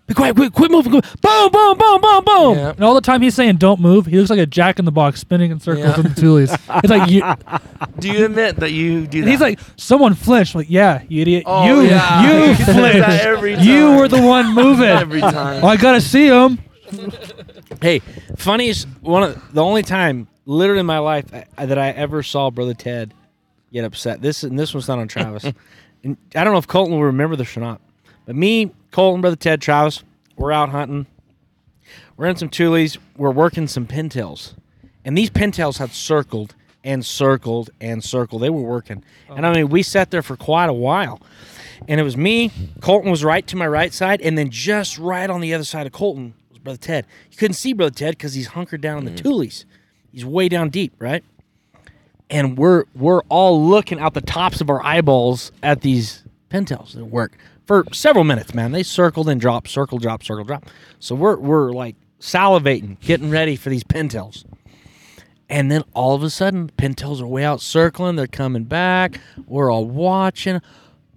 Be 0.07 0.15
quiet, 0.15 0.37
quit, 0.37 0.53
quit 0.53 0.71
moving. 0.71 0.93
Quit. 0.93 1.05
Boom, 1.21 1.51
boom, 1.51 1.77
boom, 1.77 2.01
boom, 2.01 2.25
boom. 2.25 2.57
Yeah. 2.59 2.71
And 2.71 2.83
all 2.85 2.95
the 2.95 3.01
time 3.01 3.23
he's 3.23 3.35
saying 3.35 3.57
"Don't 3.57 3.81
move," 3.81 4.07
he 4.07 4.17
looks 4.19 4.31
like 4.31 4.39
a 4.39 4.47
jack 4.47 4.79
in 4.79 4.85
the 4.85 4.93
box 4.93 5.21
spinning 5.21 5.51
in 5.51 5.59
circles 5.59 5.85
Yeah. 5.87 5.97
in 5.97 6.03
the 6.05 6.09
toolies. 6.11 6.53
It's 6.85 6.89
like 6.91 7.11
you, 7.11 7.23
Do 7.99 8.09
you 8.11 8.25
admit 8.25 8.57
that 8.57 8.71
you 8.71 9.07
do 9.09 9.19
and 9.19 9.27
that? 9.27 9.31
he's 9.33 9.41
like, 9.41 9.59
"Someone 9.77 10.15
flinched." 10.15 10.55
I'm 10.55 10.61
like, 10.61 10.71
yeah, 10.71 11.03
you 11.09 11.23
idiot. 11.23 11.43
Oh, 11.47 11.67
you, 11.83 11.89
yeah. 11.89 12.23
you 12.49 12.49
He 12.55 12.63
says 12.63 12.67
that 12.77 12.93
flinched. 12.93 13.25
every 13.25 13.55
You 13.55 13.89
time. 13.89 13.97
were 13.99 14.07
the 14.09 14.23
one 14.23 14.55
moving. 14.55 14.85
every 14.87 15.21
time. 15.21 15.65
Oh, 15.65 15.69
I 15.69 15.77
gotta 15.77 16.01
see 16.01 16.27
him. 16.29 16.59
Hey, 17.83 17.99
funniest 18.37 18.87
one 19.01 19.23
of 19.25 19.53
the 19.55 19.63
only 19.65 19.83
time, 19.83 20.29
literally 20.45 20.81
in 20.81 20.87
my 20.87 20.99
life, 20.99 21.27
I, 21.59 21.67
that 21.67 21.79
I 21.79 21.89
ever 21.91 22.23
saw 22.23 22.51
Brother 22.51 22.75
Ted 22.75 23.13
get 23.73 23.85
upset. 23.85 24.23
This 24.23 24.45
and 24.45 24.59
this 24.59 24.73
one's 24.73 24.87
not 24.89 24.99
on 25.01 25.09
Travis. 25.09 25.45
and 26.05 26.17
I 26.35 26.45
don't 26.45 26.53
know 26.53 26.59
if 26.59 26.69
Colton 26.69 26.95
will 26.95 27.05
remember 27.05 27.35
this 27.37 27.57
or 27.57 27.61
not, 27.61 27.81
but 28.27 28.37
me, 28.37 28.73
Colton, 28.91 29.21
Brother 29.21 29.37
Ted, 29.37 29.63
Travis, 29.63 30.03
we're 30.37 30.53
out 30.53 30.69
hunting. 30.69 31.07
We're 32.17 32.27
in 32.27 32.37
some 32.37 32.51
tulies. 32.51 32.99
We're 33.17 33.31
working 33.31 33.69
some 33.69 33.87
pintails, 33.87 34.55
and 35.05 35.17
these 35.17 35.31
pintails 35.31 35.79
had 35.79 35.93
circled 35.93 36.55
and 36.83 37.07
circled 37.07 37.71
and 37.81 38.03
circled. 38.03 38.43
They 38.43 38.51
were 38.51 38.61
working, 38.61 39.05
and 39.29 39.47
I 39.47 39.55
mean, 39.55 39.69
we 39.69 39.83
sat 39.83 40.11
there 40.11 40.23
for 40.23 40.37
quite 40.37 40.69
a 40.69 40.75
while. 40.75 41.21
And 41.89 42.01
it 42.01 42.05
was 42.05 42.17
me. 42.17 42.51
Colton 42.81 43.11
was 43.11 43.23
right 43.23 43.47
to 43.47 43.57
my 43.57 43.67
right 43.67 43.93
side, 43.93 44.21
and 44.23 44.37
then 44.37 44.51
just 44.51 44.99
right 44.99 45.29
on 45.29 45.41
the 45.41 45.55
other 45.55 45.63
side 45.63 45.87
of 45.87 45.93
Colton 45.93 46.35
was 46.49 46.59
Brother 46.59 46.79
Ted. 46.79 47.07
You 47.31 47.37
couldn't 47.37 47.55
see 47.55 47.75
Brother 47.75 47.95
Ted 47.95 48.13
because 48.13 48.35
he's 48.35 48.49
hunkered 48.49 48.81
down 48.81 48.99
in 48.99 49.05
the 49.05 49.11
mm. 49.11 49.23
tulies. 49.23 49.67
He's 50.11 50.25
way 50.25 50.49
down 50.49 50.71
deep, 50.71 50.95
right? 50.99 51.23
And 52.31 52.57
we're 52.57 52.85
we're 52.95 53.21
all 53.29 53.63
looking 53.65 54.01
out 54.01 54.15
the 54.15 54.23
tops 54.23 54.61
of 54.61 54.71
our 54.71 54.85
eyeballs 54.85 55.53
at 55.63 55.83
these 55.83 56.25
pintails 56.51 56.95
that 56.95 57.05
work 57.05 57.37
for 57.67 57.85
several 57.93 58.25
minutes, 58.25 58.55
man. 58.55 58.73
They 58.73 58.83
circled 58.83 59.29
and 59.29 59.41
dropped, 59.41 59.69
circle, 59.69 59.99
drop, 59.99 60.23
circle, 60.23 60.45
drop. 60.45 60.67
So 60.99 61.15
we're 61.15 61.37
we're 61.37 61.73
like 61.73 61.97
salivating, 62.21 62.99
getting 63.01 63.31
ready 63.31 63.57
for 63.57 63.71
these 63.71 63.85
pintails. 63.85 64.45
And 65.49 65.71
then 65.71 65.85
all 65.95 66.15
of 66.15 66.23
a 66.23 66.31
sudden, 66.31 66.71
pintails 66.77 67.21
are 67.21 67.27
way 67.27 67.45
out 67.45 67.61
circling. 67.61 68.17
They're 68.17 68.27
coming 68.27 68.65
back. 68.65 69.21
We're 69.47 69.71
all 69.71 69.87
watching. 69.87 70.61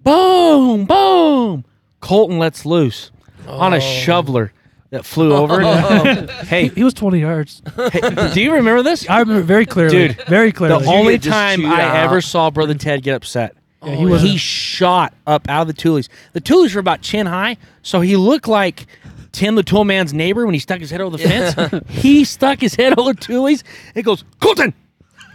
Boom, 0.02 0.84
boom. 0.84 1.64
Colton 2.00 2.38
lets 2.38 2.64
loose 2.64 3.10
on 3.46 3.72
a 3.72 3.76
oh. 3.76 3.80
shoveler 3.80 4.52
that 4.90 5.04
flew 5.04 5.32
over. 5.32 5.60
Oh. 5.62 6.26
hey, 6.46 6.68
He 6.68 6.84
was 6.84 6.94
20 6.94 7.20
yards. 7.20 7.62
hey, 7.92 8.30
do 8.32 8.40
you 8.40 8.52
remember 8.54 8.82
this? 8.82 9.08
I 9.08 9.20
remember 9.20 9.42
very 9.42 9.66
clearly. 9.66 10.08
Dude, 10.08 10.22
very 10.26 10.52
clearly. 10.52 10.84
The 10.84 10.90
only 10.90 11.18
time 11.18 11.66
I 11.66 11.82
out. 11.82 11.96
ever 11.96 12.20
saw 12.20 12.50
Brother 12.50 12.74
Ted 12.74 13.02
get 13.02 13.14
upset. 13.14 13.56
Yeah, 13.82 13.94
he 13.94 14.04
oh, 14.04 14.08
was- 14.08 14.22
he 14.22 14.36
shot 14.36 15.14
up 15.26 15.48
out 15.48 15.62
of 15.62 15.68
the 15.68 15.74
tulies. 15.74 16.08
The 16.32 16.40
tulies 16.40 16.74
were 16.74 16.80
about 16.80 17.00
chin 17.00 17.26
high, 17.26 17.56
so 17.82 18.00
he 18.00 18.16
looked 18.16 18.48
like 18.48 18.86
Tim 19.32 19.54
the 19.54 19.62
Tool 19.62 19.84
Man's 19.84 20.12
neighbor 20.12 20.44
when 20.44 20.54
he 20.54 20.60
stuck 20.60 20.80
his 20.80 20.90
head 20.90 21.00
over 21.00 21.16
the 21.16 21.22
fence. 21.22 21.84
he 21.88 22.24
stuck 22.24 22.60
his 22.60 22.74
head 22.74 22.98
over 22.98 23.12
the 23.12 23.20
tulies. 23.20 23.62
It 23.94 24.02
goes, 24.02 24.24
Colton. 24.40 24.74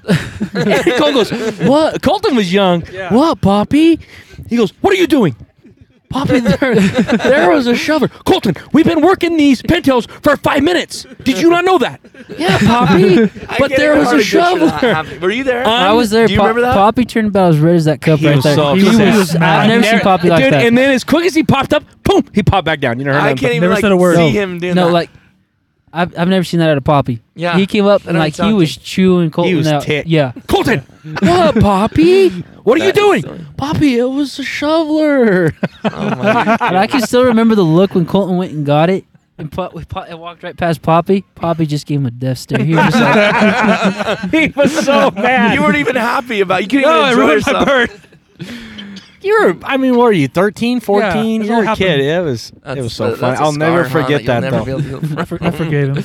and 0.08 0.84
Colton 0.98 1.14
goes, 1.14 1.32
what? 1.68 2.02
Colton 2.02 2.36
was 2.36 2.54
young. 2.54 2.82
What, 3.10 3.42
Poppy? 3.42 4.00
He 4.48 4.58
goes, 4.58 4.72
what 4.82 4.94
are 4.94 4.98
you 4.98 5.08
doing? 5.08 5.36
Poppy, 6.10 6.40
there, 6.40 6.76
there 7.18 7.50
was 7.50 7.68
a 7.68 7.76
shoveler. 7.76 8.08
Colton, 8.08 8.56
we've 8.72 8.86
been 8.86 9.02
working 9.02 9.36
these 9.38 9.62
pintails 9.62 10.10
for 10.24 10.38
five 10.38 10.64
minutes. 10.64 11.06
Did 11.24 11.40
you 11.40 11.50
not 11.50 11.66
know 11.66 11.78
that? 11.80 12.00
Yeah, 12.38 12.58
Poppy. 12.60 13.26
But 13.60 13.72
there 13.76 13.98
was 13.98 14.12
a 14.14 14.18
to 14.18 14.24
get 14.24 14.34
you 14.34 14.60
that 14.60 14.80
shoveler. 14.80 14.94
happy. 14.94 15.18
Were 15.20 15.30
you 15.32 15.44
there? 15.44 15.66
I 15.66 15.92
was 15.92 16.10
there. 16.10 16.28
Do 16.28 16.34
you 16.34 16.40
Pop- 16.40 16.48
remember 16.48 16.62
that? 16.62 16.74
Poppy 16.76 17.06
turned 17.06 17.28
about 17.28 17.50
as 17.52 17.60
red 17.60 17.76
as 17.76 17.86
that 17.86 18.02
cup 18.02 18.20
He 18.20 18.28
right 18.28 18.36
was 18.36 18.44
there. 18.46 18.56
so 18.56 18.76
he 18.76 18.88
upset. 18.88 19.18
was, 19.18 19.36
I've 19.36 19.68
never 19.68 19.84
seen 19.84 20.00
Poppy 20.00 20.30
like 20.30 20.44
Dude, 20.44 20.54
that. 20.54 20.66
and 20.66 20.78
then 20.78 20.92
as 20.92 21.04
quick 21.04 21.26
as 21.26 21.36
he 21.36 21.44
popped 21.44 21.74
up, 21.74 21.84
boom, 22.04 22.24
he 22.34 22.44
popped 22.44 22.66
back 22.66 22.80
down. 22.80 23.00
You 23.00 23.06
know, 23.06 23.14
heard 23.14 23.22
I 23.22 23.34
can't 23.34 23.54
even 23.54 23.62
Never 23.62 23.74
like 23.74 23.82
said 23.82 23.92
a 23.92 23.98
word. 23.98 24.16
see 24.16 24.34
No. 24.34 24.40
him 24.42 24.60
doing 24.60 24.76
no, 24.76 24.86
that. 24.88 24.94
like 24.94 25.10
I've, 25.96 26.18
I've 26.20 26.28
never 26.28 26.44
seen 26.44 26.60
that 26.60 26.70
out 26.70 26.78
of 26.78 26.84
Poppy. 26.84 27.22
Yeah. 27.36 27.58
he 27.58 27.66
came 27.66 27.86
up 27.86 28.06
and 28.06 28.18
like 28.18 28.36
he 28.36 28.54
was 28.54 28.76
chewing 28.78 29.32
Colton 29.32 29.56
was 29.58 29.68
out. 29.68 29.84
tit- 29.84 30.08
Yeah, 30.08 30.34
Colton, 30.48 30.80
what, 31.22 31.60
Poppy? 31.60 32.30
What 32.66 32.82
are 32.82 32.84
you 32.86 32.92
That 32.92 32.98
is 32.98 33.04
doing? 33.04 33.22
silly. 33.22 33.46
Poppy, 33.58 33.98
it 34.00 34.04
was 34.10 34.40
a 34.40 34.44
shoveler. 34.44 35.54
oh 35.84 35.90
my 36.16 36.58
and 36.62 36.78
I 36.78 36.88
can 36.88 37.02
still 37.02 37.24
remember 37.26 37.54
the 37.54 37.62
look 37.64 37.94
when 37.94 38.06
Colton 38.08 38.38
went 38.38 38.54
and 38.54 38.66
got 38.66 38.90
it. 38.90 39.06
And 39.38 39.52
Pop, 39.52 39.74
we 39.76 39.84
po- 39.86 40.00
I 40.00 40.16
walked 40.16 40.42
right 40.44 40.58
past 40.58 40.82
Poppy. 40.82 41.24
Poppy 41.36 41.66
just 41.68 41.86
gave 41.86 42.00
him 42.00 42.06
a 42.08 42.12
death 42.12 42.40
stare. 42.40 42.64
He 42.64 42.74
was 42.74 42.86
just 42.86 43.00
like, 43.00 44.32
he 44.32 44.48
was 44.56 44.86
so 44.86 45.12
mad. 45.12 45.54
You 45.54 45.62
weren't 45.62 45.76
even 45.76 45.96
happy 45.96 46.42
about. 46.42 46.62
You 46.64 46.68
couldn't 46.70 46.84
no, 46.90 46.92
even 46.92 47.04
I 47.04 47.10
enjoy 47.12 47.22
ruined 47.22 47.44
my 47.46 47.52
yourself. 47.52 47.66
bird. 47.68 47.92
You 49.26 49.42
were, 49.44 49.56
I 49.64 49.78
mean, 49.78 49.96
what 49.98 50.06
are 50.06 50.12
you, 50.14 50.28
13, 50.28 50.80
14? 50.82 51.42
it 51.42 51.46
you 51.46 51.52
were 51.52 51.66
all 51.68 51.74
a 51.74 51.76
kid. 51.76 52.00
It 52.00 52.24
was, 52.24 52.52
That's- 52.62 52.78
it 52.78 52.82
was 52.84 52.94
so 52.94 53.08
that's 53.10 53.20
funny. 53.22 53.38
a 53.38 53.42
I'll 53.42 53.52
scar, 53.54 53.70
never 53.72 53.90
forget 53.90 54.22
you'll 54.22 54.28
that, 54.28 54.40
never 54.42 54.58
though. 54.58 54.66
be 54.66 54.72
able 54.90 55.02
to 55.02 55.08
get 55.08 55.18
I, 55.20 55.26
for, 55.26 55.44
I 55.44 55.50
forgave 55.52 55.96
him. 55.98 56.04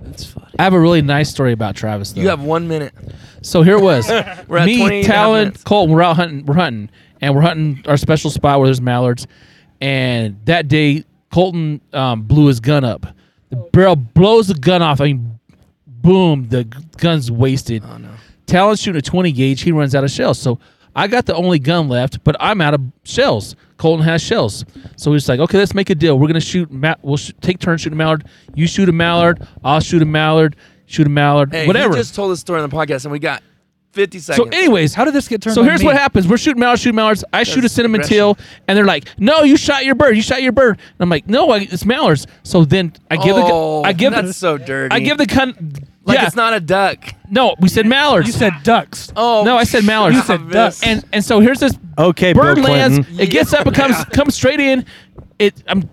"That's 0.00 0.24
funny." 0.24 0.46
I 0.58 0.64
have 0.64 0.74
a 0.74 0.80
really 0.80 1.00
nice 1.02 1.30
story 1.30 1.52
about 1.52 1.76
Travis. 1.76 2.12
Though. 2.12 2.20
You 2.22 2.28
have 2.28 2.42
one 2.42 2.66
minute. 2.66 2.92
So 3.42 3.62
here 3.62 3.76
it 3.76 3.82
was. 3.82 4.08
We're 4.48 4.58
at 4.58 4.66
Me, 4.66 4.82
and 4.82 4.90
a 4.92 4.96
half 4.96 5.06
Talon, 5.06 5.38
minutes. 5.44 5.62
Colton. 5.62 5.94
We're 5.94 6.02
out 6.02 6.16
hunting. 6.16 6.44
We're 6.44 6.54
hunting, 6.54 6.90
and 7.20 7.34
we're 7.36 7.42
hunting 7.42 7.84
our 7.86 7.96
special 7.96 8.30
spot 8.30 8.58
where 8.58 8.66
there's 8.66 8.80
mallards. 8.80 9.28
And 9.80 10.44
that 10.46 10.66
day, 10.66 11.04
Colton 11.32 11.80
um, 11.92 12.22
blew 12.22 12.46
his 12.48 12.58
gun 12.58 12.84
up. 12.84 13.06
The 13.50 13.56
barrel 13.72 13.94
blows 13.94 14.48
the 14.48 14.54
gun 14.54 14.82
off. 14.82 15.00
I 15.00 15.04
mean, 15.04 15.38
boom! 15.86 16.48
The 16.48 16.64
gun's 16.96 17.30
wasted. 17.30 17.84
Oh 17.86 17.96
no. 17.96 18.10
Talon's 18.46 18.80
shooting 18.82 18.98
a 18.98 19.02
20 19.02 19.30
gauge. 19.30 19.60
He 19.62 19.70
runs 19.70 19.94
out 19.94 20.02
of 20.02 20.10
shells. 20.10 20.38
So 20.40 20.58
I 20.96 21.06
got 21.06 21.26
the 21.26 21.34
only 21.34 21.58
gun 21.58 21.88
left, 21.88 22.22
but 22.24 22.36
I'm 22.40 22.60
out 22.60 22.74
of 22.74 22.80
shells. 23.04 23.56
Colton 23.76 24.04
has 24.04 24.22
shells. 24.22 24.64
So 24.96 25.12
he's 25.12 25.28
like, 25.28 25.40
okay, 25.40 25.58
let's 25.58 25.74
make 25.74 25.88
a 25.90 25.94
deal. 25.94 26.18
We're 26.18 26.26
gonna 26.26 26.40
shoot. 26.40 26.70
Ma- 26.70 26.96
we'll 27.02 27.16
sh- 27.16 27.32
take 27.40 27.60
turns 27.60 27.82
shooting 27.82 27.96
a 27.96 27.98
mallard. 27.98 28.26
You 28.54 28.66
shoot 28.66 28.88
a 28.88 28.92
mallard. 28.92 29.46
I'll 29.62 29.80
shoot 29.80 30.02
a 30.02 30.06
mallard. 30.06 30.56
Shoot 30.86 31.06
a 31.06 31.10
mallard. 31.10 31.52
Hey, 31.52 31.66
whatever. 31.66 31.94
He 31.94 32.00
just 32.00 32.14
told 32.14 32.32
this 32.32 32.40
story 32.40 32.60
on 32.60 32.68
the 32.68 32.74
podcast, 32.74 33.04
and 33.04 33.12
we 33.12 33.18
got 33.18 33.42
50 33.92 34.18
seconds. 34.18 34.48
so, 34.50 34.56
anyways, 34.58 34.94
How 34.94 35.04
did 35.04 35.14
this 35.14 35.28
get 35.28 35.42
turned? 35.42 35.54
so 35.54 35.60
on 35.62 35.66
here's 35.68 35.80
me? 35.80 35.86
what 35.86 35.96
happens. 35.96 36.26
We're 36.26 36.36
shooting 36.36 36.60
mallards, 36.60 36.82
shooting 36.82 36.96
mallards. 36.96 37.24
I 37.32 37.42
shoot 37.42 37.64
a 37.64 37.68
cinnamon 37.68 38.00
aggression. 38.00 38.16
teal, 38.16 38.38
and 38.66 38.76
they're 38.76 38.84
like, 38.84 39.06
"No, 39.18 39.42
you 39.42 39.56
shot 39.56 39.84
your 39.84 39.94
bird. 39.94 40.16
You 40.16 40.22
shot 40.22 40.42
your 40.42 40.52
bird." 40.52 40.78
And 40.78 41.00
I'm 41.00 41.08
like, 41.08 41.26
"No, 41.28 41.50
I, 41.50 41.58
it's 41.58 41.84
mallards." 41.84 42.26
So 42.42 42.64
then 42.64 42.92
I 43.10 43.16
give 43.16 43.36
oh, 43.36 43.82
the, 43.82 43.88
I 43.88 43.92
give, 43.92 44.12
that's 44.12 44.36
so 44.36 44.58
dirty. 44.58 44.94
I 44.94 45.00
give 45.00 45.18
the 45.18 45.26
gun. 45.26 45.74
Like 46.08 46.18
yeah, 46.18 46.26
it's 46.26 46.36
not 46.36 46.54
a 46.54 46.60
duck. 46.60 47.14
no, 47.30 47.54
we 47.60 47.68
said 47.68 47.86
mallards. 47.86 48.26
You 48.26 48.32
said 48.32 48.54
ducks. 48.62 49.12
Oh 49.14 49.44
no, 49.44 49.56
I 49.56 49.64
said 49.64 49.84
mallards. 49.84 50.16
You 50.16 50.22
said 50.22 50.40
Travis. 50.40 50.82
and 50.82 51.04
and 51.12 51.24
so 51.24 51.40
here's 51.40 51.60
this 51.60 51.78
Okay, 51.98 52.32
Bill 52.32 52.42
bird 52.42 52.58
lands. 52.58 52.96
Clinton. 52.98 53.20
It 53.20 53.30
gets 53.30 53.52
up 53.52 53.66
and 53.66 53.76
comes 53.76 54.04
comes 54.06 54.34
straight 54.34 54.58
in. 54.60 54.84
It 55.38 55.62
I'm 55.68 55.88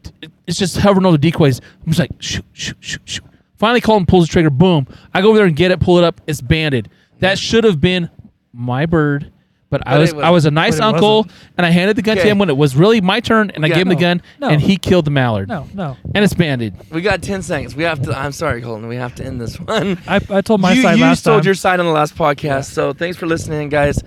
it's 0.48 0.58
just 0.58 0.78
hovering 0.78 1.06
over 1.06 1.18
the 1.18 1.22
decoys. 1.32 1.60
I'm 1.86 1.92
just 1.92 2.00
like 2.00 2.12
shoot 2.20 2.46
shoot 2.54 2.78
shoot 2.80 3.02
shoot. 3.06 3.24
Finally, 3.58 3.82
Colton 3.82 4.06
pulls 4.06 4.28
the 4.28 4.32
trigger. 4.32 4.50
Boom! 4.50 4.88
I 5.14 5.22
go 5.22 5.30
over 5.30 5.38
there 5.38 5.48
and 5.48 5.56
get 5.56 5.72
it. 5.72 5.80
Pull 5.80 5.98
it 5.98 6.04
up. 6.04 6.22
It's 6.28 6.42
banded. 6.42 6.90
That 7.20 7.38
should 7.38 7.64
have 7.64 7.80
been 7.82 8.10
my 8.54 8.86
bird. 8.86 9.32
But 9.76 9.86
I 9.86 9.92
But 9.98 10.00
was 10.00 10.14
I 10.24 10.30
was 10.30 10.46
a 10.46 10.52
nice 10.52 10.80
uncle, 10.80 11.24
wasn't. 11.24 11.34
and 11.58 11.66
I 11.66 11.70
handed 11.70 11.98
the 11.98 12.02
gun 12.02 12.16
to 12.16 12.24
him 12.24 12.38
when 12.40 12.50
it 12.50 12.56
was 12.56 12.78
really 12.78 13.02
my 13.02 13.20
turn, 13.20 13.50
and 13.50 13.66
I 13.66 13.68
Yeah. 13.68 13.76
gave 13.76 13.82
him 13.82 13.90
the 13.90 13.96
gun, 13.96 14.22
no. 14.40 14.48
and 14.48 14.62
he 14.62 14.78
killed 14.78 15.04
the 15.04 15.12
mallard, 15.12 15.50
No, 15.50 15.68
no. 15.74 15.98
and 16.14 16.24
it's 16.24 16.34
banded. 16.34 16.74
We 16.92 17.02
got 17.02 17.22
10 17.22 17.42
seconds. 17.42 17.76
We 17.76 17.84
have 17.84 18.02
to. 18.04 18.18
I'm 18.18 18.32
sorry, 18.32 18.62
Colton. 18.62 18.88
We 18.88 18.96
have 18.96 19.14
to 19.16 19.26
end 19.26 19.42
this 19.42 19.58
one. 19.60 19.98
I, 20.08 20.22
I 20.30 20.40
told 20.40 20.62
my 20.62 20.72
you 20.72 20.82
side 20.82 20.98
you 20.98 21.04
last 21.04 21.24
time. 21.24 21.32
You 21.32 21.34
told 21.36 21.42
time. 21.44 21.48
your 21.48 21.56
side 21.56 21.80
on 21.82 21.86
the 21.88 21.92
last 21.92 22.16
podcast. 22.16 22.72
So 22.72 22.94
thanks 22.94 23.18
for 23.18 23.26
listening, 23.26 23.68
guys. 23.68 24.02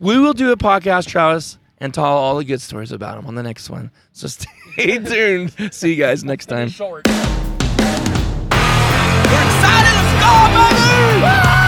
We 0.00 0.18
will 0.18 0.34
do 0.34 0.52
a 0.52 0.56
podcast, 0.58 1.06
Travis, 1.06 1.56
and 1.78 1.94
tell 1.94 2.04
all 2.04 2.36
the 2.36 2.44
good 2.44 2.60
stories 2.60 2.92
about 2.92 3.16
him 3.18 3.26
on 3.26 3.34
the 3.36 3.42
next 3.42 3.70
one. 3.70 3.90
So 4.12 4.26
stay 4.76 4.98
tuned. 4.98 5.52
See 5.72 5.94
you 5.94 5.96
guys 5.96 6.24
next 6.24 6.46
time. 6.46 6.68
We're 6.78 7.00
excited. 7.00 7.14
Let's 9.96 10.12
go, 10.20 10.32
baby! 11.22 11.65